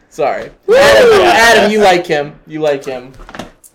[0.09, 2.38] Sorry, Adam, Adam, you like him.
[2.47, 3.12] You like him.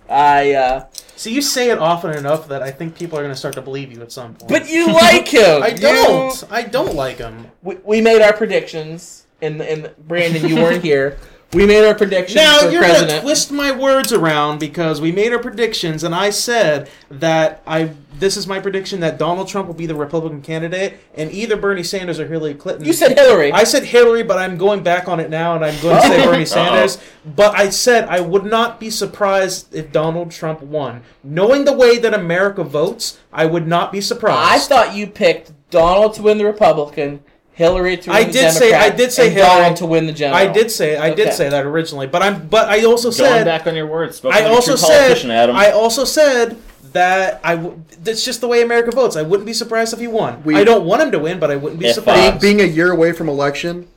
[0.10, 0.54] I.
[0.54, 3.56] uh See, you say it often enough that I think people are going to start
[3.56, 4.50] to believe you at some point.
[4.50, 5.64] But you like him.
[5.70, 6.44] I don't.
[6.52, 7.48] I don't like him.
[7.64, 11.18] we, we made our predictions, and and Brandon, you weren't here.
[11.54, 13.20] We made our predictions Now for you're going president.
[13.20, 17.92] to twist my words around because we made our predictions, and I said that I.
[18.20, 21.84] This is my prediction that Donald Trump will be the Republican candidate, and either Bernie
[21.84, 22.84] Sanders or Hillary Clinton.
[22.84, 23.52] you said Hillary.
[23.52, 26.26] I said Hillary, but I'm going back on it now, and I'm going to say
[26.26, 26.46] Bernie oh.
[26.46, 26.98] Sanders.
[27.24, 31.04] But I said I would not be surprised if Donald Trump won.
[31.24, 34.40] Knowing the way that America votes, I would not be surprised.
[34.40, 37.24] I thought you picked Donald to win the Republican,
[37.58, 39.50] Hillary to win I the did say- Democrat, I did say and Hillary.
[39.62, 40.38] Donald to win the general.
[40.40, 41.36] I did say I did Okay.
[41.36, 44.18] say that originally, but I'm but I also Going said back on your words.
[44.18, 45.56] spoken I like a also true said politician, Adam.
[45.56, 46.58] I also said
[46.94, 49.16] that I w- that's just the way America votes.
[49.16, 50.42] I wouldn't be surprised if he won.
[50.46, 52.40] We- I don't want him to win, but I wouldn't be If, uh, surprised.
[52.42, 53.88] being, being a year away from election,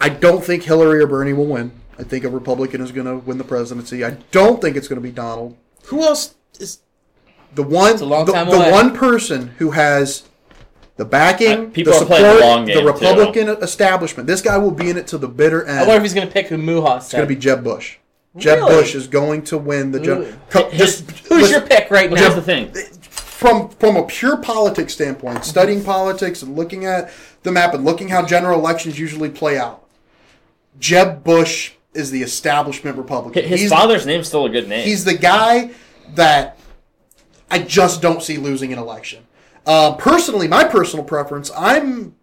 [0.00, 1.72] I don't think Hillary or Bernie will win.
[1.98, 4.04] I think a Republican is going to win the presidency.
[4.04, 5.56] I don't think it's going to be Donald.
[5.86, 6.78] Who else is
[7.54, 8.70] The one, a long the, time the away.
[8.70, 10.22] one person who has
[10.96, 12.86] the backing, Uh, people the are playing the support, long game, the too.
[12.86, 14.26] Republican establishment.
[14.26, 15.78] This guy will be in it to the bitter end.
[15.80, 17.96] I wonder if he's going to pick who Muha it's going to be Jeb Bush.
[18.36, 18.74] Jeb Really?
[18.76, 20.00] Bush is going to win the.
[20.00, 20.38] Gen-
[20.70, 22.16] His- just Who's listen, your pick right now?
[22.16, 22.72] here's the thing.
[23.10, 27.10] from from a pure politics standpoint, studying politics and looking at
[27.42, 29.84] the map and looking how general elections usually play out,
[30.78, 33.44] Jeb Bush is the establishment Republican.
[33.44, 34.84] His he's, father's name's still a good name.
[34.84, 35.70] he's the guy
[36.14, 36.58] that
[37.50, 39.24] I just don't see losing an election.
[39.66, 42.14] Uh, personally, my personal preference, I'm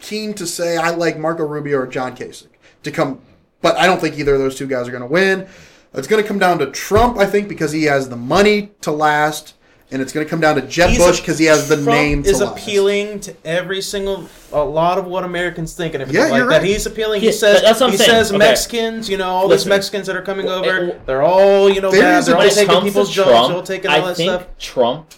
[0.00, 2.46] keen to say I like Marco Rubio or John Kasich
[2.84, 3.20] to come,
[3.60, 5.46] but I don't think either of those two guys are going to win.
[5.92, 8.92] It's going to come down to Trump, I think, because he has the money to
[8.92, 9.54] last,
[9.90, 11.88] and it's going to come down to Jeb He's Bush because he has the Trump
[11.88, 12.52] name to is last.
[12.52, 16.48] appealing to every single a lot of what Americans think and everything Yeah, like you're
[16.48, 16.58] that.
[16.60, 16.64] right.
[16.64, 17.20] He's appealing.
[17.20, 18.10] He Yeah, says that's what I'm he saying.
[18.10, 18.38] says Okay.
[18.38, 21.90] Mexicans, you know, all these Mexicans that are coming over, it- they're all you know
[21.90, 22.24] bad.
[22.24, 24.46] They're all taking people's to jobs, they're all Trump, taking all I that think stuff.
[24.58, 25.10] Trump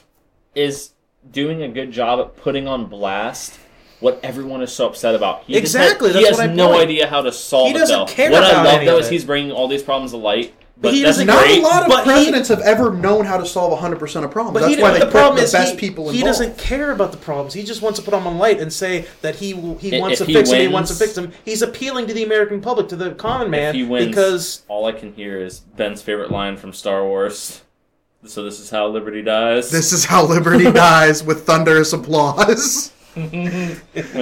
[0.55, 0.91] is
[1.33, 3.59] doing a good job at putting on blast
[4.01, 5.45] what everyone is so upset about.
[5.47, 6.83] He Exactly, has- he that's has what I no point.
[6.83, 8.05] idea how to solve He doesn't though.
[8.07, 10.55] care what about I love though is he's bringing all these problems to light.
[10.81, 11.61] But, he doesn't- Not great.
[11.61, 14.55] a lot of But he- presidents have ever known how to solve 100% of problems.
[14.55, 16.59] But That's he, why the they put problem the is best he, people he doesn't
[16.59, 17.55] care about the problems.
[17.55, 20.21] He just wants to put them on light and say that he he I- wants
[20.21, 20.61] if to he fix them.
[20.61, 21.31] He wants to fix them.
[21.45, 24.85] He's appealing to the American public, to the common man, if he wins, because all
[24.87, 27.62] I can hear is Ben's favorite line from Star Wars.
[28.25, 29.71] So this is how liberty dies.
[29.71, 32.93] This is how liberty dies with thunderous applause.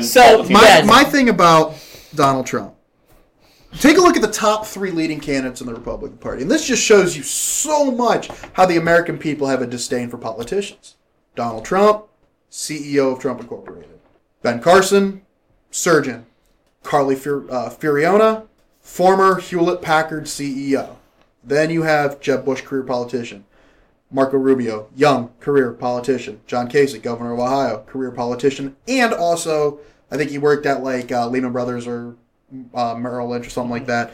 [0.03, 0.85] So, my, Yes.
[0.87, 1.77] my thing about
[2.15, 2.75] Donald Trump.
[3.79, 6.43] Take a look at the top three leading candidates in the Republican Party.
[6.43, 10.19] And this just shows you so much how the American people have a disdain for
[10.19, 10.97] politicians.
[11.37, 12.07] Donald Trump,
[12.51, 14.01] CEO of Trump Incorporated.
[14.43, 15.23] Ben Carson,
[15.71, 16.27] surgeon.
[16.83, 18.49] Carly Fur- uh, Fiorina,
[18.81, 20.97] former Hewlett Packard CEO.
[21.45, 23.45] Then you have Jeb Bush, career politician.
[24.11, 26.41] Marco Rubio, young career politician.
[26.47, 29.81] John Kasich, governor of Ohio, career politician, and also
[30.11, 32.17] I think he worked at like uh, Lehman Brothers or
[32.75, 34.13] uh, Merrill Lynch or something like that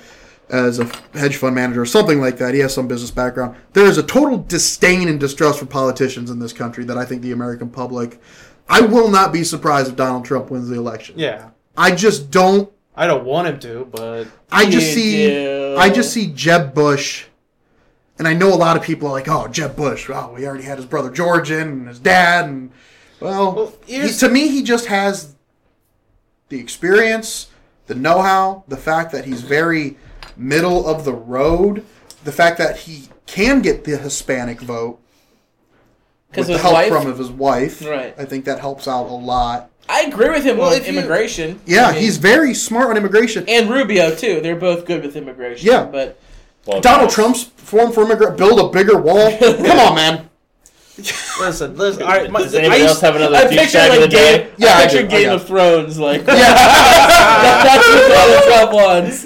[0.48, 2.55] as a hedge fund manager or something like that.
[2.55, 3.56] He has some business background.
[3.73, 7.23] There is a total disdain and distrust for politicians in this country that I think
[7.23, 8.20] the American public.
[8.68, 11.18] I will not be surprised if Donald Trump wins the election.
[11.18, 12.70] yeah, I just don't.
[12.98, 15.27] I don't want him to, but I just see.
[15.28, 15.77] do.
[15.78, 17.27] I just see Jeb Bush,
[18.18, 20.09] and I know a lot of people are like, "Oh, Jeb Bush.
[20.12, 22.70] Oh, we already had his brother George in, and his dad, and
[23.20, 25.34] well, Well, he, to me, he just has
[26.48, 27.48] the experience,
[27.86, 29.97] the know-how, the fact that he's very
[30.36, 31.84] middle of the road,
[32.24, 34.98] the fact that he can get the Hispanic vote
[36.30, 36.88] Because with the help wife.
[36.93, 37.84] from of his wife.
[37.84, 38.14] Right.
[38.18, 39.70] I think that helps out a lot.
[39.88, 41.60] I agree with him Well, on if you- immigration.
[41.64, 43.44] Yeah, I mean, he's very smart on immigration.
[43.48, 44.40] and Rubio too.
[44.40, 45.66] They're both good with immigration.
[45.66, 45.84] Yeah.
[45.84, 46.18] but
[46.66, 49.36] Well, Donald guys, Trump's form for immigrant build a bigger wall.
[49.38, 50.28] Come on, man.
[51.40, 52.02] listen, listen.
[52.02, 54.01] All right, my, Does anybody I else used, have another I douchebag picture of the
[54.01, 54.38] like day?
[54.38, 55.09] Game, Yeah, I I picture do.
[55.09, 56.34] Game got of Thrones like Yeah.
[57.64, 59.24] that's what Donald Trump wants.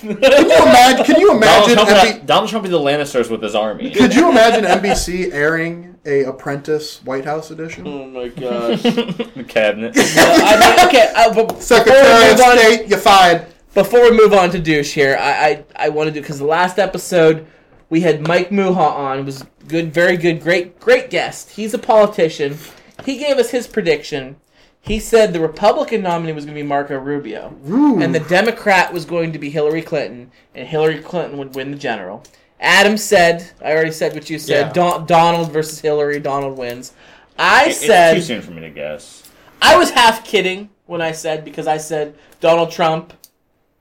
[0.00, 1.04] Can you imagine?
[1.04, 1.74] Can you Donald imagine?
[1.74, 3.90] Trump, NB had- Donald Trump is the Lannisters with his army.
[3.90, 7.86] could you imagine NBC airing a Apprentice White House edition?
[7.86, 8.80] Oh my gosh.
[8.82, 9.94] the cabinet.
[9.96, 13.46] I mean, okay, uh, but Secretary of State, you're fired.
[13.78, 16.44] Before we move on to douche here, I I, I want to do because the
[16.44, 17.46] last episode
[17.90, 19.24] we had Mike Muha on.
[19.24, 21.50] Was good, very good, great, great guest.
[21.50, 22.58] He's a politician.
[23.04, 24.36] He gave us his prediction.
[24.80, 28.00] He said the Republican nominee was going to be Marco Rubio, Ooh.
[28.00, 31.76] and the Democrat was going to be Hillary Clinton, and Hillary Clinton would win the
[31.76, 32.22] general.
[32.60, 34.68] Adam said, I already said what you said.
[34.68, 34.72] Yeah.
[34.72, 36.18] Don- Donald versus Hillary.
[36.18, 36.92] Donald wins.
[37.38, 39.30] I It's said too soon for me to guess.
[39.62, 43.12] I was half kidding when I said because I said Donald Trump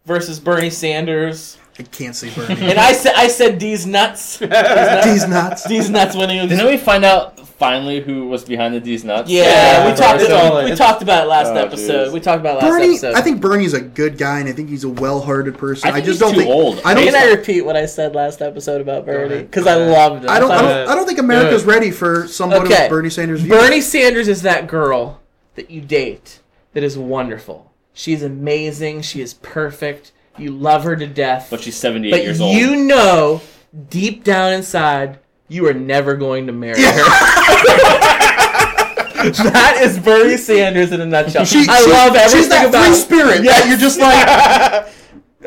[0.07, 2.55] versus Bernie Sanders, I can't see Bernie.
[2.71, 4.39] and I said I said D's nuts.
[4.39, 4.49] These
[5.27, 5.67] nuts.
[5.67, 6.47] D's nuts winning.
[6.47, 9.29] Didn't we find out finally who was behind the D's nuts?
[9.29, 10.21] yeah, Yeah, we talked.
[10.31, 12.07] all- we it's- talked about it last Oh, episode.
[12.09, 12.13] jeez.
[12.13, 13.15] We talked about it last Bernie, episode.
[13.15, 15.89] I think Bernie's a good guy, and I think he's a well-hearted person.
[15.89, 16.81] I think just he's don't too think old.
[16.85, 17.03] I don't.
[17.03, 19.41] Can I repeat what I said last episode about Bernie?
[19.43, 19.91] Because I ahead.
[19.91, 20.29] loved it.
[20.29, 20.87] I don't, I don't.
[20.89, 22.83] I don't think America's ready for somebody Okay.
[22.83, 23.51] with Bernie Sanders' views.
[23.55, 25.19] Bernie Sanders is that girl
[25.55, 26.39] that you date
[26.73, 27.66] that is wonderful.
[27.97, 29.01] She's amazing.
[29.01, 30.11] She is perfect.
[30.37, 31.47] You love her to death.
[31.49, 32.55] But she's 78 But years old.
[32.55, 33.41] you know,
[33.89, 35.17] deep down inside,
[35.47, 36.91] you are never going to marry her.
[39.31, 41.43] that is Bernie Sanders in a nutshell.
[41.45, 42.85] She, I she- love everything She's that about.
[42.85, 44.93] free spirit Yeah, you're just like,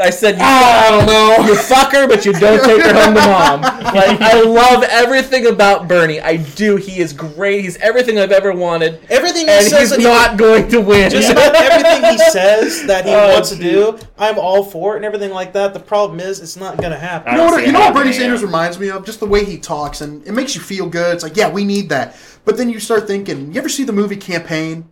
[0.01, 1.45] I said, you, I don't know.
[1.47, 3.61] you fuck her, but you don't take her home to mom.
[3.61, 6.21] Like I love everything about Bernie.
[6.21, 6.77] I do.
[6.77, 7.63] He is great.
[7.65, 10.81] He's everything I've ever wanted, everything he and says he's that he- not going to
[10.81, 11.11] win.
[11.11, 14.99] Just about everything he says that he Oh, wants to do, I'm all for it
[14.99, 15.75] and everything like that.
[15.75, 17.33] The problem is, it's not going to happen.
[17.33, 19.05] You know what, you know what Bernie Sanders reminds me of?
[19.05, 21.15] Just the way he talks, and it makes you feel good.
[21.15, 22.17] It's like, yeah, we need that.
[22.45, 24.89] But then you start thinking, you ever see the movie Campaign?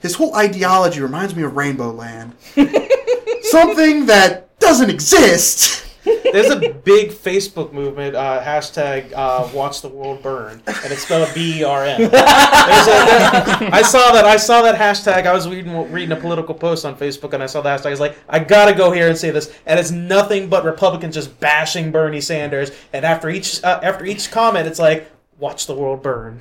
[0.00, 2.34] His whole ideology reminds me of Rainbow Land.
[3.54, 5.82] Something that doesn't exist.
[6.04, 11.32] There's a big Facebook movement, uh, hashtag uh, Watch the World Burn, and it's spelled
[11.34, 11.98] B E R N.
[12.00, 14.24] There's a- there- I saw that.
[14.26, 15.26] I saw that hashtag.
[15.26, 17.86] I was reading reading a political post on Facebook, and I saw the hashtag.
[17.86, 21.14] I was like, I gotta go here and say this, and it's nothing but Republicans
[21.14, 22.70] just bashing Bernie Sanders.
[22.92, 26.40] And after each uh, after each comment, it's like, Watch the world burn.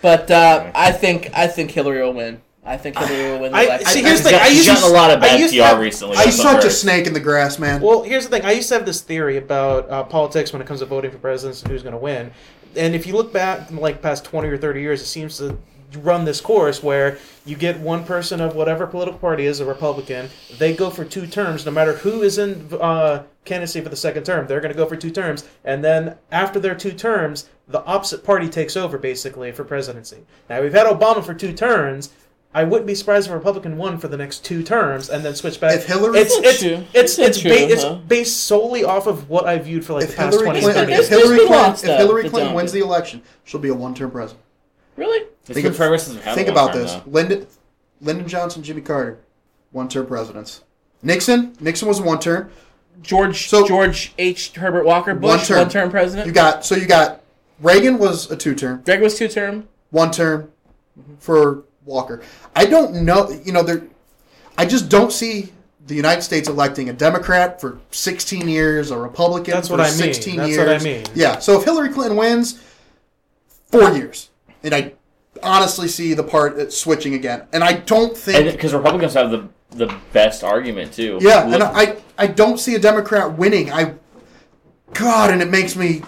[0.00, 2.40] But uh, I think I think Hillary will win.
[2.68, 3.86] I think Hillary will win the I- election.
[3.88, 4.38] see, here's the thing.
[4.40, 6.16] I She's used gotten to- a lot of bad used PR to have- recently.
[6.16, 7.80] I that's He's what such a snake in the grass, man.
[7.80, 8.44] Well, here's the thing.
[8.46, 11.18] I used to have this theory about uh, politics when it comes to voting for
[11.18, 12.30] presidents and who's going to win.
[12.76, 15.58] And if you look back, like past twenty or thirty years, it seems to
[16.02, 17.16] run this course where
[17.46, 20.28] you get one person of whatever political party is a Republican.
[20.58, 24.24] They go for two terms, no matter who is in uh, candidacy for the second
[24.24, 24.46] term.
[24.46, 28.22] They're going to go for two terms, and then after their two terms, the opposite
[28.22, 30.18] party takes over basically for presidency.
[30.50, 32.10] Now we've had Obama for two terms.
[32.58, 35.36] I wouldn't be surprised if a Republican won for the next two terms and then
[35.36, 35.74] switch back.
[35.76, 36.84] If Hillary- it's it's true.
[36.92, 37.94] it's That's it's, true, ba- it's huh?
[38.08, 40.80] based solely off of what I viewed for like if the past Hillary twenty Clinton,
[40.82, 41.08] thirty if years.
[41.08, 44.44] Hillary been Clinton, if Hillary that Clinton wins the election, she'll be a one-term president.
[44.96, 45.26] really?
[45.44, 47.02] Think of- progress has had Think about this: time.
[47.06, 47.46] Lyndon,
[48.00, 49.18] Lyndon Johnson, Jimmy Carter,
[49.70, 50.62] one-term presidents.
[51.00, 52.50] Nixon, Nixon was one term.
[53.02, 54.50] George So- George H.
[54.56, 55.58] Herbert Walker One Bush, term.
[55.58, 56.26] one term president.
[56.26, 57.20] You got so you got
[57.60, 59.68] Reagan was a two-term, Reagan was two term.
[59.90, 60.50] one term
[61.20, 62.22] for Walker.
[62.54, 63.28] I don't know.
[63.44, 63.82] You know, there.
[64.56, 65.52] I just don't see
[65.86, 69.88] the United States electing a Democrat for 16 years, a Republican That's for what I
[69.90, 69.96] mean.
[69.96, 70.58] 16 That's years.
[70.58, 71.04] what I mean.
[71.14, 71.38] Yeah.
[71.38, 72.62] So if Hillary Clinton wins,
[73.72, 74.30] four years,
[74.62, 74.92] and I
[75.42, 78.52] honestly see the part it's switching again, and I don't think.
[78.52, 81.18] because Republicans have the the best argument too.
[81.20, 83.70] Yeah, Look- and I I don't see a Democrat winning.
[83.72, 83.94] I
[84.94, 86.02] God, and it makes me,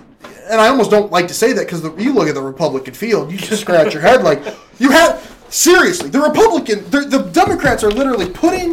[0.50, 3.30] and I almost don't like to say that because you look at the Republican field,
[3.30, 4.42] you just scratch your head like
[4.78, 5.20] you have
[5.50, 8.72] seriously the Republican, the, the Democrats are literally putting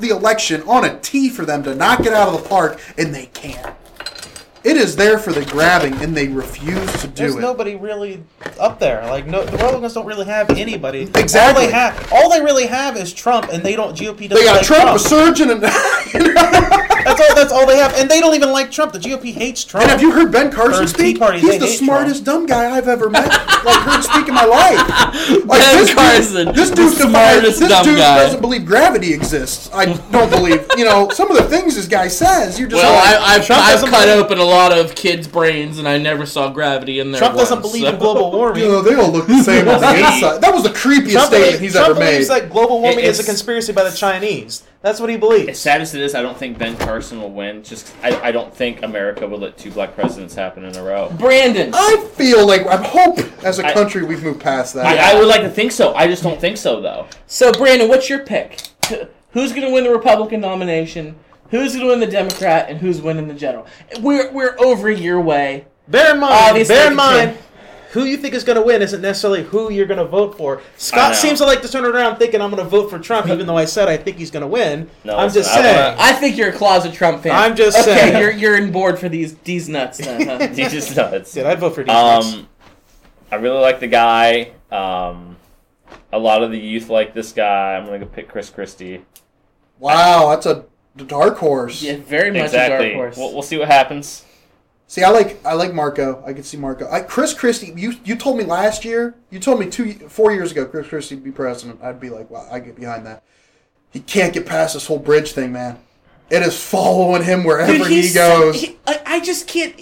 [0.00, 3.14] the election on a tee for them to knock it out of the park, and
[3.14, 3.74] they can't.
[4.64, 7.16] It is there for the grabbing, and they refuse to do it.
[7.16, 7.40] There's it.
[7.40, 8.24] nobody really
[8.58, 9.04] up there.
[9.04, 11.02] Like no, the Republicans don't really have anybody.
[11.02, 11.64] Exactly.
[11.64, 13.94] All they have, all they really have is Trump, and they don't.
[13.94, 15.60] GOP doesn't they got like Trump, a surgeon, and
[17.04, 17.34] That's all.
[17.34, 18.92] That's all they have, and they don't even like Trump.
[18.92, 19.82] The GOP hates Trump.
[19.82, 21.16] And have you heard Ben Carson Or speak?
[21.16, 23.26] Tea Party, He's they the hate smartest dumb guy I've ever met.
[23.64, 24.80] like heard speak in my life.
[25.44, 28.16] Like, Ben this dude- Carson, this the dude defies- smartest This dumb dude guy.
[28.24, 29.70] doesn't believe gravity exists.
[29.72, 30.64] I don't believe.
[30.76, 32.58] You know some of the things this guy says.
[32.58, 34.94] You're just Well, like, I, I've, Trump I've doesn't cut believe- open a lot of
[34.94, 37.20] kids' brains, and I never saw gravity in there.
[37.20, 38.62] Trump doesn't once, believe so- in global warming.
[38.62, 40.40] you know, they all look the same on the inside.
[40.40, 42.10] That was the creepiest Trump, statement believes, he's Trump ever made.
[42.12, 44.62] believes that global warming It- is a it's- conspiracy by the Chinese.
[44.82, 45.58] That's what he As believes.
[45.58, 47.64] sad as it is, I don't think Ben Carson will win.
[47.64, 51.12] Just I, I don't think America would let two black presidents happen in a row.
[51.18, 51.72] Brandon.
[51.74, 54.86] I feel like I hope as a I- country we've moved past that.
[54.86, 55.92] I, I would like to think so.
[55.94, 57.08] I just don't think so, though.
[57.26, 58.60] So, Brandon, what's your pick?
[58.84, 61.16] Wh- Who's going to win the Republican nomination?
[61.50, 62.70] Who's going to win the Democrat?
[62.70, 63.66] And who's winning the general?
[64.00, 65.66] We're we're over a year away.
[65.88, 67.42] Bear in mind, Obviously, bear in it mind, can-
[67.94, 70.60] who you think is going to win isn't necessarily who you're going to vote for.
[70.76, 73.46] Scott seems to like to turn around thinking I'm going to vote for Trump, even
[73.46, 74.90] though I said I think he's going to win.
[75.04, 75.76] No, I'm just I saying.
[75.76, 77.36] wanna- I think you're a closet Trump fan.
[77.36, 78.18] I'm just okay, saying.
[78.20, 80.26] you're you're in board for these these nuts then.
[80.26, 80.48] Huh?
[80.54, 81.32] He's just nuts.
[81.32, 82.34] Dude, I'd vote for defense.
[82.34, 82.48] Um,
[83.30, 84.52] I really like the guy.
[84.72, 85.36] Um,
[86.12, 87.76] a lot of the youth like this guy.
[87.76, 89.04] I'm gonna go pick Chris Christie.
[89.78, 90.64] wow, that's a
[90.96, 91.80] dark horse.
[91.80, 92.88] yeah, very much a exactly.
[92.90, 93.16] dark horse.
[93.16, 94.24] We'll, we'll see what happens.
[94.86, 96.22] See, I like I like Marco.
[96.26, 96.88] I can see Marco.
[96.90, 97.72] I, Chris Christie.
[97.74, 99.14] You you told me last year.
[99.30, 100.66] You told me two four years ago.
[100.66, 101.80] Chris Christie would be president.
[101.82, 103.22] I'd be like, wow, I get behind that.
[103.90, 105.78] He can't get past this whole bridge thing, man.
[106.30, 108.60] It is following him wherever Dude, he goes.
[108.60, 109.74] he- I, I just can't.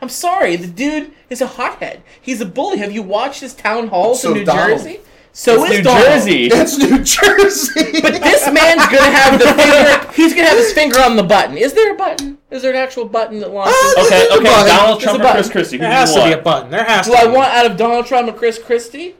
[0.00, 0.56] I'm sorry.
[0.56, 2.02] The dude is a hothead.
[2.20, 2.78] He's a bully.
[2.78, 4.78] Have you watched his town halls So in New Donald.
[4.78, 5.00] Jersey?
[5.32, 6.04] So It's is New Donald.
[6.06, 6.44] Jersey.
[6.52, 8.00] it's New Jersey.
[8.02, 10.12] But this man's gonna have the finger.
[10.14, 11.56] He's gonna have his finger on the button.
[11.56, 12.38] Is there a button?
[12.50, 13.74] Is there an actual button that launches?
[13.78, 14.44] Ah, Okay, There's a okay.
[14.44, 14.66] button.
[14.76, 15.50] Donald Trump or Chris.
[15.50, 15.76] Christie?
[15.76, 16.70] Who there has you to be a button.
[16.70, 17.32] There has Do to I be.
[17.32, 19.14] want out of Donald Trump or Chris Christie?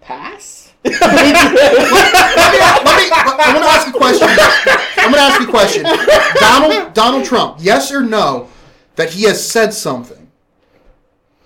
[0.00, 0.72] Pass.
[0.84, 4.28] let me, let me, I'm going to ask a question.
[4.96, 5.84] I'm going to ask you a question.
[6.40, 8.48] Donald Donald Trump, yes or no,
[8.96, 10.28] that he has said something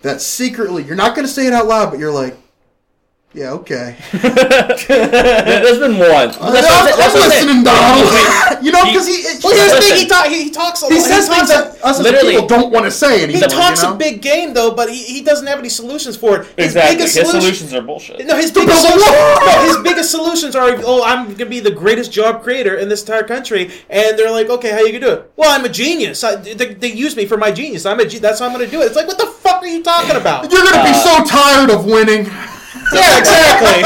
[0.02, 2.36] that secretly you're not going to say it out loud, but you're like,
[3.36, 3.94] yeah, okay.
[4.88, 6.10] There's been one.
[6.10, 7.46] I'm, That's what I'm that's I'm what I'm saying.
[7.46, 8.64] listening, Donald.
[8.64, 9.96] you know, because he, Well, here's the thing.
[10.00, 11.04] He, talk, he, he talks a he lot.
[11.04, 13.42] says talks things that us as literally- people don't want to say anymore.
[13.42, 13.94] He talks you know?
[13.94, 16.46] a big game though, but he, he doesn't have any solutions for it.
[16.56, 16.96] His Exactly.
[16.96, 18.26] biggest His solution- solutions are bullshit.
[18.26, 21.70] No, his biggest, build solutions, no, his biggest solutions are, oh, I'm gonna be the
[21.70, 25.12] greatest job creator in this entire country, and they're like, okay, how you gonna do
[25.20, 25.32] it?
[25.36, 26.24] Well, I'm a genius.
[26.24, 27.84] I, they, they use me for my genius.
[27.86, 28.86] I'm a that's how I'm gonna do it.
[28.86, 30.50] It's like, what the fuck are you talking about?
[30.50, 32.26] You're going to be Uh, so tired of winning.
[32.92, 33.82] Yeah, exactly.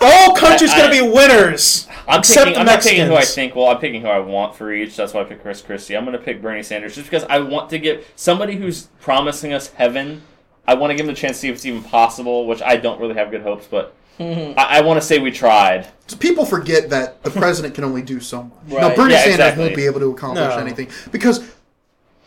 [0.00, 1.86] The whole country's I- gonna be winners.
[2.08, 2.54] I'm Except picking.
[2.54, 3.54] the I'm not picking who I think.
[3.54, 4.96] Well, I'm picking who I want for each.
[4.96, 5.96] That's why I pick Chris Christie.
[5.96, 9.52] I'm going to pick Bernie Sanders just because I want to give somebody who's promising
[9.52, 10.22] us heaven.
[10.66, 12.78] I want to give him the chance to see if it's even possible, which I
[12.78, 15.86] don't really have good hopes, but I, I want to say we tried.
[16.18, 18.52] People forget that the president can only do so much.
[18.68, 18.96] No, Right.
[18.96, 19.64] Bernie Yeah, Sanders exactly.
[19.66, 20.58] won't be able to accomplish No.
[20.58, 21.48] anything because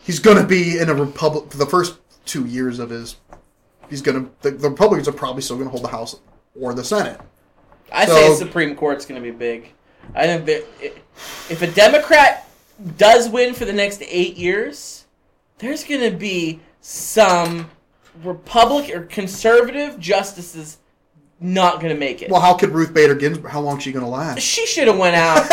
[0.02, 3.16] he's going to be in a republic for the first two years of his.
[3.90, 4.50] He's going to.
[4.50, 6.18] The, Republicans are probably still going to hold the House
[6.60, 7.20] or the Senate.
[7.92, 9.72] I So- say the Supreme Court's going to be big.
[10.14, 10.64] I think that
[11.48, 12.48] if a Democrat
[12.98, 15.04] does win for the next eight years,
[15.58, 17.70] there's going to be some
[18.22, 20.78] Republican or conservative justices
[21.40, 22.30] not going to make it.
[22.30, 23.50] Well, how could Ruth Bader Ginsburg?
[23.50, 24.40] How long is she going to last?
[24.40, 25.46] she should have went out.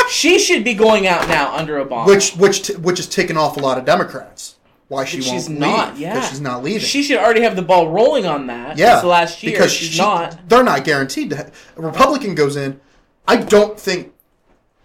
[0.10, 2.06] she should be going out now under Obama.
[2.06, 4.53] Which which t- which is taking off a lot of Democrats.
[4.88, 6.00] Why she But won't she's not, leave?
[6.00, 6.20] yeah.
[6.28, 6.80] she's not leaving.
[6.80, 8.76] she should already have the ball rolling on that.
[8.76, 10.48] yeah, Since last year, because she's she- not.
[10.48, 11.36] They're not guaranteed to.
[11.36, 11.46] Ha-
[11.76, 12.80] a Republican goes in.
[13.26, 14.12] I don't think.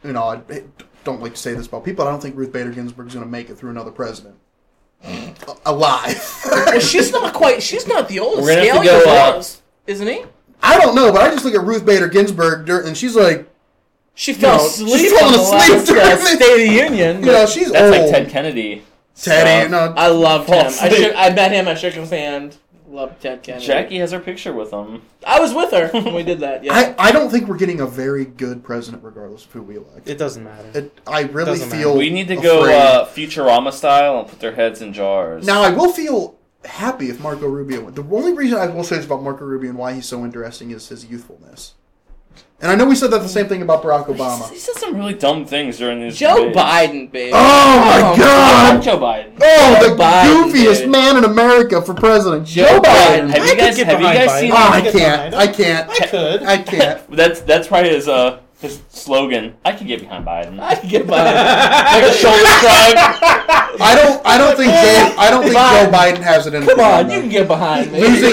[0.03, 0.41] You know, I
[1.03, 2.07] don't like to say this about people.
[2.07, 4.35] I don't think Ruth Bader Ginsburg's going to make it through another president
[5.03, 5.33] A-
[5.65, 6.35] alive.
[6.49, 7.61] Well, she's not quite.
[7.61, 8.43] She's not the oldest.
[8.43, 10.23] We're gonna have to Scalia go, uh, was, isn't he?
[10.63, 13.49] I don't know, but I just look at Ruth Bader Ginsburg, and she's like,
[14.13, 16.29] She fell No, asleep she's on falling the asleep last during the this.
[16.33, 17.19] State of the Union.
[17.25, 18.05] you know, she's That's old.
[18.11, 18.83] like Ted Kennedy.
[19.23, 19.95] Teddy, stuff.
[19.95, 20.73] no, I loved Fall him.
[20.81, 21.67] I, shook, I met him.
[21.67, 22.57] I shook his hand.
[22.87, 23.67] Loved Ted Kennedy.
[23.67, 25.03] Jackie has her picture with him.
[25.25, 26.63] I was with her when we did that.
[26.63, 26.73] Yeah.
[26.73, 30.09] I, I don't think we're getting a very good president, regardless of who we elect.
[30.09, 30.71] It doesn't matter.
[30.73, 31.81] It, I really Doesn't matter.
[31.83, 35.45] feel We need to go uh, Futurama style and put their heads in jars.
[35.45, 36.35] Now I will feel
[36.65, 37.81] happy if Marco Rubio.
[37.83, 37.95] went.
[37.95, 40.71] The only reason I will say this about Marco Rubio and why he's so interesting
[40.71, 41.75] is his youthfulness.
[42.61, 44.49] And I know we said that the same thing about Barack Obama.
[44.51, 46.17] he said some really dumb things during these.
[46.17, 46.57] Joe debates.
[46.59, 47.31] Biden, baby.
[47.33, 48.81] Oh my Oh, I God!
[48.83, 49.31] Joe Biden.
[49.41, 50.89] Oh, Joe the Biden, goofiest dude.
[50.89, 53.27] man in America for president, Joe, Joe Biden.
[53.27, 53.29] Biden.
[53.29, 53.77] Have I you guys?
[53.77, 54.51] Have you guys seen?
[54.51, 55.33] Oh, I can't.
[55.33, 55.89] I can't.
[55.89, 56.43] I could.
[56.43, 57.11] I can't.
[57.15, 59.55] That's that's probably his uh his slogan.
[59.63, 60.59] I can get behind Biden.
[60.59, 62.95] I can get behind like a shoulder shrug.
[63.81, 64.25] I don't.
[64.25, 64.71] I don't think.
[64.71, 65.85] Joe, I don't think Biden.
[65.85, 66.63] Joe Biden has it in.
[66.65, 67.13] Come him, on, though.
[67.15, 67.99] you can get behind me.
[68.01, 68.23] losing.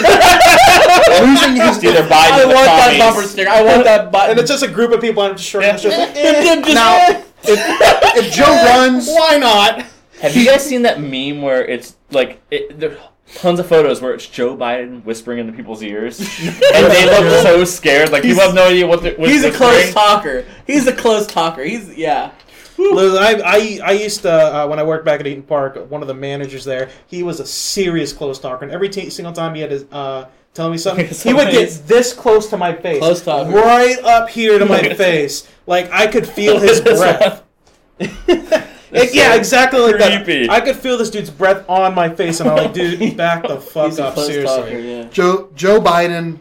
[1.22, 1.76] losing his.
[1.76, 3.50] It's either Biden I or the want that bumper sticker.
[3.50, 4.30] I want that button.
[4.32, 5.22] And it's just a group of people.
[5.22, 5.98] I'm just shrugging my shoulders.
[5.98, 9.84] like, eh, Just- Now, if, if Joe runs, Why not?
[10.20, 14.00] Have you guys seen that meme where it's like it, there are tons of photos
[14.00, 18.10] where it's Joe Biden whispering into people's ears, and they look so scared.
[18.10, 19.16] Like people He's- have no idea what they're.
[19.16, 19.70] What He's a whispering.
[19.70, 20.44] close talker.
[20.66, 21.62] He's a close talker.
[21.62, 22.32] He's yeah.
[22.78, 25.90] Listen, I, I, I used to uh, when I worked back at Eaton Park.
[25.90, 29.32] One of the managers there, he was a serious close talker, and every t- single
[29.32, 31.06] time he had to uh, Tell me something.
[31.06, 33.52] Close He would get this close to my face, Close talking.
[33.52, 37.42] right up here to my face, like I could feel his breath.
[38.96, 40.46] That's yeah, so exactly like creepy.
[40.46, 40.50] that.
[40.50, 43.60] I could feel this dude's breath on my face, and I'm like, dude, back the
[43.60, 44.56] fuck He's up, close seriously.
[44.62, 45.04] talker, yeah.
[45.10, 46.38] Joe Joe Biden.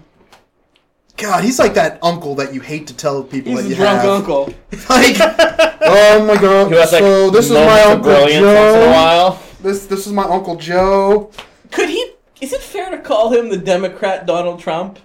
[1.17, 3.75] God, he's like that uncle that you hate to tell people He's that a you
[3.75, 4.09] drunk have.
[4.09, 4.45] uncle.
[4.89, 6.67] Like, oh my god.
[6.69, 8.91] Who has like so this is my uncle brilliance in a Joe.
[8.91, 9.43] while.
[9.61, 11.31] This this is my uncle Joe.
[11.71, 12.11] Could he?
[12.41, 14.99] Is it fair to call him the Democrat Donald Trump?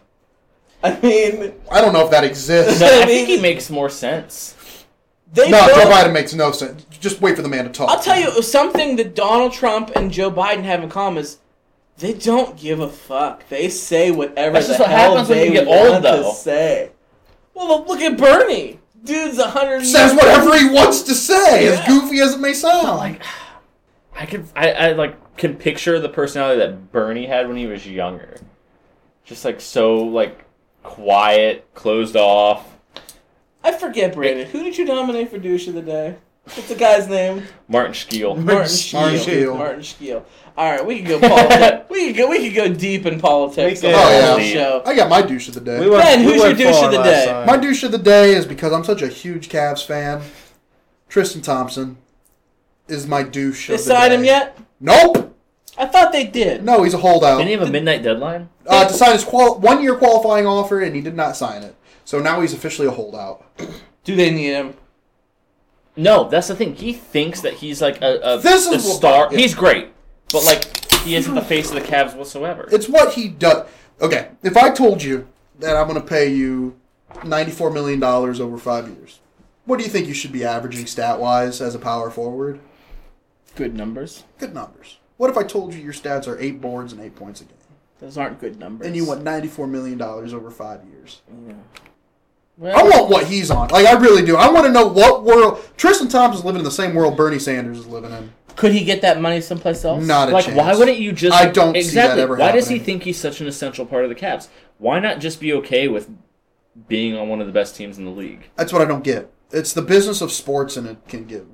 [0.83, 2.81] I mean, I don't know if that exists.
[2.81, 4.57] No, I I think he makes more sense.
[5.33, 6.85] they no, both, Joe Biden makes no sense.
[7.01, 7.89] Just wait for the man to talk.
[7.89, 11.39] I'll tell you something that Donald Trump and Joe Biden have in common is
[11.99, 13.49] they don't give a fuck.
[13.49, 16.03] They say whatever That's the just what hell happens when they you get want old,
[16.05, 16.31] though.
[16.31, 16.91] to say.
[17.55, 18.81] Well, look at Bernie.
[19.03, 19.85] Dude's a hundred.
[19.87, 22.99] Says whatever he wants to say, as goofy as it may sound.
[22.99, 23.23] Like,
[24.15, 27.87] I can I, I like can picture the personality that Bernie had when he was
[27.87, 28.37] younger.
[29.25, 30.45] Just like so, like
[30.83, 32.79] quiet, closed off.
[33.65, 34.47] I forget, Brandon.
[34.49, 36.17] Who did you nominate for douche of the day?
[36.55, 37.45] What's the guy's name?
[37.69, 38.35] Martin Skeel.
[38.35, 39.19] Martin Martin Scheel.
[39.19, 39.57] Scheel.
[39.57, 40.27] Martin Scheel.
[40.57, 41.87] All right, we can go politics.
[41.91, 42.29] we could go.
[42.29, 43.83] We could go deep in politics.
[43.83, 44.53] We on Oh, yeah.
[44.53, 44.83] show.
[44.85, 45.79] I got my douche of the day.
[45.81, 47.27] We went- Ben, we who's your douche of the day?
[47.27, 47.47] time.
[47.47, 50.23] My douche of the day is because I'm such a huge Cavs fan.
[51.09, 51.97] Tristan Thompson
[52.89, 54.17] is my douche They of the signed day.
[54.17, 54.59] him yet?
[54.81, 55.37] Nope.
[55.79, 56.65] I thought they did.
[56.65, 57.39] No, he's a holdout.
[57.39, 58.49] Didn't he have a midnight deadline?
[58.67, 61.75] Uh, to sign his qual- one year qualifying offer, and he did not sign it.
[62.05, 63.45] So now he's officially a holdout.
[64.05, 64.75] Do they need him?
[65.97, 66.75] No, that's the thing.
[66.77, 69.29] He thinks that he's like a, a, This a is what- star.
[69.33, 69.39] yeah.
[69.39, 69.89] He's great,
[70.33, 70.65] but like
[71.03, 72.69] he isn't the face of the Cavs whatsoever.
[72.71, 73.67] It's what he does.
[74.01, 75.27] Okay, if I told you
[75.59, 76.77] that I'm going to pay you
[77.17, 79.21] $94 million over five years,
[79.67, 82.61] what do you think you should be averaging stat wise as a power forward?
[83.57, 84.25] Good numbers.
[84.39, 84.99] Good numbers.
[85.17, 87.55] What if I told you your stats are eight boards and eight points a game?
[87.99, 88.87] Those aren't good numbers.
[88.87, 91.21] And you want $94 million over five years?
[91.47, 91.55] Yeah.
[92.63, 93.69] I want what he's on.
[93.69, 94.37] Like, I really do.
[94.37, 95.63] I want to know what world.
[95.77, 98.33] Tristan Thompson's living in the same world Bernie Sanders is living in.
[98.57, 100.05] could he get that money someplace else?
[100.05, 100.57] Not a like, chance.
[100.59, 101.35] why wouldn't you just?
[101.41, 102.23] I don't see that exactly.
[102.23, 104.49] ever Why does he think he's such an essential part of the Cavs?
[104.79, 106.11] Why not just be okay with
[106.89, 108.51] being on one of the best teams in the league?
[108.57, 109.33] That's what I don't get.
[109.53, 111.47] It's the business of sports, and it can get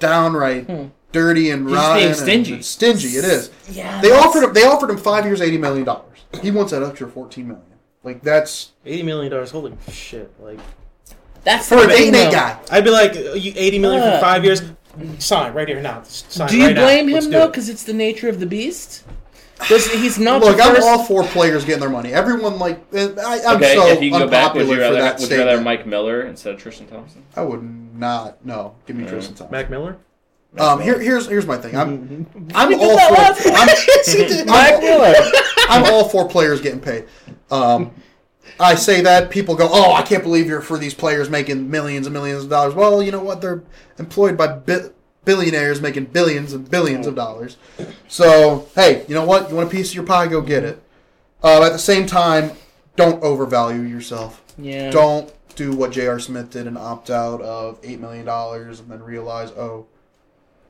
[0.00, 0.86] downright Hmm.
[1.12, 1.96] dirty and He's rotten.
[1.98, 2.62] being and stingy.
[2.62, 3.50] stingy, it is.
[3.70, 4.00] Yeah.
[4.00, 4.52] They that's- offered him.
[4.52, 6.18] They offered him five years, eighty million dollars.
[6.42, 7.66] He wants that extra fourteen million.
[8.02, 9.50] Like that's Eighty million dollars.
[9.50, 10.32] Holy shit!
[10.40, 10.58] Like
[11.44, 12.58] That's for the an thing, eight and eight guy.
[12.70, 14.14] I'd be like, you eighty million Uh.
[14.16, 14.62] for five years.
[15.18, 16.02] Sign right here now.
[16.04, 16.82] Sign Do you right now.
[16.84, 17.44] blame Let's him do though?
[17.44, 17.48] it.
[17.48, 19.04] Because it's the nature of the beast.
[19.68, 20.86] Does, he's not Look, I'm first.
[20.86, 22.12] all for players getting their money.
[22.14, 24.80] Everyone like eh, I, I'm okay, so if you can go back, would unpopular you
[24.80, 25.60] rather, for that would you rather.
[25.60, 27.22] Mike Miller instead of Tristan Thompson?
[27.36, 27.62] I would
[27.94, 28.44] not.
[28.44, 29.10] No, give me Yeah.
[29.10, 29.52] Tristan Thompson.
[29.52, 29.98] Mac Miller.
[30.58, 31.76] Um, here, here's here's my thing.
[31.76, 33.54] I'm I'm all that for last time.
[33.54, 34.46] I'm, Yes, he did.
[34.46, 35.14] Mike Miller.
[35.68, 37.04] I'm all for players getting paid.
[37.50, 37.92] Um,
[38.58, 42.06] I say that people go, "Oh, I can't believe you're for these players making millions
[42.06, 43.40] and millions of dollars." Well, you know what?
[43.40, 43.62] They're
[43.98, 44.90] employed by bi-
[45.24, 47.56] billionaires making billions and billions of dollars.
[48.08, 49.50] So, hey, you know what?
[49.50, 50.26] You want a piece of your pie?
[50.26, 50.82] Go get it.
[51.42, 52.52] Uh, at the same time,
[52.96, 54.42] don't overvalue yourself.
[54.58, 54.90] Yeah.
[54.90, 56.18] Don't do what J.R.
[56.18, 59.86] Smith did and opt out of eight million dollars and then realize, oh,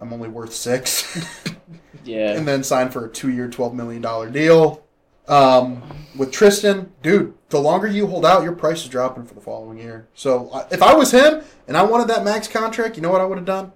[0.00, 1.26] I'm only worth six.
[2.02, 2.32] Yeah.
[2.32, 4.82] and then sign for a two-year, twelve million dollar deal.
[5.30, 5.82] Um,
[6.16, 9.78] with Tristan, dude, the longer you hold out, your price is dropping for the following
[9.78, 10.08] year.
[10.12, 13.24] So if I was him and I wanted that max contract, you know what I
[13.24, 13.72] would have done?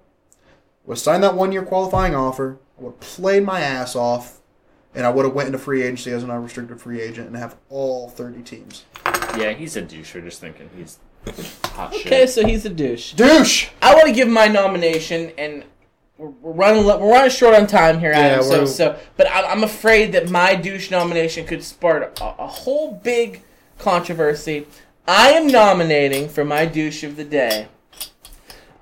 [0.85, 2.59] Would have signed that one-year qualifying offer.
[2.79, 4.41] I would have played my ass off,
[4.95, 7.57] and I would have went into free agency as an unrestricted free agent and have
[7.71, 8.85] all thirty teams.
[9.39, 10.99] Yeah, he's a douche for just thinking he's
[11.65, 12.07] hot shit.
[12.07, 13.13] Okay, so he's a douche.
[13.15, 13.69] Douche.
[13.81, 15.65] I want to give my nomination, and
[16.19, 18.41] we're, we're running we're running short on time here, Adam.
[18.41, 22.47] Yeah, so so, but I, I'm afraid that my douche nomination could spark a, a
[22.47, 23.43] whole big
[23.79, 24.67] controversy.
[25.07, 27.69] I am nominating for my douche of the day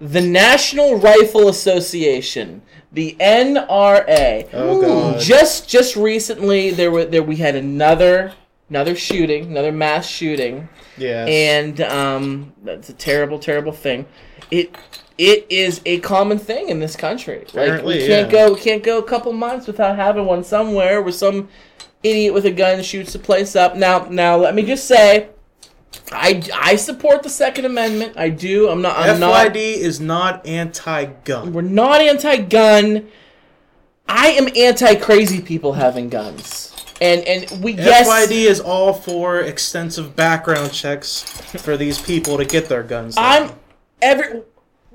[0.00, 2.60] the National Rifle Association,
[2.90, 4.48] the NRA.
[4.52, 5.20] Oh, God.
[5.20, 8.32] Just just recently, there were there we had another
[8.68, 11.26] another shooting, another mass shooting Yeah.
[11.26, 14.06] and um, that's a terrible, terrible thing.
[14.50, 14.74] It
[15.18, 17.44] it is a common thing in this country.
[17.52, 18.46] Like we can't yeah.
[18.46, 21.48] go we can't go a couple months without having one somewhere where some
[22.02, 23.76] idiot with a gun shoots the place up.
[23.76, 25.28] Now now let me just say.
[26.10, 28.14] I, I support the Second Amendment.
[28.16, 28.68] I do.
[28.70, 28.96] I'm not.
[28.96, 29.52] I'm not.
[29.52, 31.52] FYD is not anti-gun.
[31.52, 33.08] We're not anti-gun.
[34.08, 36.74] I am anti-crazy people having guns.
[37.00, 38.08] And and we yes.
[38.08, 43.16] FYD is all for extensive background checks for these people to get their guns.
[43.18, 43.50] I'm
[44.00, 44.42] every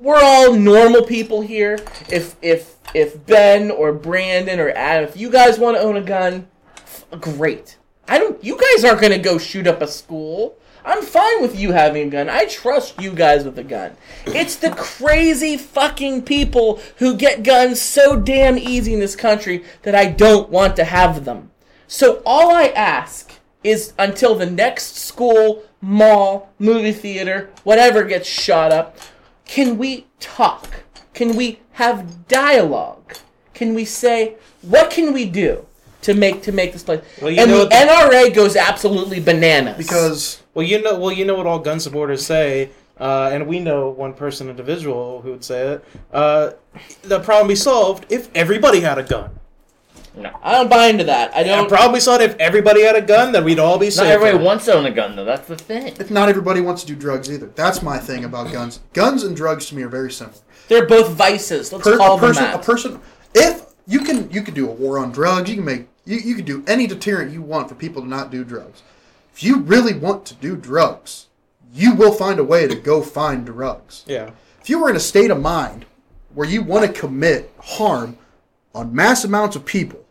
[0.00, 1.78] we're all normal people here.
[2.10, 6.02] If if if Ben or Brandon or Adam, if you guys want to own a
[6.02, 7.78] gun, f- great.
[8.06, 8.42] I don't.
[8.42, 10.56] You guys aren't gonna go shoot up a school.
[10.84, 12.30] I'm fine with you having a gun.
[12.30, 13.94] I trust you guys with a gun.
[14.24, 19.94] It's the crazy fucking people who get guns so damn easy in this country that
[19.94, 21.50] I don't want to have them.
[21.88, 28.72] So all I ask is until the next school, mall, movie theater, whatever gets shot
[28.72, 28.96] up,
[29.48, 30.84] can we talk?
[31.14, 33.14] Can we have dialogue?
[33.54, 35.66] Can we say what can we do
[36.02, 37.02] to make to make this place?
[37.20, 41.10] Well, you and know the the- NRA goes absolutely bananas Because Well, you know, well,
[41.12, 42.70] you know what all gun supporters say,
[43.00, 45.84] uh, and we know one person individual who would say it.
[46.12, 46.50] Uh,
[47.02, 49.30] the problem be solved if everybody had a gun.
[50.42, 51.34] I don't buy into that.
[51.34, 51.68] I The don't.
[51.68, 54.04] problem be solved if everybody had a gun, then we'd all be safe.
[54.04, 55.24] Not everybody wants to own a gun though.
[55.24, 55.88] That's the thing.
[56.00, 57.46] if not everybody wants to do drugs either.
[57.54, 58.80] That's my thing about guns.
[58.92, 60.36] Guns and drugs to me are very similar.
[60.68, 61.72] They're both vices.
[61.72, 62.54] Let's Per- call a them person, that.
[62.56, 63.00] a person.
[63.34, 65.48] If you can, you can do a war on drugs.
[65.48, 68.30] You can make, you, you can do any deterrent you want for people to not
[68.30, 68.82] do drugs.
[69.32, 71.26] If you really want to do drugs,
[71.72, 74.04] you will find a way to go find drugs.
[74.06, 74.30] Yeah.
[74.60, 75.86] If you were in a state of mind
[76.34, 78.18] where you want to commit harm
[78.78, 80.04] on mass amounts of people,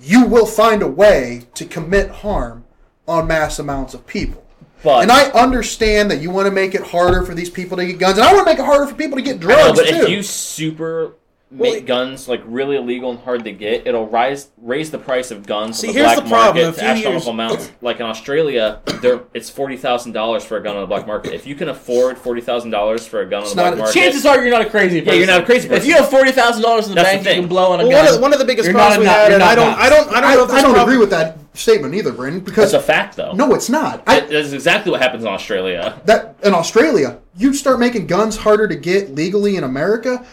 [0.00, 2.64] you will find a way to commit harm
[3.06, 4.42] on mass amounts of people.
[4.82, 7.86] But And I understand that you want to make it harder for these people to
[7.86, 9.46] get guns, and I want to make it harder for people to get I know,
[9.46, 9.96] drugs but too.
[9.96, 11.14] if you super
[11.54, 15.30] make Well, guns like really illegal and hard to get, it'll rise raise the price
[15.30, 16.64] of guns See, on the here's black the problem.
[16.64, 17.72] market A to few astronomical years- amounts.
[17.80, 21.32] Like in Australia, there it's forty thousand dollars for a gun on the black market.
[21.32, 23.94] If you can afford forty thousand dollars for a gun on the not- black market,
[23.94, 25.18] Chances are you're not a crazy person.
[25.18, 25.82] you're not a crazy person.
[25.82, 27.80] If you have forty thousand dollars in the That's bank, the you can blow on
[27.80, 28.04] a Well, gun.
[28.06, 29.58] one of, one of the biggest You're problems not we a had, you're and not
[29.58, 30.08] uh, I don't.
[30.10, 32.40] I don't, I don't I, know if I don't agree with that statement either, Brandon.
[32.40, 33.32] Because that's a fact though.
[33.32, 34.02] no, it's not.
[34.08, 36.00] I, that's exactly what happens in Australia.
[36.06, 40.24] that in Australia, you start making guns harder to get legally in America,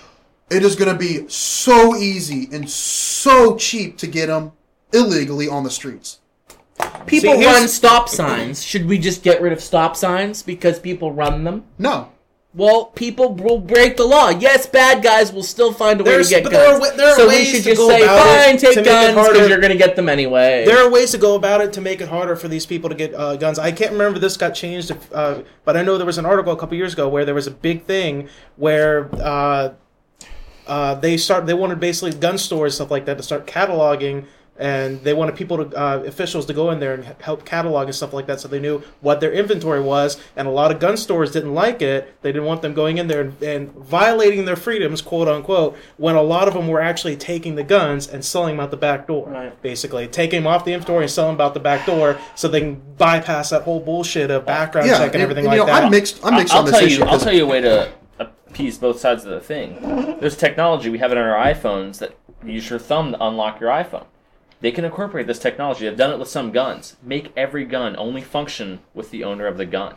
[0.51, 4.51] it is going to be so easy and so cheap to get them
[4.93, 6.19] illegally on the streets.
[7.05, 8.63] people See, run stop signs.
[8.63, 11.63] Should we just get rid of stop signs because people run them?
[11.79, 12.09] No,
[12.53, 14.27] Well, people will break the law.
[14.29, 16.97] Yes, bad guys will still find a way There's- to get but there are guns.
[16.97, 18.75] there are so we ways should to just go say, about it fine, to take
[18.75, 19.33] make it guns harder.
[19.33, 20.65] because you're going to get them anyway.
[20.65, 22.95] There are ways to go about it to make it harder for these people to
[22.95, 23.57] get uh, guns.
[23.57, 26.57] I can't remember this got changed, uh, but I know there was an article a
[26.57, 29.69] couple years ago where there was a big thing where uh,
[30.67, 34.25] uh, they start they wanted basically gun stores stuff like that to start cataloging,
[34.57, 37.95] and they wanted people to uh, officials to go in there and help catalog and
[37.95, 40.19] stuff like that, so they knew what their inventory was.
[40.35, 42.13] And a lot of gun stores didn't like it.
[42.21, 45.75] They didn't want them going in there and, and violating their freedoms, quote unquote.
[45.97, 48.77] When a lot of them were actually taking the guns and selling them out the
[48.77, 49.59] back door Right.
[49.63, 52.59] basically taking them off the inventory and selling them out the back door so they
[52.59, 55.85] can bypass that whole bullshit of background yeah, check and everything you like know, that.
[55.85, 56.23] I'm mixed.
[56.23, 56.97] I'm mixed I'll on this tell issue.
[56.99, 57.03] you.
[57.05, 57.89] I'll 'cause tell you a way to
[58.51, 59.77] appease both sides of the thing.
[60.19, 63.61] There's technology we have it on our iPhones that you use your thumb to unlock
[63.61, 64.05] your iPhone.
[64.59, 65.85] They can incorporate this technology.
[65.85, 66.97] They've done it with some guns.
[67.01, 69.95] Make every gun only function with the owner of the gun.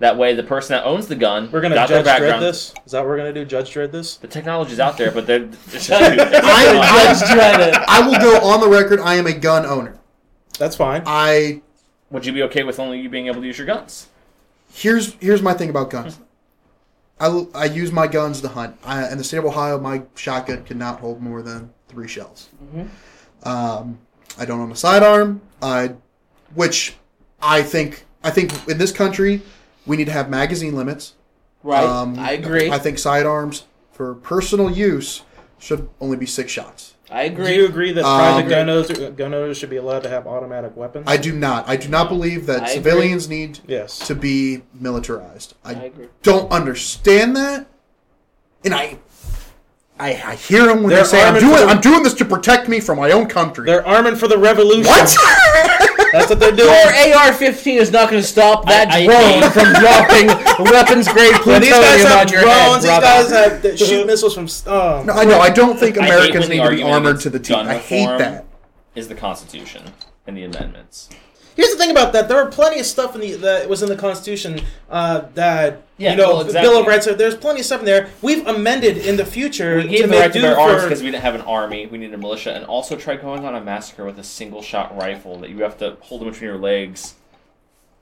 [0.00, 2.42] That way, the person that owns the gun we're gonna got judge their dread background.
[2.42, 2.74] this.
[2.84, 3.44] Is that what we're gonna do?
[3.44, 4.16] Judge Dredd this?
[4.16, 5.44] The technology's out there, but they're.
[5.72, 7.74] It's just, I, Judge Dredd it.
[7.86, 8.98] I will go on the record.
[8.98, 10.00] I am a gun owner.
[10.58, 11.04] That's fine.
[11.06, 11.62] I
[12.10, 14.08] Would you be okay with only you being able to use your guns?
[14.74, 16.18] here's here's my thing about guns.
[17.20, 18.76] I, I use my guns to hunt.
[18.84, 22.48] I, in the state of Ohio, my shotgun cannot hold more than three shells.
[23.44, 23.98] Um,
[24.38, 25.40] I don't own a sidearm.
[25.60, 25.94] I,
[26.54, 26.96] which
[27.40, 29.42] I think I think in this country
[29.86, 31.14] we need to have magazine limits.
[31.62, 31.84] Right.
[31.84, 32.70] Um, I agree.
[32.70, 35.22] I think sidearms for personal use
[35.58, 36.91] should only be six shots.
[37.12, 37.48] I agree.
[37.48, 40.26] Do you agree that Um, private gun owners, gun owners should be allowed to have
[40.26, 41.04] automatic weapons?
[41.06, 41.68] I do not.
[41.68, 42.74] I do not believe that I agree.
[42.74, 43.98] civilians need yes.
[44.06, 45.54] to be militarized.
[45.64, 46.06] I, I agree.
[46.22, 47.66] don't understand that,
[48.64, 48.98] and I,
[50.00, 52.24] I, I hear them when They're they say, "I'm doing, the- I'm doing this to
[52.24, 54.84] protect me from my own country." They're arming for the revolution.
[54.86, 55.14] what?
[56.12, 56.68] That's what they're doing.
[56.68, 61.46] Your AR-15 is not going to stop that I- I drone hate- from dropping weapons-grade
[61.46, 64.34] When these guys plutonium have on your drones, head, these guys have that shoot missiles
[64.34, 64.46] from.
[64.72, 65.40] Oh, no, I know.
[65.40, 67.56] I don't think Americans need to be armored to the teeth.
[67.56, 68.44] I hate that.
[68.94, 69.84] Is the Constitution
[70.26, 71.08] and the amendments?
[71.54, 73.88] Here's the thing about that: there are plenty of stuff in the that was in
[73.88, 74.60] the Constitution
[74.90, 76.70] uh, that Yeah, you know, well, the exactly.
[76.70, 77.06] Bill of Rights.
[77.06, 78.10] There's plenty of stuff in there.
[78.22, 81.10] We've amended in the future We to gave the right to bear arms because we
[81.10, 81.86] didn't have an army.
[81.86, 84.96] We needed a militia, and also tried going on a massacre with a single shot
[84.96, 87.14] rifle that you have to hold in between your legs,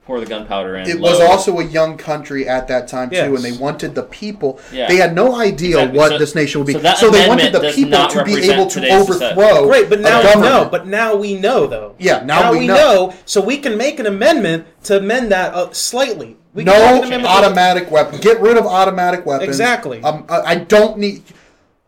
[0.05, 0.89] pour the gunpowder in.
[0.89, 3.27] It was also a young country at that time too, Yes.
[3.27, 4.59] and they wanted the people.
[4.73, 4.87] Yeah.
[4.87, 5.97] They had no idea Exactly.
[5.97, 8.65] what So- this nation would be, so so, they wanted the people to be able
[8.65, 9.39] to today's society.
[9.39, 9.67] overthrow.
[9.67, 10.67] Great, but a now we know.
[10.71, 11.93] But now we know, though.
[11.99, 13.13] Yeah, now we know.
[13.25, 16.37] so we can make an amendment to amend that uh, slightly.
[16.53, 18.19] We no can make to- automatic weapon.
[18.19, 19.47] Get rid of automatic weapons.
[19.47, 20.01] Exactly.
[20.03, 21.21] Um, I, I don't need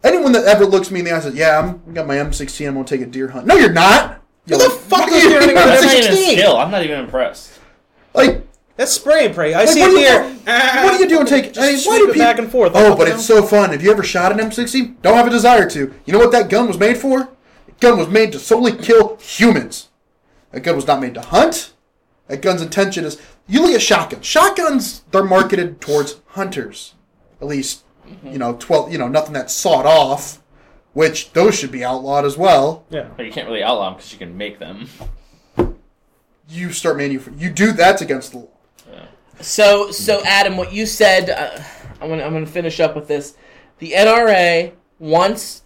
[0.03, 2.15] anyone that ever looks me in the eye and says, "Yeah, I'm I got my
[2.17, 2.67] M16.
[2.67, 4.21] I'm gonna take a deer hunt." No, you're not.
[4.47, 5.57] Who the fuck What is are you doing doing?
[5.57, 6.11] an That's not even
[6.45, 6.59] M16?
[6.63, 7.59] I'm not even impressed.
[8.13, 9.53] Like, That's spray and pray.
[9.53, 10.23] I Like, see what it here.
[10.23, 12.39] do- what do you do and take- Just I mean, why do it people- back
[12.39, 12.71] and forth.
[12.73, 13.69] oh, but you it's so fun.
[13.69, 14.95] Have you ever shot an M60?
[15.03, 15.93] Don't have a desire to.
[16.05, 17.29] You know what that gun was made for?
[17.67, 19.89] That gun was made to solely kill humans.
[20.51, 21.71] That gun was not made to hunt.
[22.27, 23.19] That gun's intention is.
[23.47, 24.25] You look at shotguns.
[24.25, 26.93] Shotguns, they're marketed towards hunters.
[27.41, 27.83] At least,
[28.23, 30.41] you know, 12, you know, nothing that's sawed off,
[30.93, 32.85] which those should be outlawed as well.
[32.89, 33.05] Yeah.
[33.17, 34.87] But you can't really outlaw them because you can make them.
[36.49, 37.39] You start manufacturing.
[37.39, 38.47] You do that's against the law.
[39.41, 41.61] So, so Adam, what you said, uh,
[42.01, 43.35] I'm gonna, I'm gonna finish up with this.
[43.79, 45.63] The NRA wants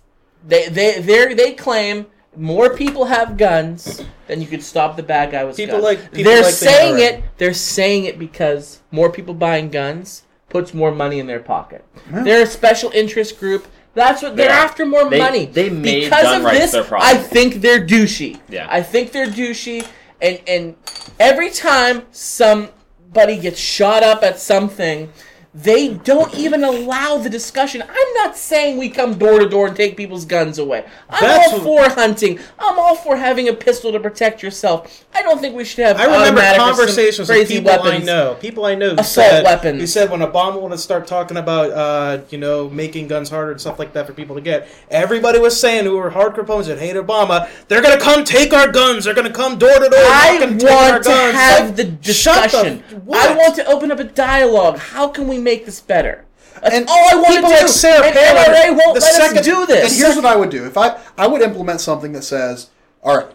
[0.47, 2.05] they they they they claim
[2.35, 5.83] more people have guns than you could stop the bad guy with People guns.
[5.83, 6.99] like- people they're like the saying NRA.
[7.17, 7.23] it.
[7.37, 11.83] They're saying it because more people buying guns puts more money in their pocket.
[12.11, 12.23] Yeah.
[12.23, 13.67] They're a special interest group.
[13.95, 14.57] That's what they're They are.
[14.65, 15.45] after more They- money.
[15.45, 16.71] they made because gun of rights this.
[16.71, 17.09] their problem.
[17.09, 18.39] I think they're douchey.
[18.47, 18.67] Yeah.
[18.69, 19.85] I think they're douchey,
[20.21, 20.75] and and
[21.19, 25.11] every time somebody gets shot up at something,
[25.57, 27.81] they don't even allow the discussion.
[27.81, 30.85] I'm not saying we come door to door and take people's guns away.
[31.09, 32.37] I'm That's all for hunting.
[32.59, 35.03] I'm all for having a pistol to protect yourself.
[35.15, 35.97] I don't think we should have.
[35.97, 38.35] I remember automatic or some conversations with people I know.
[38.39, 39.81] People I know who Assault said, weapons.
[39.81, 43.49] He said when Obama wanted to start talking about, uh, you know, making guns harder
[43.51, 46.67] and stuff like that for people to get, everybody was saying who were hardcore opponents
[46.67, 49.05] that hate Obama, they're gonna come take our guns.
[49.05, 49.99] They're gonna come door to door.
[49.99, 51.33] I knocking, taking our want to guns.
[51.35, 52.83] have Like, the- discussion.
[53.11, 54.77] I want to open up a dialogue.
[54.77, 56.25] How can we make this better?
[56.61, 57.55] That's And all I want to people do.
[57.55, 59.97] like Sarah and Palin, won't the let second- us do And this.
[59.99, 60.65] here's what I would do.
[60.65, 62.69] If I I would implement something that says,
[63.03, 63.27] all right,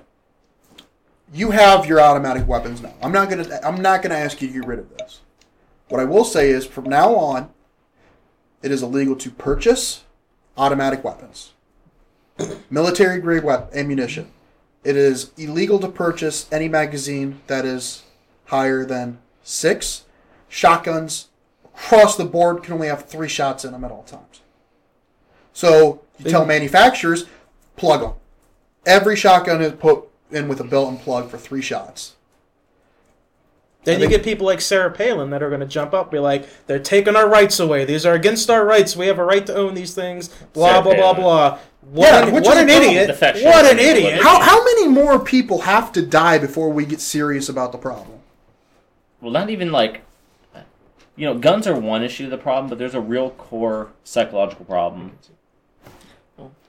[1.33, 2.93] you have your automatic weapons now.
[3.03, 5.21] I'm not gonna I'm not gonna ask you to get rid of this.
[5.89, 7.51] What I will say is from now on,
[8.63, 10.03] it is illegal to purchase
[10.59, 11.53] automatic weapons,
[12.71, 14.31] military grade ammunition.
[14.85, 18.03] It is illegal to purchase any magazine that is
[18.47, 20.05] higher than six.
[20.49, 21.29] Shotguns
[21.75, 24.41] across the board can only have three shots in them at all times.
[25.53, 27.27] So you tell manufacturers,
[27.77, 28.13] plug them.
[28.87, 32.15] Every shotgun is put in with a built-in plug for three shots.
[33.85, 36.49] Then you get people like Sarah Palin that are going to jump up, be like,
[36.69, 37.85] "They're taking our rights away.
[37.85, 38.97] These are against our rights.
[38.97, 41.21] We have a right to own these things." Blah Sarah blah blah Palin.
[41.21, 41.59] blah.
[41.91, 43.09] What, Yeah, an, which what is an idiot!
[43.09, 43.45] Defection.
[43.45, 44.23] What an idiot!
[44.23, 48.21] How, how many more people have to die before we get serious about the problem?
[49.21, 50.03] Well, not even like,
[51.17, 54.65] you know, guns are one issue of the problem, but there's a real core psychological
[54.65, 55.13] problem.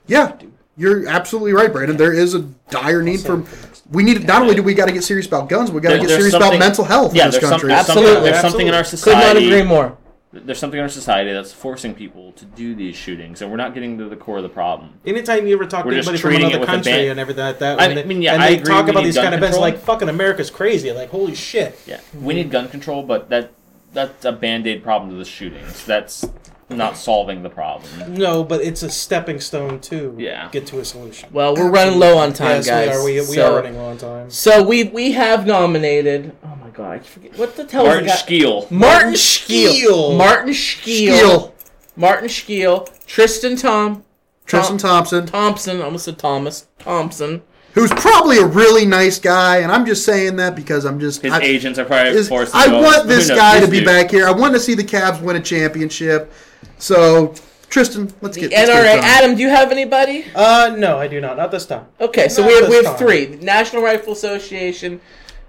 [0.06, 0.36] Yeah,
[0.76, 1.96] you're absolutely right, Brandon.
[1.96, 2.40] There is a
[2.70, 3.42] dire need for.
[3.90, 5.94] We need not only do we got to get serious about guns, we got to
[5.94, 7.68] There- get there's serious about something- mental health Yeah, in this there's, some, country.
[7.68, 8.04] there's something.
[8.04, 8.30] Absolutely.
[8.30, 9.04] There's something in our society.
[9.04, 9.46] Could not society.
[9.46, 9.96] agree more.
[10.32, 13.72] There's something in our society that's forcing people to do these shootings, and we're not
[13.72, 14.90] getting to the core of the problem.
[15.06, 17.10] Anytime you ever talk We're to just anybody from treating another with a country ban-
[17.12, 18.90] and everything like that, I and they, mean, yeah, and I they agree talk we
[18.90, 19.72] about need these gun kind of events, control.
[19.72, 20.90] like fucking America's crazy.
[20.90, 21.78] Like holy shit.
[21.86, 23.52] Yeah, we need gun control, but that
[23.94, 25.84] that's a band aid problem to the shootings.
[25.86, 26.26] That's
[26.68, 28.14] not solving the problem.
[28.14, 30.48] No, but it's a stepping stone to Yeah.
[30.50, 31.28] get to a solution.
[31.32, 32.88] Well, we're running low on time, yes, guys.
[32.88, 33.04] we are.
[33.04, 34.30] We, we so, are running low on time.
[34.30, 36.32] So we we have nominated.
[36.44, 38.12] Oh my god, I forget what the hell Martin is?
[38.18, 38.66] Skeel.
[38.70, 39.72] Martin Scheel.
[39.72, 40.16] Scheel.
[40.16, 41.16] Martin Scheel.
[41.16, 41.54] Skeel.
[41.96, 42.88] Martin Scheel.
[43.06, 44.04] Tristan Tom.
[44.46, 45.80] Tristan Thompson, Thompson.
[45.80, 47.42] I almost said Thomas Thompson.
[47.74, 51.32] Who's probably a really nice guy, and I'm just saying that because I'm just His
[51.32, 52.54] I, agents are probably is- forced.
[52.54, 54.26] I go, want "Who this knows, guy this to be dude." back here.
[54.26, 56.32] I want to see the Cavs win a championship.
[56.78, 57.34] So,
[57.68, 58.92] Tristan, let's The get let's get NRA.
[58.92, 59.04] it done.
[59.04, 60.24] Adam, do you have anybody?
[60.34, 61.36] Uh, no, I do not.
[61.36, 61.86] Not this time.
[62.00, 62.96] Okay, so Not we have we have time.
[62.96, 63.24] three.
[63.26, 65.00] The National Rifle Association.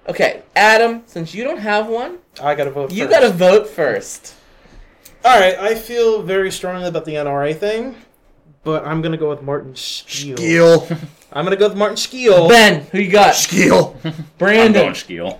[0.07, 2.91] Okay, Adam, since you don't have one, I gotta vote.
[2.91, 3.19] you first.
[3.19, 4.35] got to vote first.
[5.23, 7.95] All right, I feel very strongly about the NRA thing,
[8.65, 10.35] but I'm gonna go with Martin Skeel.
[10.37, 10.97] Skeel.
[11.31, 12.49] I'm gonna go with Martin Skeel.
[12.49, 13.35] Ben, who you got?
[13.35, 13.95] Skeel.
[14.03, 14.81] I'm Brandon.
[14.83, 15.39] going Skeel.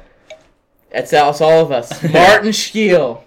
[0.91, 2.01] That's us, all of us.
[2.13, 3.25] Martin Scheel.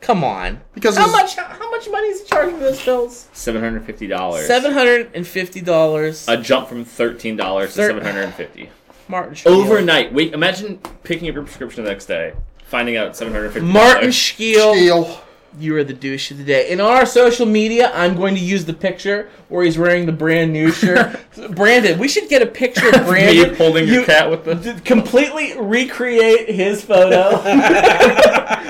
[0.00, 0.60] Come on.
[0.74, 1.34] Because How much?
[1.36, 3.28] How much money is he charging for those pills?
[3.32, 4.46] Seven hundred fifty dollars.
[4.46, 6.28] Seven hundred and fifty dollars.
[6.28, 8.68] A jump from thirteen dollars to seven hundred and fifty.
[9.08, 9.52] Martin Scheel.
[9.52, 10.12] Overnight.
[10.12, 13.68] Wait, imagine picking up your prescription the next day, finding out seven hundred fifty.
[13.68, 14.74] Martin Scheel.
[14.74, 15.20] Skeel.
[15.58, 16.70] You are the douche of the day.
[16.70, 20.50] In our social media, I'm going to use the picture where he's wearing the brand
[20.52, 21.20] new shirt.
[21.50, 23.50] Brandon, we should get a picture of Brandon.
[23.52, 24.80] Me holding your cat with the.
[24.84, 27.42] completely recreate his photo.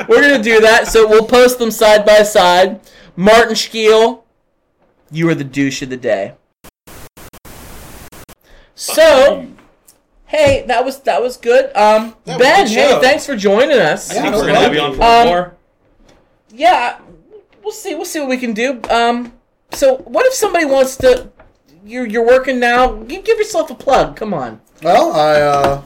[0.09, 2.81] We're gonna do that, so we'll post them side by side.
[3.15, 4.25] Martin Scheel,
[5.11, 6.35] you are the douche of the day.
[8.75, 9.47] So,
[10.27, 11.67] hey, that was that was good.
[11.77, 14.13] Um, That Ben, good hey, thanks for joining us.
[14.13, 15.55] Yeah, We're gonna have you on for Um, more.
[16.53, 17.01] Yeah,
[17.63, 17.95] we'll see.
[17.95, 18.81] We'll see what we can do.
[18.91, 19.33] Um,
[19.73, 21.31] so what if somebody wants to
[21.85, 22.93] you're you're working now.
[22.93, 24.17] Give give yourself a plug.
[24.17, 24.61] Come on.
[24.83, 25.83] Well, I uh,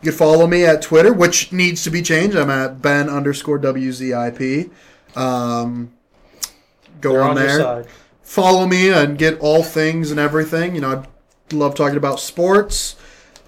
[0.00, 2.36] you can follow me at Twitter, which needs to be changed.
[2.36, 4.70] I'm at Ben underscore WZIP.
[5.16, 5.92] Um,
[7.00, 7.58] go They're on, on there.
[7.60, 7.86] side.
[8.22, 10.74] Follow me and get all things and everything.
[10.74, 11.04] You know,
[11.50, 12.96] I love talking about sports.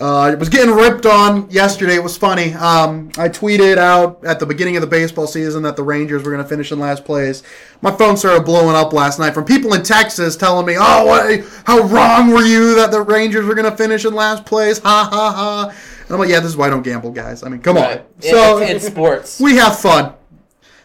[0.01, 1.95] Uh, I was getting ripped on yesterday.
[1.95, 2.53] It was funny.
[2.55, 6.33] Um, I tweeted out at the beginning of the baseball season that the Rangers were
[6.33, 7.45] going to finish in last place.
[7.81, 11.45] My phone started blowing up last night from people in Texas telling me, "Oh, what,
[11.65, 15.09] how wrong were you that the Rangers were going to finish in last place?" Ha
[15.13, 15.75] ha ha.
[16.03, 17.45] And I'm like, "Yeah, this is why I don't gamble, guys.
[17.45, 19.41] I mean, come on." So it's, it's sports.
[19.41, 20.13] we have fun.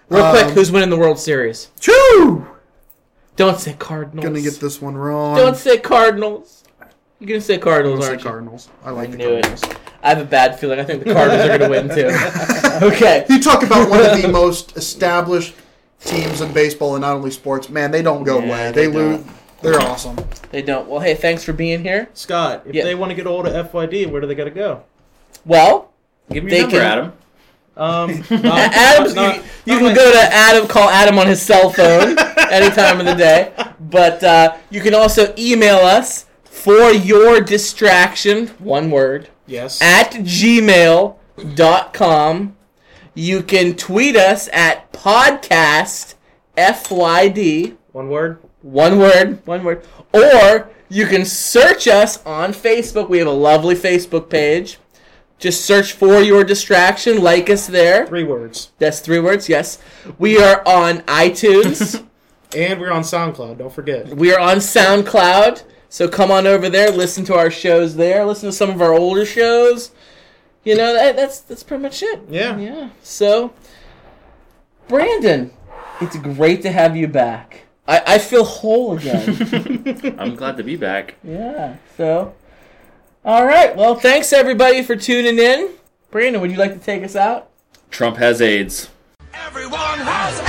[0.09, 1.69] Real quick, um, who's winning the World Series?
[1.79, 2.47] Choo!
[3.35, 4.23] Don't say Cardinals.
[4.23, 5.35] Gonna get this one wrong.
[5.35, 6.58] Don't say Cardinals.
[7.19, 8.29] You're gonna say I'm Cardinals, gonna say aren't you?
[8.29, 8.69] Cardinals.
[8.83, 9.43] I I like the knew it.
[9.43, 9.77] Cardinals.
[10.01, 10.79] I have a bad feeling.
[10.79, 12.85] I think the Cardinals are gonna win too.
[12.87, 13.25] okay.
[13.29, 15.53] You talk about one of the most established
[16.01, 17.69] teams in baseball and not only sports.
[17.69, 18.71] Man, they don't go Yeah, away.
[18.71, 19.25] they They, lose.
[19.61, 20.15] They're awesome.
[20.51, 20.87] They don't.
[20.87, 22.07] Well, hey, thanks for being here.
[22.13, 22.85] Scott, if Yeah.
[22.85, 24.83] they want to get hold of FYD, where do they got to go?
[25.45, 25.91] Well,
[26.31, 27.13] Give me They your number, can- Adam.
[27.75, 31.27] Um, A- not- Adam's, not- you, you can my- go to Adam, call Adam on
[31.27, 32.17] his cell phone
[32.49, 33.51] any time of the day.
[33.81, 36.25] But uh, you can also email us
[36.59, 39.81] for your distraction, one word, Yes.
[39.81, 40.11] at
[41.37, 42.55] gmail.com.
[43.15, 46.15] You can tweet us at podcast
[46.57, 48.39] FYD, One word.
[48.61, 49.83] one word, one word.
[50.13, 53.09] Or you can search us on Facebook.
[53.09, 54.77] We have a lovely Facebook page.
[55.37, 58.05] Just search for your distraction, like us there.
[58.05, 58.71] Three words.
[58.77, 59.79] That's three words, yes.
[60.17, 62.03] We are on iTunes.
[62.57, 63.59] And we're on SoundCloud.
[63.59, 64.07] Don't forget.
[64.07, 65.61] we are on SoundCloud.
[65.89, 68.93] So come on over there, listen to our shows there, listen to some of our
[68.93, 69.91] older shows.
[70.63, 72.21] You know, that, that's that's pretty much it.
[72.29, 72.57] Yeah.
[72.57, 72.89] Yeah.
[73.01, 73.53] So
[74.87, 75.51] Brandon,
[75.99, 77.63] it's great to have you back.
[77.87, 80.15] I, I feel whole again.
[80.19, 81.15] I'm glad to be back.
[81.23, 81.77] yeah.
[81.97, 82.35] So
[83.25, 83.75] all right.
[83.75, 85.71] Well, thanks everybody for tuning in.
[86.11, 87.49] Brandon, would you like to take us out?
[87.89, 88.89] Trump has AIDS.
[89.33, 90.39] Everyone has